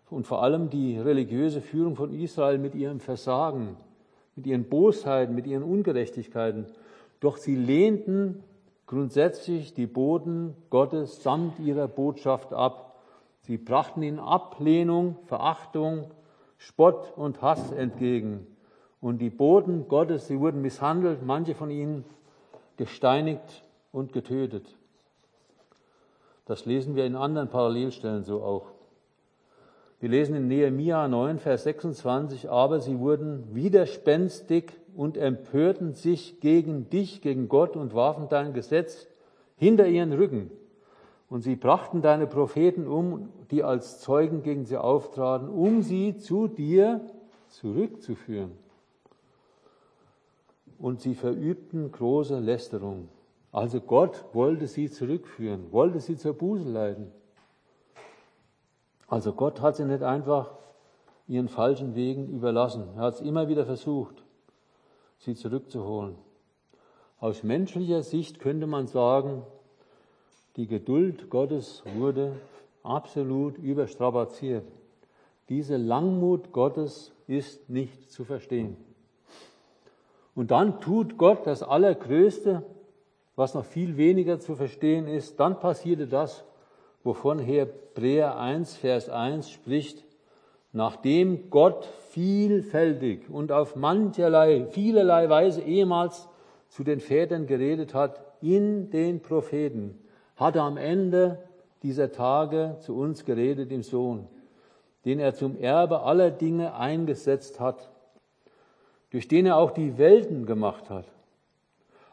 und 0.09 0.25
vor 0.25 0.41
allem 0.41 0.69
die 0.69 0.97
religiöse 0.97 1.61
Führung 1.61 1.97
von 1.97 2.13
Israel 2.13 2.57
mit 2.57 2.73
ihrem 2.73 3.01
Versagen, 3.01 3.75
mit 4.37 4.47
ihren 4.47 4.63
Bosheiten, 4.63 5.35
mit 5.35 5.45
ihren 5.45 5.63
Ungerechtigkeiten. 5.63 6.67
Doch 7.19 7.35
sie 7.35 7.55
lehnten 7.55 8.43
grundsätzlich 8.87 9.73
die 9.73 9.87
Boten 9.87 10.55
Gottes 10.69 11.21
samt 11.21 11.59
ihrer 11.59 11.89
Botschaft 11.89 12.53
ab. 12.53 12.88
Sie 13.49 13.57
brachten 13.57 14.03
ihnen 14.03 14.19
Ablehnung, 14.19 15.15
Verachtung, 15.25 16.11
Spott 16.59 17.11
und 17.15 17.41
Hass 17.41 17.71
entgegen. 17.71 18.45
Und 19.01 19.17
die 19.17 19.31
Boten 19.31 19.87
Gottes, 19.87 20.27
sie 20.27 20.39
wurden 20.39 20.61
misshandelt, 20.61 21.25
manche 21.25 21.55
von 21.55 21.71
ihnen 21.71 22.05
gesteinigt 22.77 23.63
und 23.91 24.13
getötet. 24.13 24.77
Das 26.45 26.67
lesen 26.67 26.95
wir 26.95 27.07
in 27.07 27.15
anderen 27.15 27.49
Parallelstellen 27.49 28.23
so 28.23 28.43
auch. 28.43 28.67
Wir 29.99 30.09
lesen 30.09 30.35
in 30.35 30.47
Nehemia 30.47 31.07
9, 31.07 31.39
Vers 31.39 31.63
26, 31.63 32.51
aber 32.51 32.79
sie 32.79 32.99
wurden 32.99 33.55
widerspenstig 33.55 34.73
und 34.95 35.17
empörten 35.17 35.95
sich 35.95 36.39
gegen 36.39 36.91
dich, 36.91 37.23
gegen 37.23 37.49
Gott 37.49 37.75
und 37.75 37.95
warfen 37.95 38.29
dein 38.29 38.53
Gesetz 38.53 39.07
hinter 39.57 39.87
ihren 39.87 40.13
Rücken. 40.13 40.51
Und 41.29 41.41
sie 41.41 41.55
brachten 41.55 42.01
deine 42.01 42.25
Propheten 42.25 42.87
um, 42.87 43.29
die 43.51 43.63
als 43.63 43.99
Zeugen 43.99 44.41
gegen 44.41 44.65
sie 44.65 44.77
auftraten, 44.77 45.47
um 45.47 45.83
sie 45.83 46.17
zu 46.17 46.47
dir 46.47 47.01
zurückzuführen. 47.49 48.51
Und 50.79 51.01
sie 51.01 51.13
verübten 51.13 51.91
große 51.91 52.39
Lästerung. 52.39 53.09
Also 53.51 53.79
Gott 53.79 54.25
wollte 54.33 54.67
sie 54.67 54.89
zurückführen, 54.89 55.71
wollte 55.71 55.99
sie 55.99 56.17
zur 56.17 56.33
Buße 56.33 56.67
leiten. 56.67 57.11
Also 59.07 59.33
Gott 59.33 59.61
hat 59.61 59.75
sie 59.75 59.85
nicht 59.85 60.03
einfach 60.03 60.51
ihren 61.27 61.47
falschen 61.47 61.95
Wegen 61.95 62.29
überlassen. 62.29 62.87
Er 62.95 63.03
hat 63.03 63.15
es 63.15 63.21
immer 63.21 63.47
wieder 63.47 63.65
versucht, 63.65 64.23
sie 65.19 65.35
zurückzuholen. 65.35 66.15
Aus 67.19 67.43
menschlicher 67.43 68.01
Sicht 68.03 68.39
könnte 68.39 68.65
man 68.65 68.87
sagen, 68.87 69.43
die 70.59 70.67
Geduld 70.67 71.29
Gottes 71.29 71.83
wurde 71.95 72.33
absolut 72.83 73.57
überstrapaziert. 73.57 74.65
Diese 75.47 75.77
Langmut 75.77 76.51
Gottes 76.51 77.13
ist 77.27 77.69
nicht 77.69 78.11
zu 78.11 78.25
verstehen. 78.25 78.75
Und 80.35 80.51
dann 80.51 80.81
tut 80.81 81.17
Gott 81.17 81.47
das 81.47 81.63
Allergrößte, 81.63 82.63
was 83.37 83.53
noch 83.53 83.63
viel 83.63 83.95
weniger 83.95 84.41
zu 84.41 84.55
verstehen 84.57 85.07
ist. 85.07 85.39
Dann 85.39 85.61
passierte 85.61 86.07
das, 86.07 86.43
wovon 87.05 87.39
Hebräer 87.39 88.37
1, 88.37 88.75
Vers 88.75 89.07
1 89.07 89.49
spricht. 89.49 90.03
Nachdem 90.73 91.49
Gott 91.49 91.85
vielfältig 92.09 93.29
und 93.29 93.53
auf 93.53 93.77
mancherlei, 93.77 94.65
vielerlei 94.71 95.29
Weise 95.29 95.61
ehemals 95.61 96.27
zu 96.67 96.83
den 96.83 96.99
Vätern 96.99 97.47
geredet 97.47 97.93
hat, 97.93 98.19
in 98.41 98.89
den 98.89 99.21
Propheten 99.21 99.97
hat 100.39 100.55
er 100.55 100.63
am 100.63 100.77
Ende 100.77 101.37
dieser 101.83 102.11
Tage 102.11 102.77
zu 102.79 102.95
uns 102.95 103.25
geredet 103.25 103.71
im 103.71 103.83
Sohn, 103.83 104.27
den 105.03 105.19
er 105.19 105.35
zum 105.35 105.59
Erbe 105.59 106.03
aller 106.03 106.31
Dinge 106.31 106.75
eingesetzt 106.75 107.59
hat, 107.59 107.89
durch 109.11 109.27
den 109.27 109.45
er 109.45 109.57
auch 109.57 109.71
die 109.71 109.97
Welten 109.97 110.45
gemacht 110.45 110.89
hat. 110.89 111.05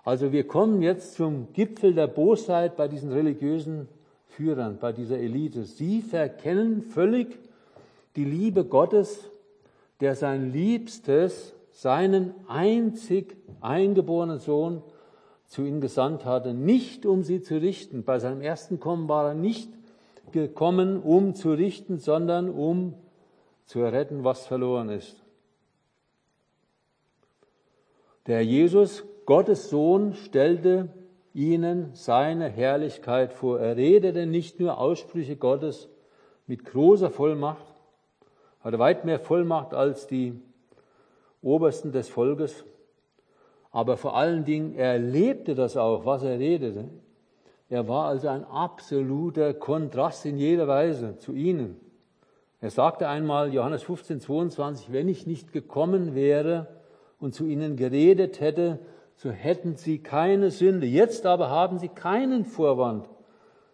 Also 0.04 0.32
wir 0.32 0.46
kommen 0.46 0.82
jetzt 0.82 1.14
zum 1.14 1.52
Gipfel 1.52 1.94
der 1.94 2.08
Bosheit 2.08 2.76
bei 2.76 2.88
diesen 2.88 3.12
religiösen 3.12 3.88
Führern, 4.28 4.78
bei 4.78 4.92
dieser 4.92 5.18
Elite. 5.18 5.64
Sie 5.64 6.02
verkennen 6.02 6.82
völlig 6.82 7.38
die 8.16 8.24
Liebe 8.24 8.64
Gottes, 8.64 9.30
der 10.00 10.14
sein 10.14 10.52
Liebstes, 10.52 11.54
seinen 11.72 12.34
einzig 12.48 13.36
eingeborenen 13.60 14.38
Sohn 14.38 14.82
zu 15.46 15.62
ihnen 15.62 15.80
gesandt 15.80 16.24
hatte, 16.24 16.54
nicht 16.54 17.06
um 17.06 17.22
sie 17.22 17.40
zu 17.40 17.56
richten. 17.56 18.04
Bei 18.04 18.18
seinem 18.18 18.40
ersten 18.40 18.80
Kommen 18.80 19.08
war 19.08 19.28
er 19.28 19.34
nicht 19.34 19.70
gekommen, 20.32 21.00
um 21.02 21.34
zu 21.34 21.52
richten, 21.52 21.98
sondern 21.98 22.50
um 22.50 22.94
zu 23.64 23.82
retten, 23.82 24.24
was 24.24 24.46
verloren 24.46 24.88
ist. 24.88 25.22
Der 28.26 28.44
Jesus, 28.44 29.04
Gottes 29.24 29.70
Sohn, 29.70 30.14
stellte 30.14 30.88
ihnen 31.32 31.90
seine 31.94 32.48
Herrlichkeit 32.48 33.32
vor. 33.32 33.60
Er 33.60 33.76
redete 33.76 34.26
nicht 34.26 34.58
nur 34.58 34.78
Aussprüche 34.78 35.36
Gottes 35.36 35.88
mit 36.46 36.64
großer 36.64 37.10
Vollmacht, 37.10 37.66
hatte 38.60 38.78
weit 38.78 39.04
mehr 39.04 39.20
Vollmacht 39.20 39.74
als 39.74 40.06
die 40.06 40.40
Obersten 41.42 41.92
des 41.92 42.08
Volkes, 42.08 42.64
aber 43.76 43.98
vor 43.98 44.16
allen 44.16 44.46
Dingen, 44.46 44.74
er 44.74 44.98
lebte 44.98 45.54
das 45.54 45.76
auch, 45.76 46.06
was 46.06 46.22
er 46.22 46.38
redete. 46.38 46.88
Er 47.68 47.86
war 47.86 48.06
also 48.06 48.28
ein 48.28 48.42
absoluter 48.46 49.52
Kontrast 49.52 50.24
in 50.24 50.38
jeder 50.38 50.66
Weise 50.66 51.18
zu 51.18 51.34
ihnen. 51.34 51.78
Er 52.62 52.70
sagte 52.70 53.06
einmal, 53.06 53.52
Johannes 53.52 53.82
15, 53.82 54.22
22, 54.22 54.92
wenn 54.92 55.10
ich 55.10 55.26
nicht 55.26 55.52
gekommen 55.52 56.14
wäre 56.14 56.68
und 57.20 57.34
zu 57.34 57.44
ihnen 57.44 57.76
geredet 57.76 58.40
hätte, 58.40 58.78
so 59.14 59.28
hätten 59.28 59.76
sie 59.76 59.98
keine 59.98 60.50
Sünde. 60.50 60.86
Jetzt 60.86 61.26
aber 61.26 61.50
haben 61.50 61.78
sie 61.78 61.88
keinen 61.88 62.46
Vorwand 62.46 63.06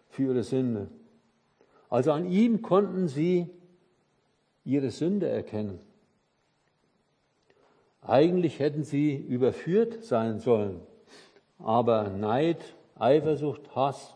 für 0.09 0.23
ihre 0.23 0.43
Sünde. 0.43 0.89
Also 1.89 2.11
an 2.11 2.29
ihm 2.29 2.61
konnten 2.61 3.07
sie 3.07 3.49
ihre 4.65 4.89
Sünde 4.89 5.29
erkennen. 5.29 5.79
Eigentlich 8.05 8.59
hätten 8.59 8.83
sie 8.83 9.15
überführt 9.15 10.03
sein 10.03 10.39
sollen, 10.39 10.81
aber 11.57 12.09
Neid, 12.09 12.75
Eifersucht, 12.99 13.75
Hass 13.75 14.15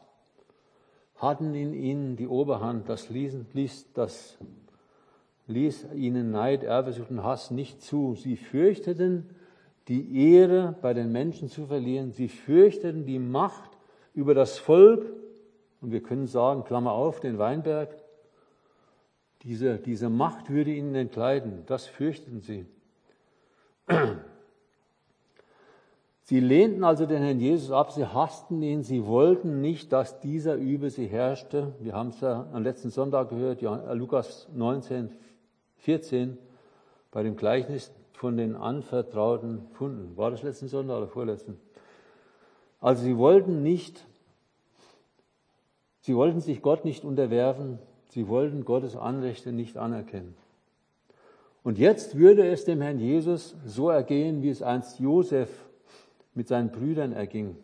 hatten 1.16 1.54
in 1.56 1.74
ihnen 1.74 2.16
die 2.16 2.28
Oberhand. 2.28 2.90
Das 2.90 3.10
ließ, 3.10 3.38
ließ, 3.54 3.94
das 3.94 4.38
ließ 5.48 5.88
ihnen 5.96 6.32
Neid, 6.32 6.68
Eifersucht 6.68 7.10
und 7.10 7.24
Hass 7.24 7.52
nicht 7.52 7.82
zu. 7.82 8.16
Sie 8.16 8.36
fürchteten, 8.36 9.30
die 9.88 10.32
Ehre 10.32 10.76
bei 10.82 10.94
den 10.94 11.12
Menschen 11.12 11.48
zu 11.48 11.66
verlieren. 11.66 12.12
Sie 12.12 12.28
fürchteten 12.28 13.06
die 13.06 13.20
Macht 13.20 13.72
über 14.14 14.34
das 14.34 14.58
Volk. 14.58 15.06
Und 15.82 15.92
wir 15.92 16.02
können 16.02 16.28
sagen, 16.28 16.66
Klammer 16.66 16.92
auf, 16.92 17.20
den 17.20 17.38
Weinberg. 17.38 17.96
Diese, 19.44 19.78
diese 19.78 20.10
Macht 20.10 20.50
würde 20.50 20.72
ihnen 20.72 20.94
entkleiden. 20.94 21.64
Das 21.68 21.86
fürchteten 21.86 22.42
sie. 22.42 22.66
Sie 26.30 26.42
lehnten 26.42 26.84
also 26.84 27.06
den 27.06 27.22
Herrn 27.24 27.40
Jesus 27.40 27.72
ab, 27.72 27.94
sie 27.94 28.06
hassten 28.06 28.62
ihn, 28.62 28.84
sie 28.84 29.06
wollten 29.06 29.62
nicht, 29.62 29.94
dass 29.94 30.20
dieser 30.20 30.56
über 30.56 30.90
sie 30.90 31.08
herrschte. 31.08 31.74
Wir 31.80 31.94
haben 31.94 32.10
es 32.10 32.20
ja 32.20 32.48
am 32.52 32.64
letzten 32.64 32.90
Sonntag 32.90 33.30
gehört, 33.30 33.64
äh, 33.64 33.94
Lukas 33.94 34.50
19, 34.54 35.10
14, 35.78 36.38
bei 37.12 37.24
dem 37.24 37.38
Gleichnis 37.38 37.94
von 38.12 38.36
den 38.36 38.58
anvertrauten 38.58 39.68
Funden. 39.72 40.18
War 40.18 40.30
das 40.30 40.44
letzten 40.44 40.68
Sonntag 40.68 40.98
oder 40.98 41.08
vorletzten? 41.08 41.58
Also 42.82 43.04
sie 43.04 43.18
wollten 43.18 43.64
nicht, 43.64 44.06
sie 46.02 46.14
wollten 46.14 46.42
sich 46.42 46.62
Gott 46.62 46.84
nicht 46.84 47.06
unterwerfen, 47.06 47.80
sie 48.10 48.28
wollten 48.28 48.66
Gottes 48.66 48.98
Anrechte 48.98 49.54
nicht 49.54 49.78
anerkennen. 49.78 50.36
Und 51.68 51.78
jetzt 51.78 52.18
würde 52.18 52.48
es 52.48 52.64
dem 52.64 52.80
Herrn 52.80 52.98
Jesus 52.98 53.54
so 53.66 53.90
ergehen, 53.90 54.42
wie 54.42 54.48
es 54.48 54.62
einst 54.62 55.02
Josef 55.02 55.50
mit 56.34 56.48
seinen 56.48 56.72
Brüdern 56.72 57.12
erging. 57.12 57.58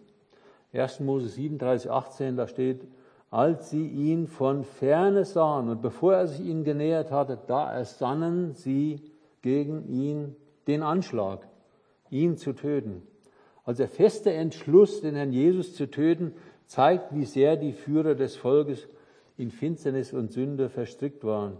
1. 0.73 0.99
Mose 0.99 1.29
37, 1.29 1.89
18, 1.89 2.35
da 2.35 2.49
steht, 2.49 2.81
als 3.31 3.69
sie 3.69 3.87
ihn 3.87 4.27
von 4.27 4.65
ferne 4.65 5.23
sahen 5.23 5.69
und 5.69 5.81
bevor 5.81 6.15
er 6.15 6.27
sich 6.27 6.45
ihnen 6.45 6.65
genähert 6.65 7.11
hatte, 7.11 7.39
da 7.47 7.71
ersannen 7.71 8.51
sie 8.51 8.99
gegen 9.41 9.87
ihn 9.87 10.35
den 10.67 10.83
Anschlag, 10.83 11.47
ihn 12.09 12.35
zu 12.35 12.51
töten. 12.51 13.03
Also 13.63 13.83
der 13.83 13.87
feste 13.87 14.33
Entschluss, 14.33 14.99
den 14.99 15.15
Herrn 15.15 15.31
Jesus 15.31 15.75
zu 15.75 15.89
töten, 15.89 16.33
zeigt, 16.65 17.15
wie 17.15 17.23
sehr 17.23 17.55
die 17.55 17.71
Führer 17.71 18.15
des 18.15 18.35
Volkes 18.35 18.85
in 19.37 19.49
Finsternis 19.49 20.11
und 20.11 20.33
Sünde 20.33 20.67
verstrickt 20.67 21.23
waren. 21.23 21.55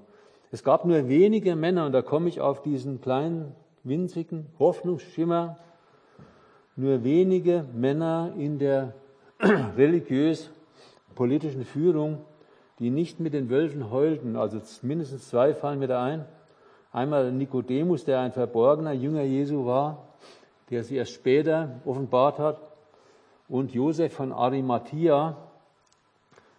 Es 0.53 0.63
gab 0.63 0.85
nur 0.85 1.09
wenige 1.09 1.55
Männer, 1.55 1.87
und 1.87 1.93
da 1.93 2.03
komme 2.03 2.29
ich 2.29 2.39
auf 2.39 2.61
diesen 2.61 3.01
kleinen, 3.01 3.55
winzigen 3.83 4.45
Hoffnungsschimmer, 4.59 5.57
nur 6.75 7.03
wenige 7.03 7.65
Männer 7.73 8.33
in 8.37 8.59
der 8.59 8.93
religiös-politischen 9.39 11.65
Führung, 11.65 12.19
die 12.77 12.91
nicht 12.91 13.19
mit 13.19 13.33
den 13.33 13.49
Wölfen 13.49 13.89
heulten. 13.89 14.35
Also 14.35 14.61
mindestens 14.83 15.27
zwei 15.27 15.55
fallen 15.55 15.79
mir 15.79 15.87
da 15.87 16.03
ein. 16.03 16.23
Einmal 16.91 17.31
Nikodemus, 17.31 18.05
der 18.05 18.19
ein 18.19 18.31
verborgener 18.31 18.93
Jünger 18.93 19.23
Jesu 19.23 19.65
war, 19.65 20.09
der 20.69 20.83
sie 20.83 20.97
erst 20.97 21.13
später 21.13 21.81
offenbart 21.83 22.37
hat. 22.37 22.59
Und 23.49 23.73
Josef 23.73 24.13
von 24.13 24.31
Arimathea, 24.31 25.35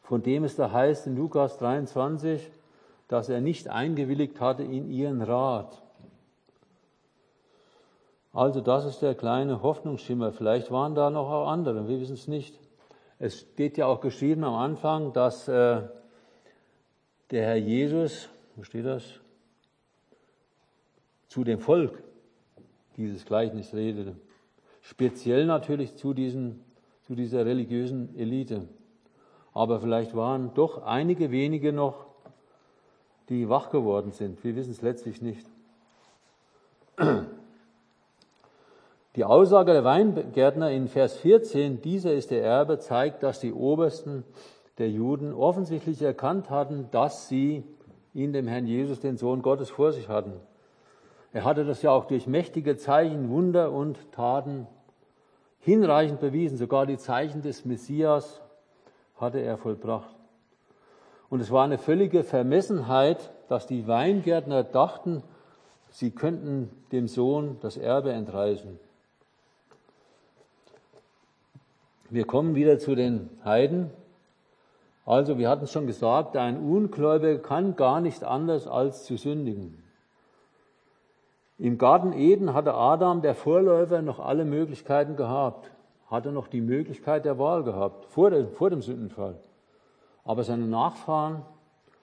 von 0.02 0.20
dem 0.20 0.42
es 0.42 0.56
da 0.56 0.72
heißt 0.72 1.06
in 1.06 1.16
Lukas 1.16 1.58
23, 1.58 2.50
dass 3.08 3.28
er 3.28 3.40
nicht 3.40 3.68
eingewilligt 3.68 4.40
hatte 4.40 4.62
in 4.62 4.90
ihren 4.90 5.22
Rat. 5.22 5.82
Also 8.32 8.60
das 8.60 8.84
ist 8.84 9.00
der 9.00 9.14
kleine 9.14 9.62
Hoffnungsschimmer. 9.62 10.32
Vielleicht 10.32 10.70
waren 10.70 10.94
da 10.94 11.10
noch 11.10 11.30
auch 11.30 11.48
andere, 11.48 11.88
wir 11.88 12.00
wissen 12.00 12.14
es 12.14 12.26
nicht. 12.26 12.58
Es 13.18 13.40
steht 13.40 13.78
ja 13.78 13.86
auch 13.86 14.00
geschrieben 14.00 14.42
am 14.42 14.54
Anfang, 14.54 15.12
dass 15.12 15.46
äh, 15.46 15.82
der 17.30 17.42
Herr 17.46 17.56
Jesus, 17.56 18.28
wo 18.56 18.64
steht 18.64 18.86
das? 18.86 19.04
Zu 21.28 21.44
dem 21.44 21.60
Volk 21.60 22.02
dieses 22.96 23.24
Gleichnis 23.24 23.72
redete. 23.72 24.16
Speziell 24.80 25.46
natürlich 25.46 25.96
zu, 25.96 26.12
diesen, 26.12 26.64
zu 27.02 27.14
dieser 27.14 27.46
religiösen 27.46 28.16
Elite. 28.18 28.68
Aber 29.52 29.80
vielleicht 29.80 30.14
waren 30.16 30.52
doch 30.54 30.82
einige 30.82 31.30
wenige 31.30 31.72
noch 31.72 32.06
die 33.28 33.48
wach 33.48 33.70
geworden 33.70 34.12
sind. 34.12 34.42
Wir 34.44 34.56
wissen 34.56 34.72
es 34.72 34.82
letztlich 34.82 35.22
nicht. 35.22 35.46
Die 39.16 39.24
Aussage 39.24 39.72
der 39.72 39.84
Weingärtner 39.84 40.70
in 40.70 40.88
Vers 40.88 41.16
14, 41.18 41.80
dieser 41.80 42.14
ist 42.14 42.30
der 42.30 42.42
Erbe, 42.42 42.78
zeigt, 42.78 43.22
dass 43.22 43.40
die 43.40 43.52
Obersten 43.52 44.24
der 44.78 44.90
Juden 44.90 45.32
offensichtlich 45.32 46.02
erkannt 46.02 46.50
hatten, 46.50 46.88
dass 46.90 47.28
sie 47.28 47.62
in 48.12 48.32
dem 48.32 48.46
Herrn 48.46 48.66
Jesus, 48.66 49.00
den 49.00 49.16
Sohn 49.16 49.42
Gottes, 49.42 49.70
vor 49.70 49.92
sich 49.92 50.08
hatten. 50.08 50.34
Er 51.32 51.44
hatte 51.44 51.64
das 51.64 51.82
ja 51.82 51.90
auch 51.90 52.04
durch 52.04 52.26
mächtige 52.26 52.76
Zeichen, 52.76 53.28
Wunder 53.30 53.72
und 53.72 54.12
Taten 54.12 54.68
hinreichend 55.58 56.20
bewiesen. 56.20 56.58
Sogar 56.58 56.86
die 56.86 56.98
Zeichen 56.98 57.42
des 57.42 57.64
Messias 57.64 58.40
hatte 59.16 59.40
er 59.40 59.58
vollbracht. 59.58 60.13
Und 61.34 61.40
es 61.40 61.50
war 61.50 61.64
eine 61.64 61.78
völlige 61.78 62.22
Vermessenheit, 62.22 63.32
dass 63.48 63.66
die 63.66 63.88
Weingärtner 63.88 64.62
dachten, 64.62 65.24
sie 65.90 66.12
könnten 66.12 66.70
dem 66.92 67.08
Sohn 67.08 67.56
das 67.60 67.76
Erbe 67.76 68.12
entreißen. 68.12 68.78
Wir 72.08 72.24
kommen 72.24 72.54
wieder 72.54 72.78
zu 72.78 72.94
den 72.94 73.30
Heiden. 73.44 73.90
Also, 75.04 75.36
wir 75.36 75.48
hatten 75.48 75.66
schon 75.66 75.88
gesagt, 75.88 76.36
ein 76.36 76.56
Ungläubiger 76.56 77.40
kann 77.40 77.74
gar 77.74 78.00
nicht 78.00 78.22
anders 78.22 78.68
als 78.68 79.02
zu 79.04 79.16
sündigen. 79.16 79.82
Im 81.58 81.78
Garten 81.78 82.12
Eden 82.12 82.54
hatte 82.54 82.74
Adam, 82.74 83.22
der 83.22 83.34
Vorläufer, 83.34 84.02
noch 84.02 84.20
alle 84.20 84.44
Möglichkeiten 84.44 85.16
gehabt, 85.16 85.72
hatte 86.08 86.30
noch 86.30 86.46
die 86.46 86.60
Möglichkeit 86.60 87.24
der 87.24 87.40
Wahl 87.40 87.64
gehabt, 87.64 88.04
vor 88.04 88.30
dem, 88.30 88.52
vor 88.52 88.70
dem 88.70 88.82
Sündenfall. 88.82 89.34
Aber 90.24 90.42
seine 90.42 90.66
Nachfahren 90.66 91.42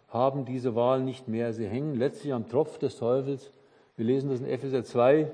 haben 0.10 0.46
diese 0.46 0.76
Wahl 0.76 1.02
nicht 1.02 1.28
mehr. 1.28 1.54
Sie 1.54 1.68
hängen 1.68 1.96
letztlich 1.96 2.34
am 2.34 2.48
Tropf 2.48 2.78
des 2.78 2.98
Teufels. 2.98 3.52
Wir 3.98 4.06
lesen 4.06 4.30
das 4.30 4.40
in 4.40 4.48
Epheser 4.48 4.84
2, 4.84 5.32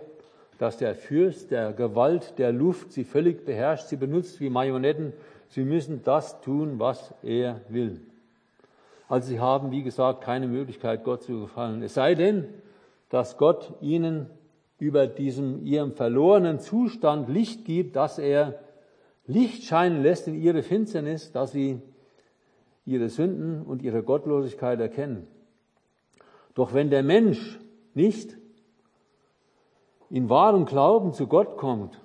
dass 0.57 0.77
der 0.77 0.95
Fürst 0.95 1.51
der 1.51 1.73
Gewalt 1.73 2.37
der 2.37 2.51
Luft 2.51 2.91
sie 2.91 3.03
völlig 3.03 3.45
beherrscht, 3.45 3.87
sie 3.87 3.97
benutzt 3.97 4.39
wie 4.39 4.49
Marionetten. 4.49 5.13
Sie 5.49 5.63
müssen 5.63 6.03
das 6.03 6.41
tun, 6.41 6.79
was 6.79 7.13
er 7.23 7.61
will. 7.69 8.01
Also 9.09 9.29
sie 9.29 9.39
haben, 9.39 9.71
wie 9.71 9.83
gesagt, 9.83 10.21
keine 10.21 10.47
Möglichkeit, 10.47 11.03
Gott 11.03 11.23
zu 11.23 11.41
gefallen. 11.41 11.81
Es 11.81 11.93
sei 11.93 12.15
denn, 12.15 12.45
dass 13.09 13.37
Gott 13.37 13.73
ihnen 13.81 14.27
über 14.79 15.07
diesem 15.07 15.65
ihrem 15.65 15.93
verlorenen 15.93 16.59
Zustand 16.59 17.29
Licht 17.29 17.65
gibt, 17.65 17.95
dass 17.95 18.19
er 18.19 18.59
Licht 19.25 19.63
scheinen 19.63 20.03
lässt 20.03 20.27
in 20.27 20.35
ihre 20.35 20.61
Finsternis, 20.61 21.31
dass 21.31 21.51
sie 21.51 21.81
ihre 22.87 23.09
Sünden 23.09 23.61
und 23.61 23.83
ihre 23.83 24.01
Gottlosigkeit 24.01 24.79
erkennen. 24.79 25.27
Doch 26.55 26.73
wenn 26.73 26.89
der 26.89 27.03
Mensch 27.03 27.59
nicht 27.93 28.37
in 30.09 30.29
wahrem 30.29 30.65
Glauben 30.65 31.11
zu 31.11 31.27
Gott 31.27 31.57
kommt 31.57 32.01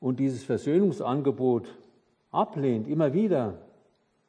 und 0.00 0.18
dieses 0.18 0.42
Versöhnungsangebot 0.42 1.68
ablehnt, 2.32 2.88
immer 2.88 3.14
wieder, 3.14 3.58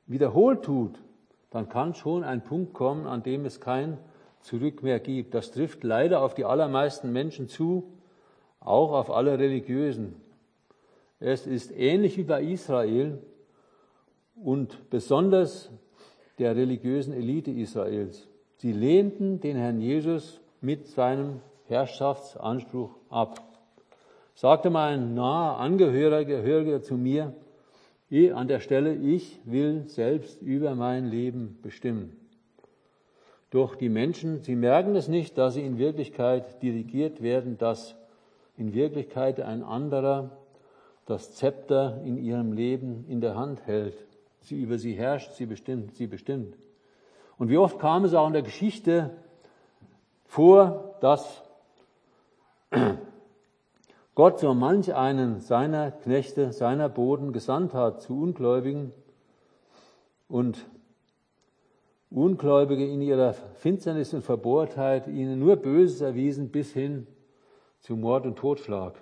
wiederholt 0.05 0.63
tut, 0.63 1.01
dann 1.49 1.69
kann 1.69 1.95
schon 1.95 2.23
ein 2.23 2.43
Punkt 2.43 2.73
kommen, 2.73 3.07
an 3.07 3.23
dem 3.23 3.45
es 3.45 3.59
kein 3.59 3.97
Zurück 4.41 4.83
mehr 4.83 4.99
gibt. 4.99 5.33
Das 5.33 5.51
trifft 5.51 5.83
leider 5.83 6.21
auf 6.21 6.35
die 6.35 6.45
allermeisten 6.45 7.11
Menschen 7.11 7.47
zu, 7.47 7.91
auch 8.59 8.91
auf 8.91 9.09
alle 9.09 9.39
Religiösen. 9.39 10.21
Es 11.19 11.47
ist 11.47 11.71
ähnlich 11.71 12.17
wie 12.17 12.23
bei 12.23 12.43
Israel 12.43 13.23
und 14.43 14.89
besonders 14.89 15.71
der 16.39 16.55
religiösen 16.55 17.13
Elite 17.13 17.51
Israels. 17.51 18.27
Sie 18.57 18.71
lehnten 18.71 19.39
den 19.39 19.55
Herrn 19.55 19.79
Jesus 19.79 20.39
mit 20.61 20.87
seinem 20.87 21.41
Herrschaftsanspruch 21.67 22.95
ab. 23.09 23.41
Sagte 24.35 24.69
mal 24.69 24.93
ein 24.93 25.13
naher 25.13 25.57
Angehöriger 25.57 26.81
zu 26.81 26.95
mir, 26.95 27.33
an 28.33 28.47
der 28.47 28.59
Stelle, 28.59 28.95
ich 28.95 29.39
will 29.43 29.87
selbst 29.87 30.41
über 30.41 30.75
mein 30.75 31.05
Leben 31.05 31.59
bestimmen. 31.61 32.15
Doch 33.49 33.75
die 33.75 33.89
Menschen, 33.89 34.43
sie 34.43 34.55
merken 34.55 34.95
es 34.95 35.07
nicht, 35.07 35.37
dass 35.37 35.55
sie 35.55 35.65
in 35.65 35.77
Wirklichkeit 35.77 36.61
dirigiert 36.61 37.21
werden, 37.21 37.57
dass 37.57 37.95
in 38.55 38.73
Wirklichkeit 38.73 39.39
ein 39.39 39.63
anderer 39.63 40.37
das 41.05 41.33
Zepter 41.33 42.01
in 42.05 42.17
ihrem 42.17 42.53
Leben 42.53 43.05
in 43.07 43.21
der 43.21 43.35
Hand 43.35 43.65
hält. 43.65 43.95
Sie 44.41 44.61
über 44.61 44.77
sie 44.77 44.93
herrscht, 44.93 45.33
sie 45.33 45.45
bestimmt, 45.45 45.95
sie 45.95 46.07
bestimmt. 46.07 46.55
Und 47.37 47.49
wie 47.49 47.57
oft 47.57 47.79
kam 47.79 48.05
es 48.05 48.13
auch 48.13 48.27
in 48.27 48.33
der 48.33 48.41
Geschichte 48.41 49.11
vor, 50.25 50.95
dass 51.01 51.43
Gott 54.15 54.39
so 54.39 54.53
manch 54.53 54.93
einen 54.93 55.39
seiner 55.39 55.91
Knechte, 55.91 56.51
seiner 56.51 56.89
Boden 56.89 57.33
gesandt 57.33 57.73
hat 57.73 58.01
zu 58.01 58.19
Ungläubigen 58.19 58.91
und 60.27 60.65
Ungläubige 62.09 62.85
in 62.87 63.01
ihrer 63.01 63.33
Finsternis 63.33 64.13
und 64.13 64.23
Verbohrtheit 64.23 65.07
ihnen 65.07 65.39
nur 65.39 65.57
Böses 65.57 66.01
erwiesen 66.01 66.49
bis 66.49 66.71
hin 66.71 67.05
zu 67.79 67.95
Mord 67.95 68.25
und 68.25 68.37
Totschlag. 68.37 68.95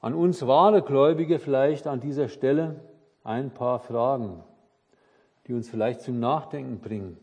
An 0.00 0.14
uns 0.14 0.46
wahre 0.46 0.82
Gläubige 0.82 1.38
vielleicht 1.38 1.86
an 1.86 2.00
dieser 2.00 2.28
Stelle 2.28 2.80
ein 3.30 3.50
paar 3.50 3.78
Fragen, 3.78 4.42
die 5.46 5.54
uns 5.54 5.68
vielleicht 5.68 6.00
zum 6.00 6.18
Nachdenken 6.18 6.80
bringen. 6.80 7.16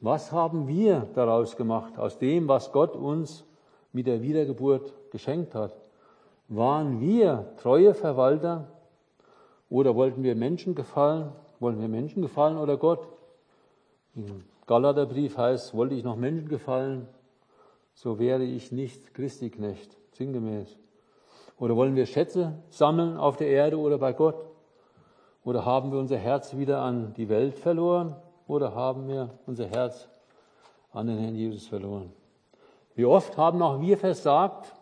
Was 0.00 0.32
haben 0.32 0.66
wir 0.66 1.08
daraus 1.14 1.56
gemacht, 1.56 1.96
aus 1.96 2.18
dem, 2.18 2.48
was 2.48 2.72
Gott 2.72 2.96
uns 2.96 3.44
mit 3.92 4.06
der 4.06 4.22
Wiedergeburt 4.22 4.92
geschenkt 5.10 5.54
hat. 5.54 5.74
Waren 6.48 7.00
wir 7.00 7.52
treue 7.58 7.94
Verwalter 7.94 8.68
oder 9.70 9.94
wollten 9.94 10.22
wir 10.22 10.34
Menschen 10.34 10.74
gefallen? 10.74 11.32
Wollten 11.60 11.80
wir 11.80 11.88
Menschen 11.88 12.22
gefallen 12.22 12.56
oder 12.56 12.76
Gott? 12.76 13.06
Im 14.14 14.44
Galaterbrief 14.66 15.36
heißt, 15.38 15.74
wollte 15.74 15.94
ich 15.94 16.04
noch 16.04 16.16
Menschen 16.16 16.48
gefallen, 16.48 17.06
so 17.94 18.18
wäre 18.18 18.42
ich 18.42 18.72
nicht 18.72 19.14
Christiknecht, 19.14 19.96
sinngemäß. 20.12 20.78
Oder 21.58 21.76
wollen 21.76 21.94
wir 21.94 22.06
Schätze 22.06 22.54
sammeln 22.70 23.16
auf 23.16 23.36
der 23.36 23.48
Erde 23.48 23.78
oder 23.78 23.98
bei 23.98 24.12
Gott? 24.12 24.51
Oder 25.44 25.64
haben 25.64 25.90
wir 25.90 25.98
unser 25.98 26.18
Herz 26.18 26.56
wieder 26.56 26.80
an 26.80 27.14
die 27.14 27.28
Welt 27.28 27.58
verloren? 27.58 28.14
Oder 28.46 28.74
haben 28.74 29.08
wir 29.08 29.30
unser 29.46 29.66
Herz 29.66 30.08
an 30.92 31.06
den 31.06 31.18
Herrn 31.18 31.34
Jesus 31.34 31.66
verloren? 31.66 32.12
Wie 32.94 33.04
oft 33.04 33.36
haben 33.36 33.62
auch 33.62 33.80
wir 33.80 33.96
versagt, 33.96 34.72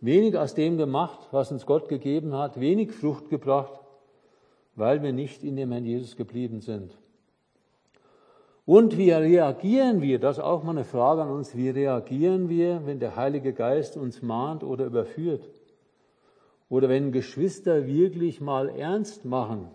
wenig 0.00 0.36
aus 0.36 0.54
dem 0.54 0.78
gemacht, 0.78 1.18
was 1.30 1.52
uns 1.52 1.66
Gott 1.66 1.88
gegeben 1.88 2.34
hat, 2.34 2.58
wenig 2.58 2.92
Frucht 2.92 3.28
gebracht, 3.28 3.80
weil 4.74 5.02
wir 5.02 5.12
nicht 5.12 5.44
in 5.44 5.56
dem 5.56 5.72
Herrn 5.72 5.84
Jesus 5.84 6.16
geblieben 6.16 6.60
sind. 6.60 6.96
Und 8.64 8.96
wie 8.96 9.12
reagieren 9.12 10.02
wir? 10.02 10.18
Das 10.18 10.38
ist 10.38 10.42
auch 10.42 10.64
mal 10.64 10.72
eine 10.72 10.84
Frage 10.84 11.22
an 11.22 11.30
uns. 11.30 11.56
Wie 11.56 11.70
reagieren 11.70 12.48
wir, 12.48 12.84
wenn 12.84 12.98
der 12.98 13.14
Heilige 13.14 13.52
Geist 13.52 13.96
uns 13.96 14.22
mahnt 14.22 14.64
oder 14.64 14.86
überführt? 14.86 15.55
Oder 16.68 16.88
wenn 16.88 17.12
Geschwister 17.12 17.86
wirklich 17.86 18.40
mal 18.40 18.68
ernst 18.68 19.24
machen, 19.24 19.70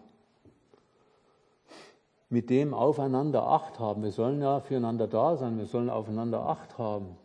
mit 2.32 2.49
dem 2.49 2.73
aufeinander 2.73 3.43
Acht 3.43 3.80
haben. 3.80 4.04
Wir 4.04 4.12
sollen 4.12 4.41
ja 4.41 4.62
füreinander 4.62 5.08
da 5.08 5.36
sein, 5.36 5.58
wir 5.58 5.65
sollen 5.65 5.89
aufeinander 5.89 6.45
Acht 6.45 6.77
haben. 6.77 7.17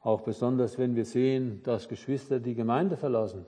Auch 0.00 0.20
besonders, 0.20 0.78
wenn 0.78 0.94
wir 0.94 1.04
sehen, 1.04 1.62
dass 1.64 1.88
Geschwister 1.88 2.38
die 2.38 2.54
Gemeinde 2.54 2.96
verlassen. 2.96 3.44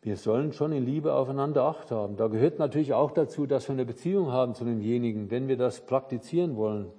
Wir 0.00 0.16
sollen 0.16 0.52
schon 0.52 0.72
in 0.72 0.84
Liebe 0.84 1.12
aufeinander 1.12 1.64
Acht 1.64 1.90
haben. 1.90 2.16
Da 2.16 2.28
gehört 2.28 2.58
natürlich 2.58 2.94
auch 2.94 3.10
dazu, 3.10 3.46
dass 3.46 3.68
wir 3.68 3.74
eine 3.74 3.84
Beziehung 3.84 4.32
haben 4.32 4.54
zu 4.54 4.64
demjenigen, 4.64 5.30
wenn 5.30 5.46
wir 5.46 5.58
das 5.58 5.84
praktizieren 5.84 6.56
wollen. 6.56 6.90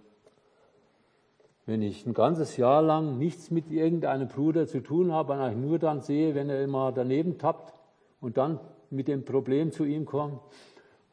Wenn 1.66 1.82
ich 1.82 2.06
ein 2.06 2.14
ganzes 2.14 2.58
Jahr 2.58 2.82
lang 2.82 3.18
nichts 3.18 3.50
mit 3.50 3.72
irgendeinem 3.72 4.28
Bruder 4.28 4.68
zu 4.68 4.82
tun 4.82 5.14
habe 5.14 5.32
und 5.34 5.40
eigentlich 5.40 5.66
nur 5.66 5.80
dann 5.80 6.02
sehe, 6.02 6.36
wenn 6.36 6.50
er 6.50 6.62
immer 6.62 6.92
daneben 6.92 7.38
tappt 7.38 7.74
und 8.20 8.36
dann 8.36 8.60
mit 8.90 9.08
dem 9.08 9.24
Problem 9.24 9.72
zu 9.72 9.86
ihm 9.86 10.06
kommt, 10.06 10.40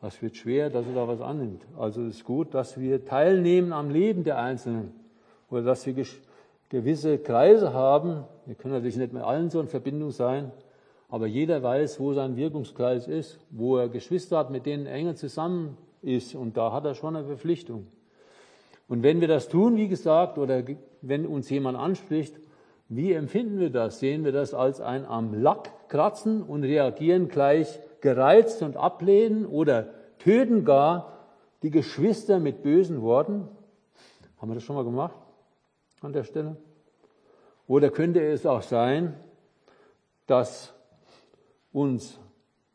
das 0.01 0.21
wird 0.23 0.37
schwer, 0.37 0.69
dass 0.71 0.87
er 0.87 0.95
da 0.95 1.07
was 1.07 1.21
annimmt. 1.21 1.63
Also 1.79 2.03
es 2.03 2.17
ist 2.17 2.25
gut, 2.25 2.53
dass 2.55 2.81
wir 2.81 3.05
teilnehmen 3.05 3.73
am 3.73 3.91
Leben 3.91 4.25
der 4.25 4.39
Einzelnen 4.39 4.93
oder 5.51 5.63
dass 5.63 5.87
wir 5.87 5.95
gewisse 6.69 7.19
Kreise 7.19 7.73
haben. 7.73 8.25
Wir 8.47 8.57
können 8.57 8.75
natürlich 8.75 8.97
nicht 8.97 9.13
mit 9.13 9.23
allen 9.23 9.51
so 9.51 9.61
in 9.61 9.69
Verbindung 9.69 10.11
sein, 10.11 10.51
aber 11.09 11.27
jeder 11.27 11.63
weiß, 11.63 12.01
wo 12.01 12.13
sein 12.13 12.37
Wirkungskreis 12.37 13.07
ist, 13.07 13.39
wo 13.51 13.77
er 13.77 13.89
Geschwister 13.89 14.39
hat, 14.39 14.51
mit 14.51 14.67
denen 14.67 14.87
er 14.87 14.95
enger 14.95 15.15
zusammen 15.15 15.77
ist 16.03 16.35
und 16.35 16.57
da 16.57 16.73
hat 16.73 16.87
er 16.87 16.95
schon 16.95 17.15
eine 17.15 17.27
Verpflichtung. 17.27 17.87
Und 18.91 19.05
wenn 19.05 19.21
wir 19.21 19.29
das 19.29 19.49
tun, 19.49 19.77
wie 19.77 19.87
gesagt, 19.87 20.37
oder 20.37 20.65
wenn 21.01 21.25
uns 21.25 21.49
jemand 21.49 21.79
anspricht, 21.79 22.35
wie 22.89 23.13
empfinden 23.13 23.61
wir 23.61 23.71
das? 23.71 24.01
Sehen 24.01 24.25
wir 24.25 24.33
das 24.33 24.53
als 24.53 24.81
ein 24.81 25.07
am 25.07 25.33
Lack 25.33 25.89
kratzen 25.89 26.43
und 26.43 26.65
reagieren 26.65 27.29
gleich 27.29 27.79
gereizt 28.01 28.63
und 28.63 28.77
ablehnen 28.77 29.47
oder 29.47 29.91
töten 30.19 30.65
gar 30.65 31.29
die 31.63 31.71
Geschwister 31.71 32.41
mit 32.41 32.65
bösen 32.65 33.01
Worten. 33.01 33.47
Haben 34.39 34.51
wir 34.51 34.55
das 34.57 34.65
schon 34.65 34.75
mal 34.75 34.85
gemacht 34.85 35.15
an 36.01 36.13
der 36.13 36.25
Stelle? 36.25 36.57
Oder 37.69 37.91
könnte 37.91 38.21
es 38.21 38.45
auch 38.45 38.63
sein, 38.63 39.15
dass 40.27 40.75
uns 41.71 42.19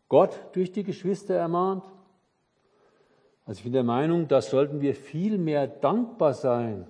Gott 0.07 0.39
durch 0.53 0.71
die 0.71 0.83
Geschwister 0.83 1.35
ermahnt? 1.35 1.83
Also 3.45 3.59
ich 3.59 3.63
bin 3.63 3.73
der 3.73 3.83
Meinung, 3.83 4.27
das 4.27 4.49
sollten 4.49 4.81
wir 4.81 4.95
viel 4.95 5.37
mehr 5.37 5.67
dankbar 5.67 6.33
sein 6.33 6.87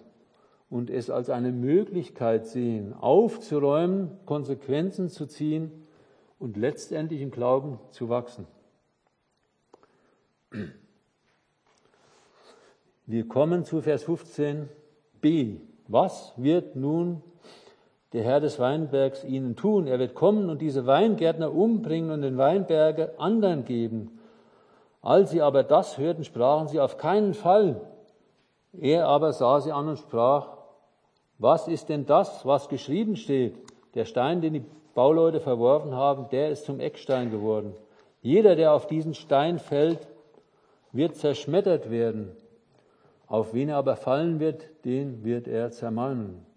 und 0.70 0.90
es 0.90 1.10
als 1.10 1.30
eine 1.30 1.52
Möglichkeit 1.52 2.48
sehen, 2.48 2.94
aufzuräumen, 2.94 4.12
Konsequenzen 4.26 5.10
zu 5.10 5.26
ziehen 5.26 5.86
und 6.40 6.56
letztendlich 6.56 7.22
im 7.22 7.32
Glauben 7.32 7.80
zu 7.92 8.08
wachsen. 8.08 8.48
Wir 13.06 13.28
kommen 13.28 13.66
zu 13.66 13.82
Vers 13.82 14.08
15b. 14.08 15.58
Was 15.88 16.34
wird 16.38 16.76
nun 16.76 17.22
der 18.14 18.24
Herr 18.24 18.40
des 18.40 18.60
Weinbergs 18.60 19.24
ihnen 19.26 19.56
tun? 19.56 19.88
Er 19.88 20.00
wird 20.00 20.16
kommen 20.16 20.50
und 20.50 20.62
diese 20.62 20.86
Weingärtner 20.86 21.54
umbringen 21.54 22.12
und 22.12 22.22
den 22.22 22.38
Weinberge 22.38 23.20
anderen 23.20 23.66
geben. 23.66 24.15
Als 25.06 25.30
sie 25.30 25.44
aber 25.44 25.62
das 25.62 26.00
hörten, 26.00 26.24
sprachen 26.24 26.68
sie 26.68 26.80
auf 26.80 26.98
keinen 26.98 27.36
Fall. 27.36 27.80
Er 28.74 29.08
aber 29.08 29.34
sah 29.34 29.62
sie 29.62 29.72
an 29.72 29.88
und 29.88 30.00
sprach, 30.00 30.58
was 31.38 31.68
ist 31.68 31.90
denn 31.90 32.08
das, 32.08 32.44
was 32.44 32.70
geschrieben 32.70 33.16
steht? 33.16 33.56
Der 33.94 34.06
Stein, 34.06 34.42
den 34.42 34.54
die 34.54 34.66
Bauleute 34.96 35.42
verworfen 35.42 35.94
haben, 35.94 36.28
der 36.30 36.50
ist 36.50 36.66
zum 36.66 36.80
Eckstein 36.80 37.30
geworden. 37.30 37.76
Jeder, 38.24 38.56
der 38.56 38.74
auf 38.74 38.88
diesen 38.88 39.14
Stein 39.14 39.60
fällt, 39.60 40.08
wird 40.92 41.16
zerschmettert 41.16 41.92
werden. 41.92 42.36
Auf 43.28 43.54
wen 43.54 43.70
er 43.70 43.78
aber 43.78 43.98
fallen 43.98 44.40
wird, 44.40 44.66
den 44.86 45.24
wird 45.24 45.48
er 45.48 45.70
zermalmen. 45.70 46.48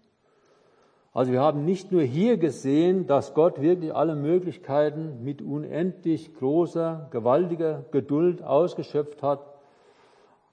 Also 1.11 1.31
wir 1.31 1.41
haben 1.41 1.65
nicht 1.65 1.91
nur 1.91 2.03
hier 2.03 2.37
gesehen, 2.37 3.07
dass 3.07 3.33
Gott 3.33 3.61
wirklich 3.61 3.93
alle 3.95 4.15
Möglichkeiten 4.15 5.23
mit 5.23 5.41
unendlich 5.41 6.35
großer, 6.35 7.07
gewaltiger 7.11 7.85
Geduld 7.91 8.43
ausgeschöpft 8.43 9.23
hat, 9.23 9.41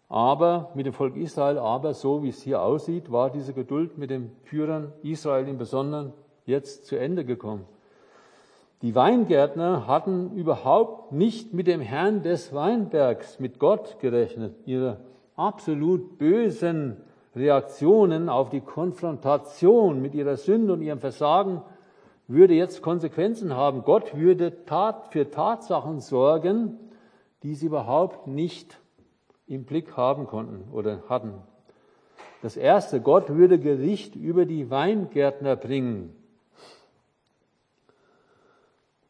aber 0.09 0.71
mit 0.75 0.87
dem 0.87 0.93
Volk 0.93 1.17
Israel, 1.17 1.59
aber 1.59 1.93
so 1.93 2.23
wie 2.23 2.29
es 2.29 2.43
hier 2.43 2.63
aussieht, 2.63 3.11
war 3.11 3.31
diese 3.31 3.53
Geduld 3.53 3.99
mit 3.99 4.11
den 4.11 4.31
Führern 4.45 4.93
Israel 5.03 5.47
im 5.49 5.59
Besonderen 5.59 6.13
jetzt 6.47 6.87
zu 6.87 6.97
Ende 6.97 7.25
gekommen. 7.25 7.67
Die 8.83 8.95
Weingärtner 8.95 9.87
hatten 9.87 10.33
überhaupt 10.33 11.13
nicht 11.13 11.53
mit 11.53 11.67
dem 11.67 11.81
Herrn 11.81 12.23
des 12.23 12.55
Weinbergs, 12.55 13.41
mit 13.41 13.59
Gott 13.59 13.99
gerechnet. 14.01 14.55
Ihre 14.65 15.01
absolut 15.35 16.19
bösen 16.19 16.99
Reaktionen 17.37 18.29
auf 18.31 18.49
die 18.49 18.63
Konfrontation 18.63 20.01
mit 20.01 20.15
ihrer 20.15 20.37
Sünde 20.37 20.73
und 20.73 20.83
ihrem 20.83 21.01
Versagen 21.01 21.63
würde 22.29 22.55
jetzt 22.55 22.83
Konsequenzen 22.83 23.55
haben. 23.55 23.85
Gott 23.85 24.17
würde 24.17 24.65
Tat 24.65 25.13
für 25.13 25.31
Tatsachen 25.31 26.01
sorgen, 26.01 26.79
die 27.43 27.55
sie 27.55 27.67
überhaupt 27.67 28.27
nicht 28.27 28.81
im 29.47 29.65
Blick 29.65 29.97
haben 29.97 30.27
konnten 30.27 30.73
oder 30.73 31.03
hatten. 31.09 31.35
Das 32.43 32.57
erste, 32.57 33.01
Gott 33.01 33.29
würde 33.29 33.59
Gericht 33.59 34.17
über 34.17 34.47
die 34.47 34.71
Weingärtner 34.71 35.57
bringen. 35.57 36.15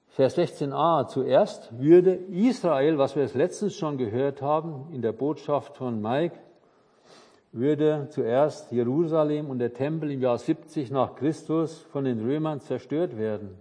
Vers 0.08 0.36
16a, 0.38 1.08
zuerst 1.08 1.78
würde 1.78 2.14
Israel, 2.14 2.98
was 2.98 3.16
wir 3.16 3.22
jetzt 3.22 3.34
letztens 3.34 3.76
schon 3.76 3.98
gehört 3.98 4.40
haben 4.40 4.88
in 4.92 5.02
der 5.02 5.12
Botschaft 5.12 5.76
von 5.76 6.00
Mike, 6.00 6.38
würde 7.56 8.08
zuerst 8.10 8.70
Jerusalem 8.70 9.50
und 9.50 9.58
der 9.58 9.72
Tempel 9.72 10.10
im 10.10 10.20
Jahr 10.20 10.38
70 10.38 10.90
nach 10.90 11.16
Christus 11.16 11.80
von 11.90 12.04
den 12.04 12.20
Römern 12.20 12.60
zerstört 12.60 13.16
werden. 13.18 13.56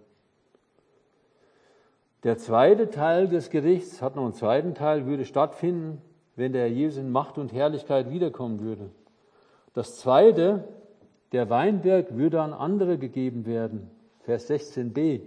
Der 2.24 2.38
zweite 2.38 2.90
Teil 2.90 3.28
des 3.28 3.50
Gerichts, 3.50 4.02
hat 4.02 4.16
noch 4.16 4.24
einen 4.24 4.34
zweiten 4.34 4.74
Teil, 4.74 5.06
würde 5.06 5.26
stattfinden, 5.26 6.02
wenn 6.36 6.54
der 6.54 6.70
Jesus 6.70 7.00
in 7.00 7.12
Macht 7.12 7.38
und 7.38 7.54
Herrlichkeit 7.54 8.10
wiederkommen 8.12 8.60
würde. 8.60 8.90
Das 9.74 9.98
zweite, 9.98 10.68
der 11.32 11.50
Weinberg 11.50 12.16
würde 12.16 12.42
an 12.42 12.54
andere 12.54 12.98
gegeben 12.98 13.46
werden. 13.46 13.90
Vers 14.22 14.50
16b. 14.50 15.22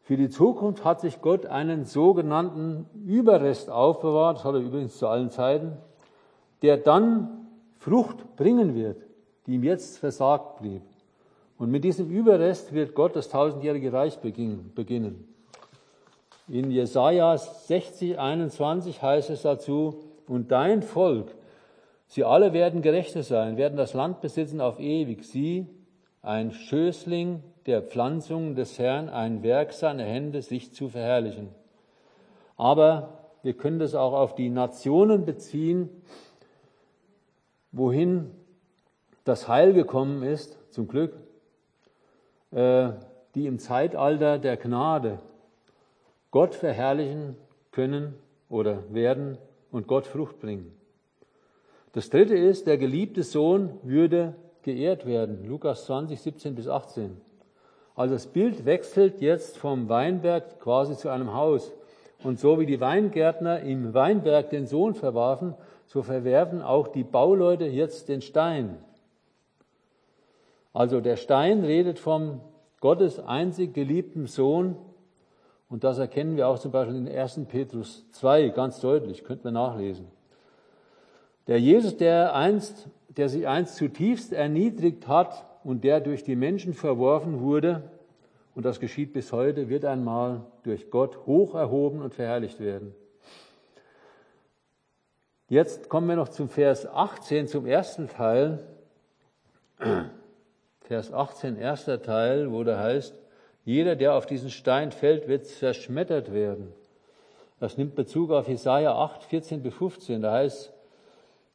Für 0.00 0.16
die 0.16 0.30
Zukunft 0.30 0.84
hat 0.84 1.00
sich 1.00 1.20
Gott 1.20 1.46
einen 1.46 1.84
sogenannten 1.84 2.86
Überrest 3.06 3.70
aufbewahrt, 3.70 4.38
das 4.38 4.44
hat 4.44 4.54
er 4.54 4.60
übrigens 4.60 4.96
zu 4.96 5.06
allen 5.06 5.30
Zeiten, 5.30 5.76
der 6.62 6.76
dann 6.76 7.46
Frucht 7.78 8.36
bringen 8.36 8.74
wird, 8.74 9.02
die 9.46 9.54
ihm 9.54 9.64
jetzt 9.64 9.98
versagt 9.98 10.60
blieb. 10.60 10.82
Und 11.58 11.70
mit 11.70 11.84
diesem 11.84 12.10
Überrest 12.10 12.72
wird 12.72 12.94
Gott 12.94 13.16
das 13.16 13.28
tausendjährige 13.28 13.92
Reich 13.92 14.18
beginnen. 14.18 15.28
In 16.48 16.70
Jesaja 16.70 17.36
60, 17.36 18.18
21 18.18 19.02
heißt 19.02 19.30
es 19.30 19.42
dazu, 19.42 20.04
und 20.26 20.52
dein 20.52 20.82
Volk, 20.82 21.34
sie 22.06 22.24
alle 22.24 22.52
werden 22.52 22.82
Gerechte 22.82 23.22
sein, 23.22 23.56
werden 23.56 23.76
das 23.76 23.94
Land 23.94 24.20
besitzen 24.20 24.60
auf 24.60 24.78
ewig. 24.78 25.24
Sie, 25.24 25.66
ein 26.22 26.52
Schößling 26.52 27.42
der 27.66 27.82
Pflanzung 27.82 28.54
des 28.54 28.78
Herrn, 28.78 29.08
ein 29.08 29.42
Werk 29.42 29.72
seiner 29.72 30.04
Hände, 30.04 30.42
sich 30.42 30.72
zu 30.72 30.88
verherrlichen. 30.88 31.48
Aber 32.56 33.18
wir 33.42 33.54
können 33.54 33.78
das 33.78 33.94
auch 33.94 34.12
auf 34.12 34.34
die 34.34 34.50
Nationen 34.50 35.24
beziehen, 35.24 35.88
wohin 37.72 38.30
das 39.24 39.48
Heil 39.48 39.72
gekommen 39.72 40.22
ist, 40.22 40.58
zum 40.70 40.88
Glück, 40.88 41.14
äh, 42.50 42.90
die 43.34 43.46
im 43.46 43.58
Zeitalter 43.58 44.38
der 44.38 44.56
Gnade 44.56 45.20
Gott 46.30 46.54
verherrlichen 46.54 47.36
können 47.70 48.14
oder 48.48 48.82
werden 48.92 49.38
und 49.70 49.86
Gott 49.86 50.06
Frucht 50.06 50.40
bringen. 50.40 50.72
Das 51.92 52.10
dritte 52.10 52.36
ist, 52.36 52.66
der 52.66 52.78
geliebte 52.78 53.22
Sohn 53.22 53.78
würde 53.82 54.34
geehrt 54.62 55.06
werden. 55.06 55.46
Lukas 55.48 55.86
20, 55.86 56.20
17 56.20 56.54
bis 56.54 56.68
18. 56.68 57.16
Also 57.96 58.14
das 58.14 58.26
Bild 58.26 58.64
wechselt 58.64 59.20
jetzt 59.20 59.58
vom 59.58 59.88
Weinberg 59.88 60.60
quasi 60.60 60.96
zu 60.96 61.08
einem 61.08 61.34
Haus. 61.34 61.72
Und 62.22 62.38
so 62.38 62.60
wie 62.60 62.66
die 62.66 62.80
Weingärtner 62.80 63.60
im 63.60 63.94
Weinberg 63.94 64.50
den 64.50 64.66
Sohn 64.66 64.94
verwarfen, 64.94 65.54
so 65.90 66.04
verwerfen 66.04 66.62
auch 66.62 66.86
die 66.86 67.02
Bauleute 67.02 67.64
jetzt 67.64 68.08
den 68.08 68.22
Stein. 68.22 68.78
Also 70.72 71.00
der 71.00 71.16
Stein 71.16 71.64
redet 71.64 71.98
vom 71.98 72.40
Gottes 72.78 73.18
einzig 73.18 73.74
geliebten 73.74 74.28
Sohn. 74.28 74.76
Und 75.68 75.82
das 75.82 75.98
erkennen 75.98 76.36
wir 76.36 76.46
auch 76.46 76.60
zum 76.60 76.70
Beispiel 76.70 76.94
in 76.94 77.08
1. 77.08 77.40
Petrus 77.48 78.06
2 78.12 78.50
ganz 78.50 78.78
deutlich, 78.78 79.24
könnten 79.24 79.42
wir 79.42 79.50
nachlesen. 79.50 80.06
Der 81.48 81.60
Jesus, 81.60 81.96
der 81.96 82.36
einst, 82.36 82.88
der 83.08 83.28
sich 83.28 83.48
einst 83.48 83.74
zutiefst 83.74 84.32
erniedrigt 84.32 85.08
hat, 85.08 85.44
und 85.64 85.82
der 85.82 86.00
durch 86.00 86.22
die 86.22 86.36
Menschen 86.36 86.72
verworfen 86.72 87.40
wurde, 87.40 87.82
und 88.54 88.64
das 88.64 88.78
geschieht 88.78 89.12
bis 89.12 89.32
heute, 89.32 89.68
wird 89.68 89.84
einmal 89.84 90.42
durch 90.62 90.88
Gott 90.90 91.26
hoch 91.26 91.56
erhoben 91.56 92.00
und 92.00 92.14
verherrlicht 92.14 92.60
werden. 92.60 92.94
Jetzt 95.50 95.88
kommen 95.88 96.08
wir 96.08 96.14
noch 96.14 96.28
zum 96.28 96.48
Vers 96.48 96.86
18, 96.86 97.48
zum 97.48 97.66
ersten 97.66 98.08
Teil. 98.08 98.60
Vers 100.82 101.12
18, 101.12 101.56
erster 101.56 102.00
Teil, 102.00 102.52
wo 102.52 102.62
da 102.62 102.78
heißt, 102.78 103.18
jeder, 103.64 103.96
der 103.96 104.14
auf 104.14 104.26
diesen 104.26 104.50
Stein 104.50 104.92
fällt, 104.92 105.26
wird 105.26 105.46
zerschmettert 105.46 106.32
werden. 106.32 106.72
Das 107.58 107.76
nimmt 107.76 107.96
Bezug 107.96 108.30
auf 108.30 108.46
Jesaja 108.46 108.94
8, 108.94 109.24
14 109.24 109.60
bis 109.60 109.74
15. 109.74 110.22
Da 110.22 110.34
heißt, 110.34 110.72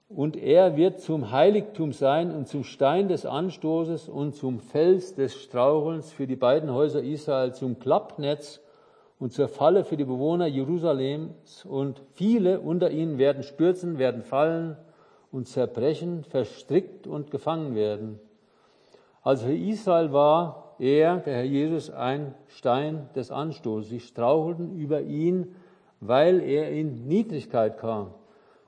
und 0.10 0.36
er 0.36 0.76
wird 0.76 1.00
zum 1.00 1.32
Heiligtum 1.32 1.94
sein 1.94 2.36
und 2.36 2.50
zum 2.50 2.66
Stein 2.66 3.08
des 3.08 3.26
Anstoßes 3.26 4.10
und 4.10 4.36
zum 4.36 4.60
Fels 4.60 5.16
des 5.16 5.42
Strauchelns 5.42 6.12
für 6.12 6.28
die 6.28 6.36
beiden 6.36 6.70
Häuser 6.74 7.02
Israel, 7.02 7.54
zum 7.54 7.80
Klappnetz 7.80 8.60
und 9.26 9.32
zur 9.32 9.48
Falle 9.48 9.84
für 9.84 9.98
die 9.98 10.06
Bewohner 10.06 10.46
Jerusalems. 10.46 11.66
Und 11.66 12.04
viele 12.14 12.60
unter 12.60 12.92
ihnen 12.92 13.18
werden 13.18 13.42
stürzen, 13.42 13.98
werden 13.98 14.22
fallen 14.22 14.78
und 15.32 15.48
zerbrechen, 15.48 16.24
verstrickt 16.24 17.08
und 17.08 17.32
gefangen 17.32 17.74
werden. 17.74 18.20
Also 19.24 19.48
für 19.48 19.56
Israel 19.56 20.14
war 20.14 20.76
er, 20.78 21.18
der 21.18 21.38
Herr 21.38 21.44
Jesus, 21.44 21.90
ein 21.90 22.36
Stein 22.50 23.10
des 23.16 23.32
Anstoßes. 23.32 23.90
Sie 23.90 24.00
strauchelten 24.00 24.78
über 24.78 25.02
ihn, 25.02 25.56
weil 26.02 26.40
er 26.40 26.70
in 26.70 27.08
Niedrigkeit 27.08 27.80
kam 27.80 28.14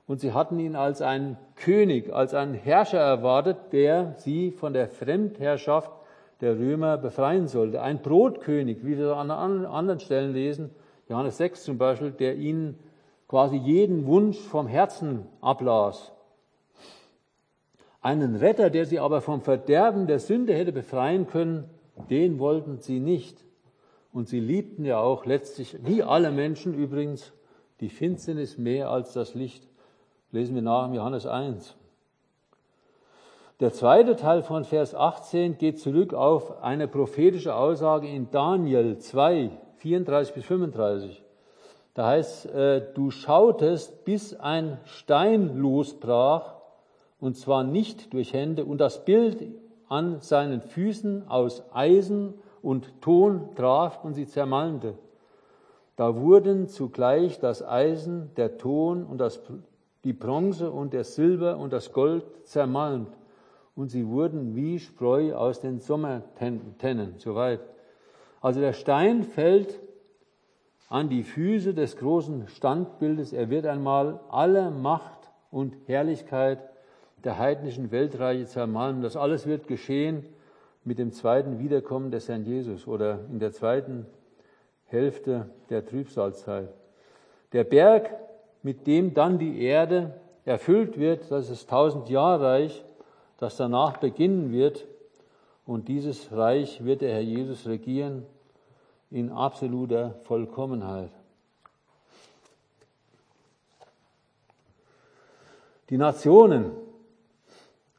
und 0.08 0.18
sie 0.18 0.32
hatten 0.32 0.58
ihn 0.58 0.74
als 0.74 1.02
einen 1.02 1.36
König, 1.54 2.12
als 2.12 2.34
einen 2.34 2.54
Herrscher 2.54 2.98
erwartet, 2.98 3.58
der 3.70 4.14
sie 4.16 4.50
von 4.50 4.72
der 4.72 4.88
Fremdherrschaft 4.88 5.92
der 6.40 6.58
Römer 6.58 6.98
befreien 6.98 7.48
sollte. 7.48 7.82
Ein 7.82 8.02
Brotkönig, 8.02 8.84
wie 8.84 8.96
wir 8.96 9.16
an 9.16 9.30
anderen 9.30 10.00
Stellen 10.00 10.32
lesen, 10.32 10.70
Johannes 11.08 11.38
6 11.38 11.64
zum 11.64 11.78
Beispiel, 11.78 12.10
der 12.12 12.36
ihnen 12.36 12.78
quasi 13.28 13.56
jeden 13.56 14.06
Wunsch 14.06 14.38
vom 14.38 14.66
Herzen 14.66 15.26
ablas. 15.40 16.12
Einen 18.00 18.36
Retter, 18.36 18.70
der 18.70 18.86
sie 18.86 19.00
aber 19.00 19.20
vom 19.20 19.40
Verderben 19.40 20.06
der 20.06 20.18
Sünde 20.18 20.54
hätte 20.54 20.72
befreien 20.72 21.26
können, 21.26 21.64
den 22.10 22.38
wollten 22.38 22.78
sie 22.78 23.00
nicht. 23.00 23.44
Und 24.12 24.28
sie 24.28 24.40
liebten 24.40 24.84
ja 24.84 24.98
auch 24.98 25.26
letztlich, 25.26 25.78
wie 25.84 26.02
alle 26.02 26.30
Menschen 26.30 26.74
übrigens, 26.74 27.32
die 27.80 27.88
Finsternis 27.88 28.58
mehr 28.58 28.90
als 28.90 29.12
das 29.12 29.34
Licht. 29.34 29.68
Lesen 30.30 30.54
wir 30.54 30.62
nach 30.62 30.88
in 30.88 30.94
Johannes 30.94 31.26
1. 31.26 31.77
Der 33.60 33.72
zweite 33.72 34.14
Teil 34.14 34.44
von 34.44 34.62
Vers 34.62 34.94
18 34.94 35.58
geht 35.58 35.80
zurück 35.80 36.14
auf 36.14 36.62
eine 36.62 36.86
prophetische 36.86 37.56
Aussage 37.56 38.06
in 38.06 38.30
Daniel 38.30 38.98
2, 38.98 39.50
34 39.78 40.32
bis 40.32 40.44
35. 40.44 41.24
Da 41.92 42.06
heißt, 42.06 42.54
äh, 42.54 42.86
du 42.94 43.10
schautest, 43.10 44.04
bis 44.04 44.38
ein 44.38 44.78
Stein 44.84 45.56
losbrach, 45.56 46.54
und 47.18 47.36
zwar 47.36 47.64
nicht 47.64 48.12
durch 48.12 48.32
Hände, 48.32 48.64
und 48.64 48.78
das 48.78 49.04
Bild 49.04 49.44
an 49.88 50.20
seinen 50.20 50.60
Füßen 50.60 51.26
aus 51.26 51.64
Eisen 51.72 52.34
und 52.62 53.02
Ton 53.02 53.56
traf 53.56 54.04
und 54.04 54.14
sie 54.14 54.28
zermalmte. 54.28 54.94
Da 55.96 56.14
wurden 56.14 56.68
zugleich 56.68 57.40
das 57.40 57.66
Eisen, 57.66 58.30
der 58.36 58.56
Ton 58.56 59.04
und 59.04 59.18
das 59.18 59.40
die 60.04 60.12
Bronze 60.12 60.70
und 60.70 60.92
der 60.92 61.02
Silber 61.02 61.56
und 61.56 61.72
das 61.72 61.92
Gold 61.92 62.24
zermalmt 62.44 63.17
und 63.78 63.90
sie 63.90 64.08
wurden 64.08 64.56
wie 64.56 64.80
Spreu 64.80 65.36
aus 65.36 65.60
den 65.60 65.78
Sommertennen, 65.78 67.14
soweit. 67.18 67.60
Also 68.40 68.58
der 68.58 68.72
Stein 68.72 69.22
fällt 69.22 69.78
an 70.88 71.08
die 71.08 71.22
Füße 71.22 71.74
des 71.74 71.96
großen 71.96 72.48
Standbildes. 72.48 73.32
Er 73.32 73.50
wird 73.50 73.66
einmal 73.66 74.18
alle 74.30 74.72
Macht 74.72 75.30
und 75.52 75.76
Herrlichkeit 75.86 76.58
der 77.22 77.38
heidnischen 77.38 77.92
Weltreiche 77.92 78.46
zermalmen. 78.46 79.00
Das 79.00 79.16
alles 79.16 79.46
wird 79.46 79.68
geschehen 79.68 80.24
mit 80.82 80.98
dem 80.98 81.12
zweiten 81.12 81.60
Wiederkommen 81.60 82.10
des 82.10 82.28
Herrn 82.28 82.44
Jesus 82.44 82.88
oder 82.88 83.20
in 83.30 83.38
der 83.38 83.52
zweiten 83.52 84.06
Hälfte 84.86 85.50
der 85.70 85.86
Trübsalzeit. 85.86 86.70
Der 87.52 87.62
Berg, 87.62 88.10
mit 88.64 88.88
dem 88.88 89.14
dann 89.14 89.38
die 89.38 89.62
Erde 89.62 90.14
erfüllt 90.44 90.98
wird, 90.98 91.30
das 91.30 91.48
ist 91.48 91.70
tausend 91.70 92.08
Jahrreich, 92.08 92.84
das 93.38 93.56
danach 93.56 93.96
beginnen 93.96 94.52
wird. 94.52 94.86
Und 95.64 95.88
dieses 95.88 96.30
Reich 96.32 96.84
wird 96.84 97.00
der 97.00 97.12
Herr 97.12 97.20
Jesus 97.20 97.66
regieren 97.66 98.26
in 99.10 99.30
absoluter 99.30 100.14
Vollkommenheit. 100.24 101.10
Die 105.88 105.96
Nationen, 105.96 106.72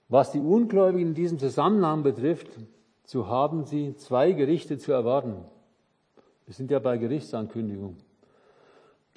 was 0.07 0.31
die 0.31 0.39
Ungläubigen 0.39 1.09
in 1.09 1.15
diesem 1.15 1.39
Zusammenhang 1.39 2.03
betrifft, 2.03 2.47
so 3.03 3.27
haben 3.27 3.65
sie 3.65 3.95
zwei 3.97 4.33
Gerichte 4.33 4.77
zu 4.77 4.91
erwarten. 4.91 5.43
Wir 6.45 6.53
sind 6.53 6.69
ja 6.69 6.77
bei 6.79 6.97
Gerichtsankündigung. 6.97 7.97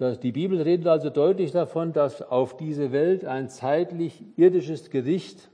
Die 0.00 0.32
Bibel 0.32 0.60
redet 0.60 0.86
also 0.86 1.10
deutlich 1.10 1.52
davon, 1.52 1.92
dass 1.92 2.22
auf 2.22 2.56
diese 2.56 2.92
Welt 2.92 3.24
ein 3.24 3.48
zeitlich 3.48 4.24
irdisches 4.36 4.90
Gericht, 4.90 5.50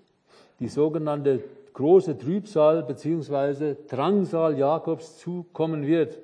die 0.60 0.68
sogenannte 0.68 1.42
große 1.72 2.18
Trübsal 2.18 2.82
bzw. 2.82 3.76
Drangsal 3.88 4.58
Jakobs 4.58 5.18
zukommen 5.18 5.86
wird. 5.86 6.18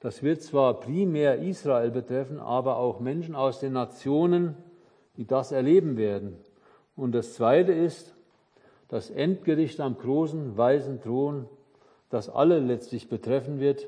Das 0.00 0.22
wird 0.22 0.42
zwar 0.42 0.80
primär 0.80 1.38
Israel 1.42 1.90
betreffen, 1.90 2.40
aber 2.40 2.76
auch 2.76 3.00
Menschen 3.00 3.34
aus 3.34 3.60
den 3.60 3.74
Nationen, 3.74 4.56
die 5.16 5.26
das 5.26 5.52
erleben 5.52 5.96
werden. 5.96 6.36
Und 6.96 7.12
das 7.12 7.34
Zweite 7.34 7.72
ist 7.72 8.14
das 8.88 9.10
Endgericht 9.10 9.80
am 9.80 9.96
großen 9.96 10.56
weißen 10.56 11.02
Thron, 11.02 11.46
das 12.08 12.28
alle 12.28 12.58
letztlich 12.58 13.08
betreffen 13.08 13.60
wird, 13.60 13.86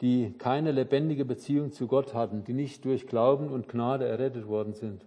die 0.00 0.32
keine 0.38 0.72
lebendige 0.72 1.24
Beziehung 1.24 1.72
zu 1.72 1.86
Gott 1.88 2.14
hatten, 2.14 2.44
die 2.44 2.54
nicht 2.54 2.84
durch 2.84 3.06
Glauben 3.06 3.50
und 3.50 3.68
Gnade 3.68 4.06
errettet 4.06 4.48
worden 4.48 4.72
sind. 4.72 5.04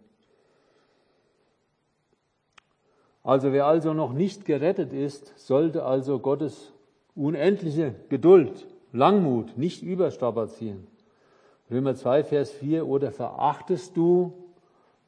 Also 3.24 3.54
wer 3.54 3.68
also 3.68 3.94
noch 3.94 4.14
nicht 4.14 4.46
gerettet 4.46 4.94
ist, 4.94 5.38
sollte 5.38 5.86
also 5.86 6.20
Gottes 6.20 6.74
unendliche 7.16 7.94
Geduld, 8.10 8.68
Langmut 8.92 9.58
nicht 9.58 9.84
überstrapazieren. 9.84 10.88
Römer 11.70 11.96
2, 11.96 12.24
Vers 12.24 12.52
4, 12.52 12.88
oder 12.88 13.12
verachtest 13.12 13.96
du 13.96 14.34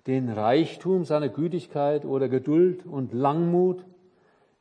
den 0.07 0.29
Reichtum 0.29 1.05
seiner 1.05 1.29
Gütigkeit 1.29 2.05
oder 2.05 2.29
Geduld 2.29 2.85
und 2.85 3.13
Langmut, 3.13 3.83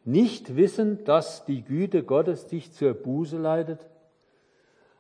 nicht 0.05 0.57
wissend, 0.57 1.07
dass 1.07 1.45
die 1.45 1.63
Güte 1.63 2.03
Gottes 2.03 2.47
dich 2.47 2.73
zur 2.73 2.95
Buße 2.95 3.39
leitet? 3.39 3.87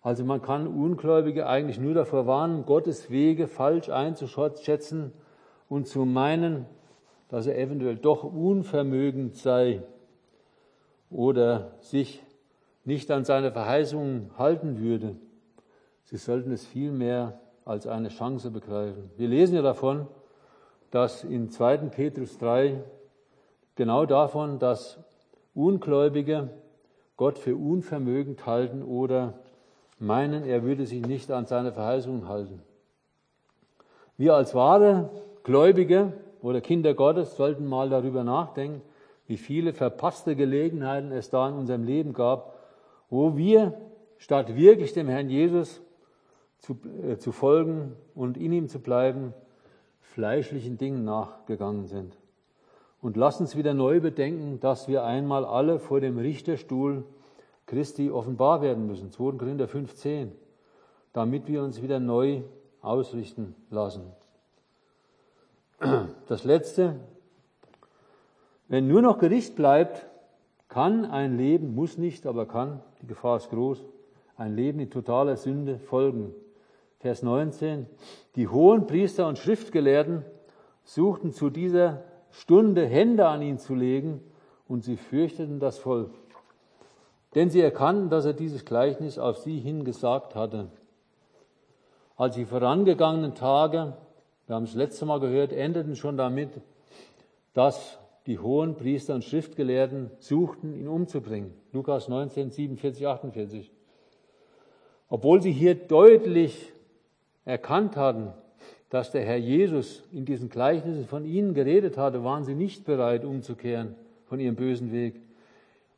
Also 0.02 0.24
man 0.24 0.42
kann 0.42 0.66
Ungläubige 0.66 1.46
eigentlich 1.46 1.78
nur 1.78 1.94
davor 1.94 2.26
warnen, 2.26 2.66
Gottes 2.66 3.10
Wege 3.10 3.46
falsch 3.46 3.88
einzuschätzen 3.88 5.12
und 5.68 5.86
zu 5.86 6.04
meinen, 6.04 6.66
dass 7.32 7.46
er 7.46 7.56
eventuell 7.56 7.96
doch 7.96 8.24
unvermögend 8.24 9.36
sei 9.36 9.82
oder 11.08 11.70
sich 11.80 12.22
nicht 12.84 13.10
an 13.10 13.24
seine 13.24 13.50
Verheißungen 13.50 14.32
halten 14.36 14.78
würde. 14.78 15.16
Sie 16.04 16.18
sollten 16.18 16.52
es 16.52 16.66
vielmehr 16.66 17.40
als 17.64 17.86
eine 17.86 18.10
Chance 18.10 18.50
begreifen. 18.50 19.10
Wir 19.16 19.28
lesen 19.28 19.54
ja 19.54 19.62
davon, 19.62 20.08
dass 20.90 21.24
in 21.24 21.48
2. 21.48 21.78
Petrus 21.88 22.36
3 22.36 22.84
genau 23.76 24.04
davon, 24.04 24.58
dass 24.58 24.98
Ungläubige 25.54 26.50
Gott 27.16 27.38
für 27.38 27.56
unvermögend 27.56 28.44
halten 28.44 28.82
oder 28.82 29.38
meinen, 29.98 30.44
er 30.44 30.64
würde 30.64 30.84
sich 30.84 31.00
nicht 31.06 31.30
an 31.30 31.46
seine 31.46 31.72
Verheißungen 31.72 32.28
halten. 32.28 32.60
Wir 34.18 34.34
als 34.34 34.54
wahre 34.54 35.08
Gläubige 35.44 36.12
oder 36.42 36.60
Kinder 36.60 36.94
Gottes 36.94 37.36
sollten 37.36 37.66
mal 37.66 37.88
darüber 37.88 38.24
nachdenken, 38.24 38.82
wie 39.26 39.36
viele 39.36 39.72
verpasste 39.72 40.36
Gelegenheiten 40.36 41.12
es 41.12 41.30
da 41.30 41.48
in 41.48 41.54
unserem 41.54 41.84
Leben 41.84 42.12
gab, 42.12 42.58
wo 43.08 43.36
wir 43.36 43.74
statt 44.18 44.56
wirklich 44.56 44.92
dem 44.92 45.08
Herrn 45.08 45.30
Jesus 45.30 45.80
zu, 46.58 46.76
äh, 47.08 47.16
zu 47.16 47.32
folgen 47.32 47.96
und 48.14 48.36
in 48.36 48.52
ihm 48.52 48.68
zu 48.68 48.80
bleiben, 48.80 49.32
fleischlichen 50.00 50.78
Dingen 50.78 51.04
nachgegangen 51.04 51.86
sind. 51.86 52.18
Und 53.00 53.16
lasst 53.16 53.40
uns 53.40 53.56
wieder 53.56 53.74
neu 53.74 54.00
bedenken, 54.00 54.60
dass 54.60 54.86
wir 54.86 55.04
einmal 55.04 55.44
alle 55.44 55.78
vor 55.78 56.00
dem 56.00 56.18
Richterstuhl 56.18 57.04
Christi 57.66 58.10
offenbar 58.10 58.62
werden 58.62 58.86
müssen. 58.86 59.10
2. 59.10 59.38
Korinther 59.38 59.66
15, 59.66 60.32
damit 61.12 61.48
wir 61.48 61.62
uns 61.62 61.82
wieder 61.82 61.98
neu 61.98 62.42
ausrichten 62.80 63.54
lassen. 63.70 64.02
Das 66.28 66.44
letzte, 66.44 66.94
wenn 68.68 68.86
nur 68.86 69.02
noch 69.02 69.18
Gericht 69.18 69.56
bleibt, 69.56 70.06
kann 70.68 71.04
ein 71.04 71.36
Leben, 71.36 71.74
muss 71.74 71.98
nicht, 71.98 72.24
aber 72.24 72.46
kann, 72.46 72.80
die 73.00 73.06
Gefahr 73.06 73.36
ist 73.36 73.50
groß, 73.50 73.84
ein 74.36 74.54
Leben 74.54 74.78
in 74.78 74.90
totaler 74.90 75.36
Sünde 75.36 75.78
folgen. 75.78 76.32
Vers 77.00 77.22
19. 77.22 77.86
Die 78.36 78.46
hohen 78.46 78.86
Priester 78.86 79.26
und 79.26 79.38
Schriftgelehrten 79.38 80.24
suchten 80.84 81.32
zu 81.32 81.50
dieser 81.50 82.04
Stunde 82.30 82.86
Hände 82.86 83.26
an 83.26 83.42
ihn 83.42 83.58
zu 83.58 83.74
legen 83.74 84.20
und 84.68 84.84
sie 84.84 84.96
fürchteten 84.96 85.58
das 85.58 85.78
Volk. 85.78 86.10
Denn 87.34 87.50
sie 87.50 87.60
erkannten, 87.60 88.08
dass 88.08 88.24
er 88.24 88.34
dieses 88.34 88.64
Gleichnis 88.64 89.18
auf 89.18 89.38
sie 89.38 89.58
hingesagt 89.58 90.34
hatte. 90.36 90.68
Als 92.16 92.36
die 92.36 92.44
vorangegangenen 92.44 93.34
Tage, 93.34 93.96
wir 94.46 94.56
haben 94.56 94.64
es 94.64 94.74
letzte 94.74 95.06
Mal 95.06 95.20
gehört, 95.20 95.52
endeten 95.52 95.96
schon 95.96 96.16
damit, 96.16 96.50
dass 97.54 97.98
die 98.26 98.38
hohen 98.38 98.76
Priester 98.76 99.14
und 99.14 99.24
Schriftgelehrten 99.24 100.10
suchten, 100.18 100.74
ihn 100.74 100.88
umzubringen. 100.88 101.52
Lukas 101.72 102.08
19, 102.08 102.50
47, 102.50 103.06
48. 103.06 103.70
Obwohl 105.08 105.42
sie 105.42 105.52
hier 105.52 105.74
deutlich 105.74 106.72
erkannt 107.44 107.96
hatten, 107.96 108.32
dass 108.90 109.10
der 109.10 109.24
Herr 109.24 109.36
Jesus 109.36 110.02
in 110.12 110.24
diesen 110.24 110.48
Gleichnissen 110.48 111.06
von 111.06 111.24
ihnen 111.24 111.54
geredet 111.54 111.96
hatte, 111.96 112.24
waren 112.24 112.44
sie 112.44 112.54
nicht 112.54 112.84
bereit, 112.84 113.24
umzukehren 113.24 113.94
von 114.26 114.38
ihrem 114.38 114.54
bösen 114.54 114.92
Weg. 114.92 115.20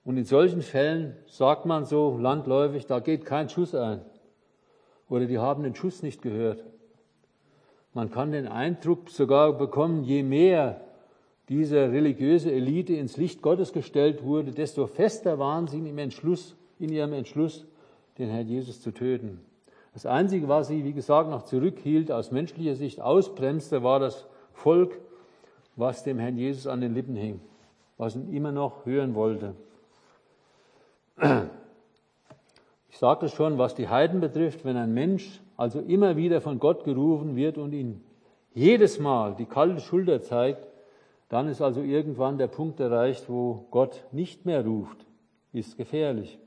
Und 0.05 0.17
in 0.17 0.25
solchen 0.25 0.63
Fällen 0.63 1.17
sagt 1.27 1.67
man 1.67 1.87
so 1.87 2.19
landläufig, 2.19 2.87
da 2.87 3.01
geht 3.01 3.25
kein 3.25 3.49
Schuss 3.49 3.75
ein. 3.75 4.01
Oder 5.09 5.27
die 5.27 5.39
haben 5.39 5.63
den 5.63 5.75
Schuss 5.75 6.03
nicht 6.03 6.23
gehört. 6.23 6.65
Man 7.95 8.11
kann 8.11 8.33
den 8.33 8.49
Eindruck 8.49 9.09
sogar 9.09 9.53
bekommen, 9.53 10.03
je 10.03 10.25
mehr 10.25 10.81
diese 11.49 11.93
religiöse 11.93 12.51
Elite 12.51 12.95
ins 12.95 13.17
Licht 13.17 13.41
Gottes 13.41 13.73
gestellt 13.73 14.25
wurde, 14.25 14.51
desto 14.51 14.87
fester 14.87 15.39
waren 15.39 15.69
sie 15.69 15.79
in 15.79 15.87
ihrem 15.87 15.99
Entschluss, 15.99 16.57
in 16.81 16.91
ihrem 16.91 17.13
Entschluss 17.13 17.65
den 18.19 18.31
Herrn 18.31 18.49
Jesus 18.49 18.81
zu 18.81 18.91
töten. 18.91 19.41
Das 19.93 20.07
Einzige, 20.07 20.49
was 20.49 20.69
sie, 20.69 20.85
wie 20.85 20.93
gesagt, 20.93 21.31
noch 21.31 21.43
zurückhielt, 21.43 22.11
aus 22.11 22.33
menschlicher 22.33 22.75
Sicht 22.75 23.01
ausbremste, 23.01 23.85
war 23.85 24.01
das 24.01 24.27
Volk, 24.53 24.99
was 25.77 26.03
dem 26.03 26.19
Herrn 26.19 26.37
Jesus 26.37 26.67
an 26.67 26.81
den 26.81 26.95
Lippen 26.95 27.15
hing, 27.15 27.41
was 27.97 28.17
ihn 28.17 28.33
immer 28.35 28.51
noch 28.51 28.87
hören 28.87 29.15
wollte. 29.15 29.55
Ich 32.91 32.99
sagte 32.99 33.29
schon, 33.29 33.57
was 33.59 33.77
die 33.77 33.89
Heiden 33.89 34.21
betrifft, 34.21 34.65
wenn 34.65 34.77
ein 34.77 34.95
Mensch 34.95 35.41
also 35.57 35.81
immer 35.81 36.17
wieder 36.17 36.41
von 36.41 36.59
Gott 36.59 36.85
gerufen 36.85 37.37
wird 37.37 37.59
und 37.59 37.73
ihn 37.73 38.03
jedes 38.55 38.99
Mal 38.99 39.35
die 39.35 39.47
kalte 39.47 39.81
Schulter 39.81 40.23
zeigt, 40.23 40.67
dann 41.29 41.49
ist 41.49 41.61
also 41.61 41.81
irgendwann 41.81 42.39
der 42.39 42.47
Punkt 42.47 42.79
erreicht, 42.81 43.29
wo 43.29 43.67
Gott 43.71 44.05
nicht 44.13 44.47
mehr 44.47 44.65
ruft. 44.65 45.05
Ist 45.53 45.77
gefährlich. 45.77 46.39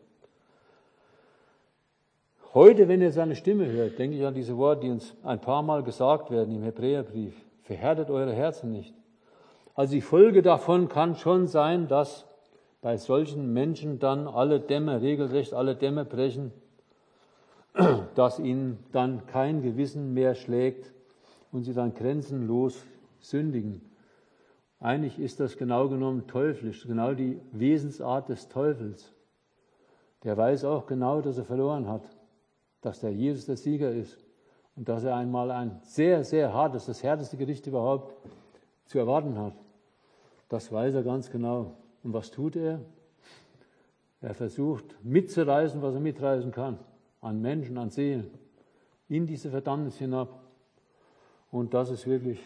Heute, 2.54 2.88
wenn 2.88 3.02
ihr 3.02 3.12
seine 3.12 3.36
Stimme 3.36 3.68
hört, 3.68 4.00
denke 4.00 4.18
ich 4.18 4.26
an 4.26 4.34
diese 4.34 4.58
Worte, 4.58 4.82
die 4.82 4.90
uns 4.90 5.16
ein 5.24 5.40
paar 5.40 5.62
Mal 5.62 5.84
gesagt 5.84 6.32
werden 6.32 6.56
im 6.56 6.64
Hebräerbrief. 6.64 7.36
Verhärtet 7.64 8.10
eure 8.10 8.34
Herzen 8.34 8.72
nicht. 8.72 8.96
Also 9.76 9.94
die 9.94 10.02
Folge 10.02 10.42
davon 10.42 10.88
kann 10.88 11.16
schon 11.16 11.48
sein, 11.48 11.88
dass 11.88 12.26
bei 12.82 12.98
solchen 12.98 13.54
Menschen 13.54 14.00
dann 14.00 14.28
alle 14.28 14.60
Dämme, 14.60 15.02
regelrecht 15.02 15.54
alle 15.54 15.76
Dämme 15.76 16.06
brechen, 16.06 16.52
dass 18.16 18.40
ihnen 18.40 18.80
dann 18.92 19.26
kein 19.28 19.62
Gewissen 19.62 20.14
mehr 20.14 20.36
schlägt 20.36 20.94
und 21.52 21.64
sie 21.64 21.74
dann 21.74 21.94
grenzenlos 21.94 22.84
sündigen. 23.20 23.82
Eigentlich 24.80 25.20
ist 25.20 25.40
das 25.40 25.58
genau 25.58 25.90
genommen 25.90 26.28
teuflisch, 26.28 26.86
genau 26.86 27.14
die 27.14 27.40
Wesensart 27.52 28.30
des 28.30 28.48
Teufels. 28.48 29.14
Der 30.24 30.38
weiß 30.38 30.66
auch 30.66 30.86
genau, 30.86 31.22
dass 31.22 31.38
er 31.38 31.46
verloren 31.46 31.88
hat 31.88 32.04
dass 32.82 33.00
der 33.00 33.12
Jesus 33.12 33.46
der 33.46 33.58
Sieger 33.58 33.92
ist 33.92 34.18
und 34.76 34.88
dass 34.88 35.04
er 35.04 35.16
einmal 35.16 35.52
ein 35.52 35.80
sehr, 35.84 36.24
sehr 36.24 36.54
hartes, 36.54 36.86
das 36.86 37.04
härteste 37.04 37.38
Gericht 37.38 37.68
überhaupt 37.68 38.16
zu 38.86 39.00
erwarten 39.00 39.38
hat. 39.38 39.56
Das 40.50 40.72
weiß 40.72 40.94
er 40.94 41.04
ganz 41.04 41.30
genau. 41.30 41.76
Und 42.04 42.14
was 42.14 42.32
tut 42.32 42.56
er? 42.56 42.80
Er 44.22 44.34
versucht 44.34 44.96
mitzureisen, 45.04 45.82
was 45.82 45.96
er 45.96 46.00
mitreisen 46.00 46.52
kann. 46.52 46.80
An 47.22 47.42
Menschen, 47.42 47.78
an 47.78 47.90
Seelen. 47.90 48.32
In 49.10 49.26
diese 49.26 49.50
Verdammnis 49.50 49.98
hinab. 49.98 50.42
Und 51.52 51.74
das 51.74 51.90
ist 51.90 52.06
wirklich 52.08 52.40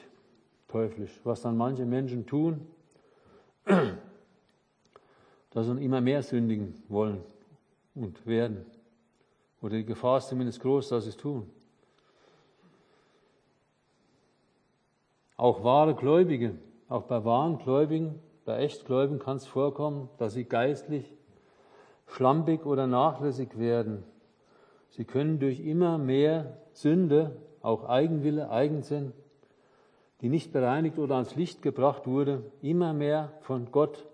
teuflisch. 0.68 1.20
Was 1.24 1.42
dann 1.42 1.58
manche 1.58 1.86
Menschen 1.86 2.26
tun, 2.26 2.68
dass 5.52 5.66
sie 5.66 5.84
immer 5.84 6.02
mehr 6.02 6.24
sündigen 6.24 6.76
wollen 6.88 7.22
und 7.96 8.26
werden. 8.26 8.66
Oder 9.62 9.78
die 9.78 9.86
Gefahr 9.86 10.18
ist 10.18 10.30
zumindest 10.30 10.62
groß, 10.62 10.90
dass 10.90 11.04
sie 11.04 11.12
es 11.12 11.18
tun. 11.18 11.50
Auch 15.38 15.64
wahre 15.64 15.96
Gläubige, 15.96 16.56
auch 16.88 17.04
bei 17.04 17.24
wahren 17.26 17.58
Gläubigen, 17.58 18.20
bei 18.46 18.60
Echtgläubigen 18.60 19.20
kann 19.20 19.38
es 19.38 19.48
vorkommen, 19.48 20.10
dass 20.18 20.34
sie 20.34 20.46
geistlich 20.46 21.12
schlampig 22.08 22.66
oder 22.66 22.88
nachlässig 22.88 23.58
werden. 23.58 24.04
Sie 24.92 25.06
können 25.06 25.40
durch 25.40 25.60
immer 25.60 25.98
mehr 25.98 26.58
Sünde, 26.74 27.36
auch 27.62 27.88
Eigenwille, 27.88 28.50
Eigensinn, 28.50 29.14
die 30.22 30.30
nicht 30.30 30.52
bereinigt 30.52 31.00
oder 31.00 31.16
ans 31.16 31.36
Licht 31.36 31.62
gebracht 31.62 32.08
wurde, 32.08 32.44
immer 32.62 32.94
mehr 32.94 33.32
von 33.42 33.72
Gott 33.72 34.08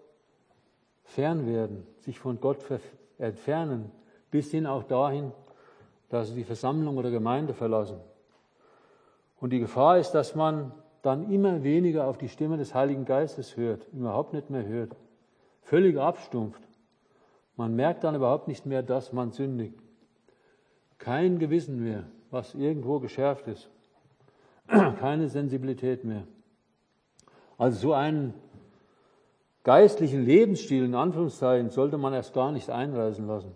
fern 1.03 1.47
werden, 1.47 1.85
sich 1.99 2.19
von 2.19 2.39
Gott 2.39 2.63
entfernen, 3.17 3.91
bis 4.29 4.51
hin 4.51 4.65
auch 4.65 4.83
dahin, 4.83 5.31
dass 6.09 6.29
sie 6.29 6.35
die 6.35 6.43
Versammlung 6.43 6.97
oder 6.97 7.11
Gemeinde 7.11 7.53
verlassen. 7.53 7.99
Und 9.39 9.51
die 9.51 9.59
Gefahr 9.59 9.97
ist, 9.97 10.11
dass 10.11 10.35
man 10.35 10.71
dann 11.01 11.31
immer 11.31 11.63
weniger 11.63 12.07
auf 12.07 12.17
die 12.17 12.29
Stimme 12.29 12.57
des 12.57 12.73
Heiligen 12.73 13.05
Geistes 13.05 13.57
hört, 13.57 13.87
überhaupt 13.93 14.33
nicht 14.33 14.49
mehr 14.49 14.65
hört, 14.65 14.95
völlig 15.61 15.97
abstumpft. 15.97 16.61
Man 17.55 17.75
merkt 17.75 18.03
dann 18.03 18.15
überhaupt 18.15 18.47
nicht 18.47 18.65
mehr, 18.65 18.83
dass 18.83 19.11
man 19.11 19.31
sündigt. 19.31 19.81
Kein 20.97 21.39
Gewissen 21.39 21.83
mehr, 21.83 22.03
was 22.31 22.55
irgendwo 22.55 22.99
geschärft 22.99 23.47
ist. 23.47 23.69
Keine 24.67 25.29
Sensibilität 25.29 26.03
mehr. 26.03 26.23
Also 27.57 27.79
so 27.79 27.93
einen 27.93 28.33
geistlichen 29.63 30.25
Lebensstil 30.25 30.85
in 30.85 30.95
Anführungszeichen 30.95 31.69
sollte 31.69 31.97
man 31.97 32.13
erst 32.13 32.33
gar 32.33 32.51
nicht 32.51 32.69
einreisen 32.69 33.27
lassen. 33.27 33.55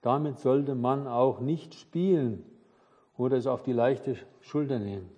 Damit 0.00 0.40
sollte 0.40 0.74
man 0.74 1.06
auch 1.06 1.40
nicht 1.40 1.74
spielen 1.74 2.44
oder 3.16 3.36
es 3.36 3.46
auf 3.46 3.62
die 3.62 3.72
leichte 3.72 4.16
Schulter 4.40 4.78
nehmen. 4.78 5.08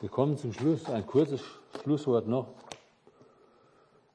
Wir 0.00 0.10
kommen 0.10 0.36
zum 0.36 0.52
Schluss, 0.52 0.84
ein 0.90 1.06
kurzes 1.06 1.42
Schlusswort 1.82 2.26
noch. 2.26 2.48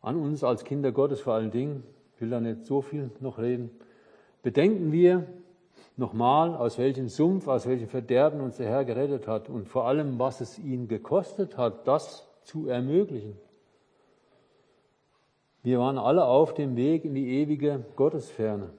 An 0.01 0.15
uns 0.15 0.43
als 0.43 0.63
Kinder 0.63 0.91
Gottes 0.91 1.21
vor 1.21 1.33
allen 1.33 1.51
Dingen, 1.51 1.83
ich 2.15 2.21
will 2.21 2.29
da 2.29 2.39
nicht 2.39 2.65
so 2.65 2.81
viel 2.81 3.11
noch 3.19 3.37
reden. 3.37 3.69
Bedenken 4.41 4.91
wir, 4.91 5.27
nochmal, 5.97 6.55
aus 6.55 6.77
welchem 6.77 7.09
Sumpf, 7.09 7.47
aus 7.47 7.67
welchem 7.67 7.89
Verderben 7.89 8.39
uns 8.39 8.57
der 8.57 8.67
Herr 8.67 8.85
gerettet 8.85 9.27
hat 9.27 9.49
und 9.49 9.67
vor 9.67 9.85
allem, 9.85 10.17
was 10.17 10.39
es 10.39 10.57
ihn 10.57 10.87
gekostet 10.87 11.57
hat, 11.57 11.87
das 11.87 12.27
zu 12.43 12.67
ermöglichen. 12.67 13.37
Wir 15.61 15.79
waren 15.79 15.97
alle 15.97 16.23
auf 16.23 16.53
dem 16.53 16.77
Weg 16.77 17.03
in 17.03 17.13
die 17.13 17.41
ewige 17.41 17.85
Gottesferne. 17.97 18.69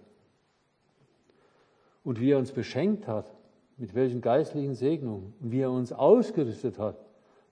Und 2.03 2.19
wie 2.21 2.31
er 2.31 2.39
uns 2.39 2.53
beschenkt 2.53 3.07
hat, 3.07 3.31
mit 3.77 3.95
welchen 3.95 4.23
geistlichen 4.23 4.75
Segnungen, 4.75 5.35
wie 5.41 5.61
er 5.61 5.71
uns 5.71 5.93
ausgerüstet 5.93 6.79
hat, 6.79 6.97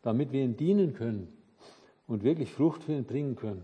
damit 0.00 0.32
wir 0.32 0.42
ihm 0.42 0.56
dienen 0.56 0.94
können 0.94 1.37
und 2.08 2.24
wirklich 2.24 2.50
Frucht 2.50 2.82
für 2.82 2.94
ihn 2.94 3.04
bringen 3.04 3.36
können. 3.36 3.62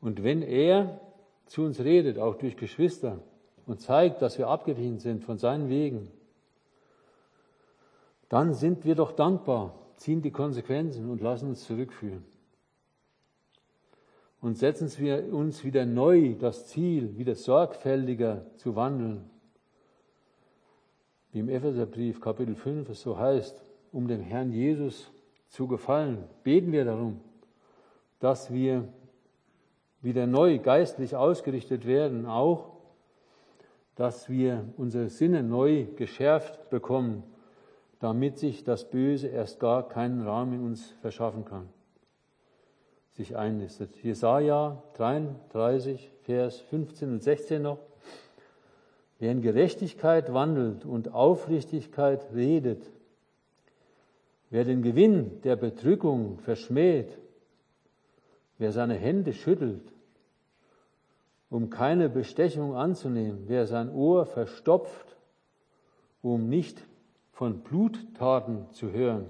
Und 0.00 0.22
wenn 0.22 0.42
er 0.42 1.00
zu 1.46 1.62
uns 1.62 1.80
redet, 1.80 2.18
auch 2.18 2.36
durch 2.36 2.56
Geschwister, 2.56 3.18
und 3.66 3.80
zeigt, 3.80 4.22
dass 4.22 4.38
wir 4.38 4.46
abgewichen 4.46 5.00
sind 5.00 5.24
von 5.24 5.38
seinen 5.38 5.68
Wegen, 5.68 6.08
dann 8.28 8.54
sind 8.54 8.84
wir 8.84 8.94
doch 8.94 9.12
dankbar, 9.12 9.74
ziehen 9.96 10.22
die 10.22 10.30
Konsequenzen 10.30 11.10
und 11.10 11.20
lassen 11.20 11.48
uns 11.48 11.64
zurückführen. 11.64 12.24
Und 14.40 14.56
setzen 14.56 14.92
wir 14.98 15.32
uns 15.32 15.64
wieder 15.64 15.84
neu 15.84 16.34
das 16.38 16.68
Ziel, 16.68 17.16
wieder 17.18 17.34
sorgfältiger 17.34 18.46
zu 18.56 18.76
wandeln. 18.76 19.28
Wie 21.32 21.40
im 21.40 21.48
Epheserbrief 21.48 22.20
Kapitel 22.20 22.54
5 22.54 22.90
es 22.90 23.00
so 23.00 23.18
heißt, 23.18 23.60
um 23.90 24.06
dem 24.06 24.20
Herrn 24.20 24.52
Jesus 24.52 25.10
zu 25.48 25.66
gefallen, 25.66 26.24
beten 26.42 26.72
wir 26.72 26.84
darum, 26.84 27.20
dass 28.18 28.52
wir 28.52 28.88
wieder 30.02 30.26
neu 30.26 30.58
geistlich 30.58 31.16
ausgerichtet 31.16 31.86
werden, 31.86 32.26
auch 32.26 32.76
dass 33.96 34.28
wir 34.28 34.64
unsere 34.76 35.08
Sinne 35.08 35.42
neu 35.42 35.86
geschärft 35.96 36.70
bekommen, 36.70 37.22
damit 37.98 38.38
sich 38.38 38.62
das 38.62 38.88
Böse 38.88 39.28
erst 39.28 39.58
gar 39.58 39.88
keinen 39.88 40.26
Raum 40.26 40.52
in 40.52 40.62
uns 40.62 40.90
verschaffen 41.00 41.44
kann, 41.44 41.68
sich 43.12 43.36
einnistet. 43.36 43.96
Jesaja 44.02 44.82
33, 44.94 46.12
Vers 46.22 46.60
15 46.60 47.12
und 47.12 47.22
16 47.22 47.62
noch. 47.62 47.78
Wer 49.18 49.32
in 49.32 49.40
Gerechtigkeit 49.40 50.34
wandelt 50.34 50.84
und 50.84 51.14
Aufrichtigkeit 51.14 52.26
redet, 52.34 52.90
wer 54.50 54.64
den 54.64 54.82
Gewinn 54.82 55.40
der 55.42 55.56
Bedrückung 55.56 56.38
verschmäht, 56.38 57.18
wer 58.58 58.72
seine 58.72 58.94
Hände 58.94 59.32
schüttelt 59.32 59.92
um 61.48 61.70
keine 61.70 62.08
Bestechung 62.08 62.74
anzunehmen, 62.74 63.44
wer 63.46 63.66
sein 63.66 63.90
Ohr 63.92 64.26
verstopft, 64.26 65.16
um 66.22 66.48
nicht 66.48 66.82
von 67.32 67.60
Bluttaten 67.60 68.70
zu 68.72 68.90
hören 68.90 69.26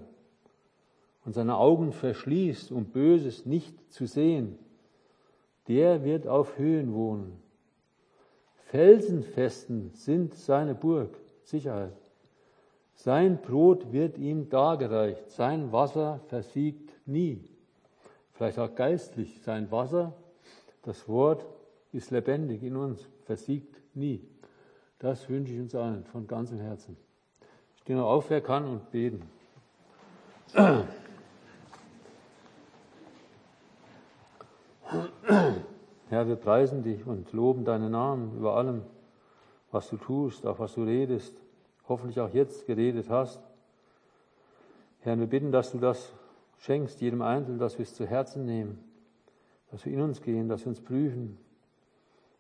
und 1.25 1.35
seine 1.35 1.57
Augen 1.57 1.93
verschließt, 1.93 2.73
um 2.73 2.87
Böses 2.87 3.45
nicht 3.45 3.93
zu 3.93 4.07
sehen, 4.07 4.59
der 5.69 6.05
wird 6.05 6.27
auf 6.27 6.57
Höhen 6.57 6.95
wohnen. 6.95 7.43
Felsenfesten 8.71 9.91
sind 9.95 10.35
seine 10.35 10.75
Burg, 10.75 11.17
Sicherheit. 11.43 11.97
Sein 12.97 13.41
Brot 13.41 13.93
wird 13.93 14.19
ihm 14.19 14.49
dargereicht, 14.49 15.31
sein 15.31 15.71
Wasser 15.71 16.21
versiegt 16.29 16.91
nie. 17.07 17.45
Vielleicht 18.33 18.59
auch 18.59 18.75
geistlich, 18.75 19.41
sein 19.43 19.71
Wasser, 19.71 20.15
das 20.83 21.07
Wort 21.07 21.47
ist 21.93 22.11
lebendig 22.11 22.63
in 22.63 22.75
uns, 22.75 23.09
versiegt 23.25 23.81
nie. 23.95 24.27
Das 24.99 25.29
wünsche 25.29 25.53
ich 25.53 25.61
uns 25.61 25.75
allen 25.75 26.05
von 26.05 26.27
ganzem 26.27 26.59
Herzen. 26.59 26.97
Stehen 27.77 27.99
noch 27.99 28.09
auf, 28.09 28.31
wer 28.31 28.41
kann 28.41 28.65
und 28.65 28.91
beten. 28.91 29.23
Herr, 36.09 36.27
wir 36.27 36.37
preisen 36.37 36.83
dich 36.83 37.07
und 37.07 37.33
loben 37.33 37.65
deinen 37.65 37.93
Namen 37.93 38.37
über 38.39 38.57
allem, 38.57 38.83
was 39.71 39.91
du 39.91 39.99
tust, 39.99 40.47
auch 40.47 40.59
was 40.59 40.75
du 40.75 40.85
redest, 40.85 41.35
hoffentlich 41.89 42.21
auch 42.21 42.33
jetzt 42.33 42.67
geredet 42.67 43.09
hast. 43.09 43.41
Herr, 45.01 45.19
wir 45.19 45.27
bitten, 45.27 45.53
dass 45.53 45.73
du 45.73 45.79
das 45.79 46.13
schenkst, 46.59 47.01
jedem 47.01 47.23
Einzelnen, 47.23 47.59
dass 47.59 47.79
wir 47.79 47.85
es 47.85 47.95
zu 47.95 48.07
Herzen 48.07 48.45
nehmen, 48.45 48.83
dass 49.71 49.85
wir 49.85 49.93
in 49.93 50.01
uns 50.01 50.23
gehen, 50.23 50.49
dass 50.49 50.63
wir 50.63 50.69
uns 50.69 50.81
prüfen, 50.81 51.39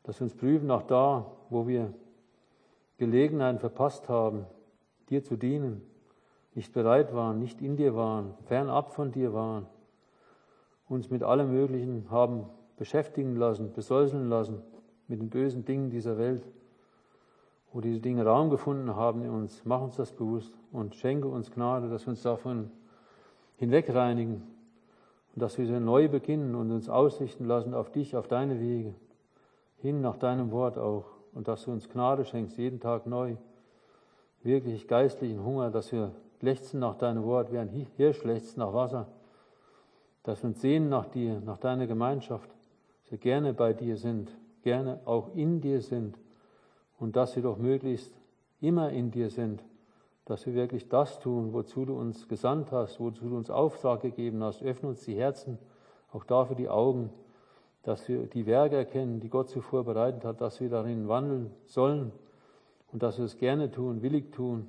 dass 0.02 0.20
wir 0.20 0.24
uns 0.24 0.34
prüfen, 0.34 0.70
auch 0.70 0.82
da, 0.82 1.30
wo 1.50 1.66
wir 1.66 1.92
Gelegenheiten 2.98 3.58
verpasst 3.58 4.08
haben, 4.08 4.46
dir 5.10 5.22
zu 5.22 5.36
dienen, 5.36 5.82
nicht 6.54 6.72
bereit 6.72 7.14
waren, 7.14 7.38
nicht 7.38 7.60
in 7.60 7.76
dir 7.76 7.94
waren, 7.94 8.34
fernab 8.46 8.94
von 8.94 9.12
dir 9.12 9.34
waren, 9.34 9.66
uns 10.88 11.10
mit 11.10 11.22
allem 11.22 11.52
Möglichen 11.52 12.10
haben 12.10 12.46
beschäftigen 12.76 13.36
lassen, 13.36 13.72
besäuseln 13.72 14.28
lassen, 14.28 14.62
mit 15.08 15.20
den 15.20 15.30
bösen 15.30 15.64
Dingen 15.64 15.90
dieser 15.90 16.18
Welt, 16.18 16.42
wo 17.76 17.82
diese 17.82 18.00
Dinge 18.00 18.24
Raum 18.24 18.48
gefunden 18.48 18.96
haben 18.96 19.22
in 19.22 19.28
uns. 19.28 19.60
Mach 19.66 19.82
uns 19.82 19.96
das 19.96 20.10
bewusst 20.10 20.54
und 20.72 20.94
schenke 20.94 21.28
uns 21.28 21.50
Gnade, 21.50 21.90
dass 21.90 22.06
wir 22.06 22.12
uns 22.12 22.22
davon 22.22 22.70
hinwegreinigen 23.58 24.36
und 25.34 25.42
dass 25.42 25.58
wir 25.58 25.78
neu 25.78 26.08
beginnen 26.08 26.54
und 26.54 26.70
uns 26.70 26.88
ausrichten 26.88 27.44
lassen 27.44 27.74
auf 27.74 27.92
dich, 27.92 28.16
auf 28.16 28.28
deine 28.28 28.60
Wege 28.60 28.94
hin 29.82 30.00
nach 30.00 30.16
deinem 30.16 30.52
Wort 30.52 30.78
auch 30.78 31.04
und 31.34 31.48
dass 31.48 31.64
du 31.64 31.70
uns 31.70 31.90
Gnade 31.90 32.24
schenkst, 32.24 32.56
jeden 32.56 32.80
Tag 32.80 33.06
neu. 33.06 33.36
Wirklich 34.42 34.88
geistlichen 34.88 35.44
Hunger, 35.44 35.70
dass 35.70 35.92
wir 35.92 36.12
lechzen 36.40 36.80
nach 36.80 36.94
deinem 36.94 37.24
Wort, 37.24 37.52
wie 37.52 37.58
ein 37.58 37.68
Hirsch 37.98 38.24
lechzt 38.24 38.56
nach 38.56 38.72
Wasser. 38.72 39.06
Dass 40.22 40.42
wir 40.42 40.48
uns 40.48 40.62
sehen 40.62 40.88
nach 40.88 41.04
dir, 41.04 41.42
nach 41.44 41.58
deiner 41.58 41.86
Gemeinschaft, 41.86 42.48
dass 43.02 43.10
wir 43.10 43.18
gerne 43.18 43.52
bei 43.52 43.74
dir 43.74 43.98
sind, 43.98 44.30
gerne 44.62 44.98
auch 45.04 45.34
in 45.34 45.60
dir 45.60 45.82
sind 45.82 46.16
und 46.98 47.16
dass 47.16 47.36
wir 47.36 47.42
doch 47.42 47.58
möglichst 47.58 48.12
immer 48.60 48.90
in 48.90 49.10
dir 49.10 49.30
sind, 49.30 49.62
dass 50.24 50.46
wir 50.46 50.54
wirklich 50.54 50.88
das 50.88 51.20
tun, 51.20 51.52
wozu 51.52 51.84
du 51.84 51.96
uns 51.96 52.28
gesandt 52.28 52.72
hast, 52.72 52.98
wozu 52.98 53.28
du 53.28 53.36
uns 53.36 53.48
Auftrag 53.48 54.02
gegeben 54.02 54.42
hast. 54.42 54.62
Öffne 54.62 54.88
uns 54.88 55.04
die 55.04 55.14
Herzen, 55.14 55.58
auch 56.12 56.24
dafür 56.24 56.56
die 56.56 56.68
Augen, 56.68 57.10
dass 57.82 58.08
wir 58.08 58.26
die 58.26 58.46
Werke 58.46 58.76
erkennen, 58.76 59.20
die 59.20 59.28
Gott 59.28 59.48
zuvor 59.48 59.84
bereitet 59.84 60.24
hat, 60.24 60.40
dass 60.40 60.60
wir 60.60 60.68
darin 60.68 61.06
wandeln 61.06 61.52
sollen 61.66 62.10
und 62.92 63.02
dass 63.02 63.18
wir 63.18 63.24
es 63.24 63.36
gerne 63.36 63.70
tun, 63.70 64.02
willig 64.02 64.32
tun, 64.32 64.68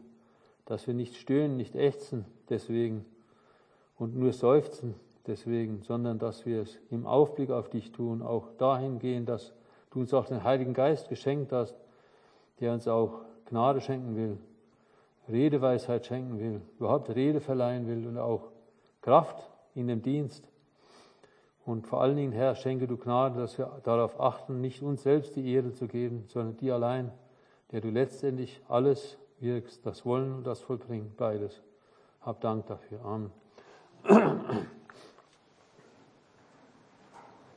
dass 0.65 0.85
wir 0.85 0.93
nicht 0.93 1.15
stöhnen, 1.15 1.57
nicht 1.57 1.75
ächzen 1.75 2.25
deswegen 2.49 3.05
und 3.97 4.15
nur 4.15 4.33
seufzen 4.33 4.93
deswegen, 5.25 5.81
sondern 5.81 6.19
dass 6.19 6.45
wir 6.45 6.61
es 6.61 6.77
im 6.91 7.07
Aufblick 7.07 7.49
auf 7.49 7.69
dich 7.69 7.91
tun, 7.91 8.21
auch 8.21 8.51
dahingehend, 8.59 9.27
dass 9.27 9.53
du 9.89 10.01
uns 10.01 10.13
auch 10.13 10.25
den 10.25 10.43
Heiligen 10.43 10.75
Geist 10.75 11.09
geschenkt 11.09 11.51
hast, 11.51 11.75
der 12.59 12.73
uns 12.73 12.87
auch 12.87 13.21
Gnade 13.45 13.81
schenken 13.81 14.15
will, 14.15 14.37
Redeweisheit 15.29 16.05
schenken 16.05 16.39
will, 16.39 16.61
überhaupt 16.79 17.09
Rede 17.09 17.41
verleihen 17.41 17.87
will 17.87 18.07
und 18.07 18.17
auch 18.17 18.49
Kraft 19.01 19.49
in 19.75 19.87
dem 19.87 20.01
Dienst. 20.01 20.47
Und 21.65 21.85
vor 21.85 22.01
allen 22.01 22.15
Dingen, 22.15 22.31
Herr, 22.31 22.55
schenke 22.55 22.87
du 22.87 22.95
Gnade, 22.97 23.39
dass 23.39 23.57
wir 23.57 23.81
darauf 23.83 24.19
achten, 24.19 24.61
nicht 24.61 24.81
uns 24.81 25.03
selbst 25.03 25.35
die 25.35 25.51
Ehre 25.53 25.73
zu 25.73 25.87
geben, 25.87 26.23
sondern 26.27 26.55
dir 26.57 26.75
allein, 26.75 27.11
der 27.71 27.81
du 27.81 27.89
letztendlich 27.89 28.61
alles 28.69 29.17
wirkst, 29.39 29.85
das 29.85 30.05
Wollen 30.05 30.33
und 30.33 30.47
das 30.47 30.61
Vollbringen, 30.61 31.13
beides. 31.17 31.61
Hab 32.21 32.39
Dank 32.41 32.67
dafür. 32.67 32.99
Amen. 33.03 33.31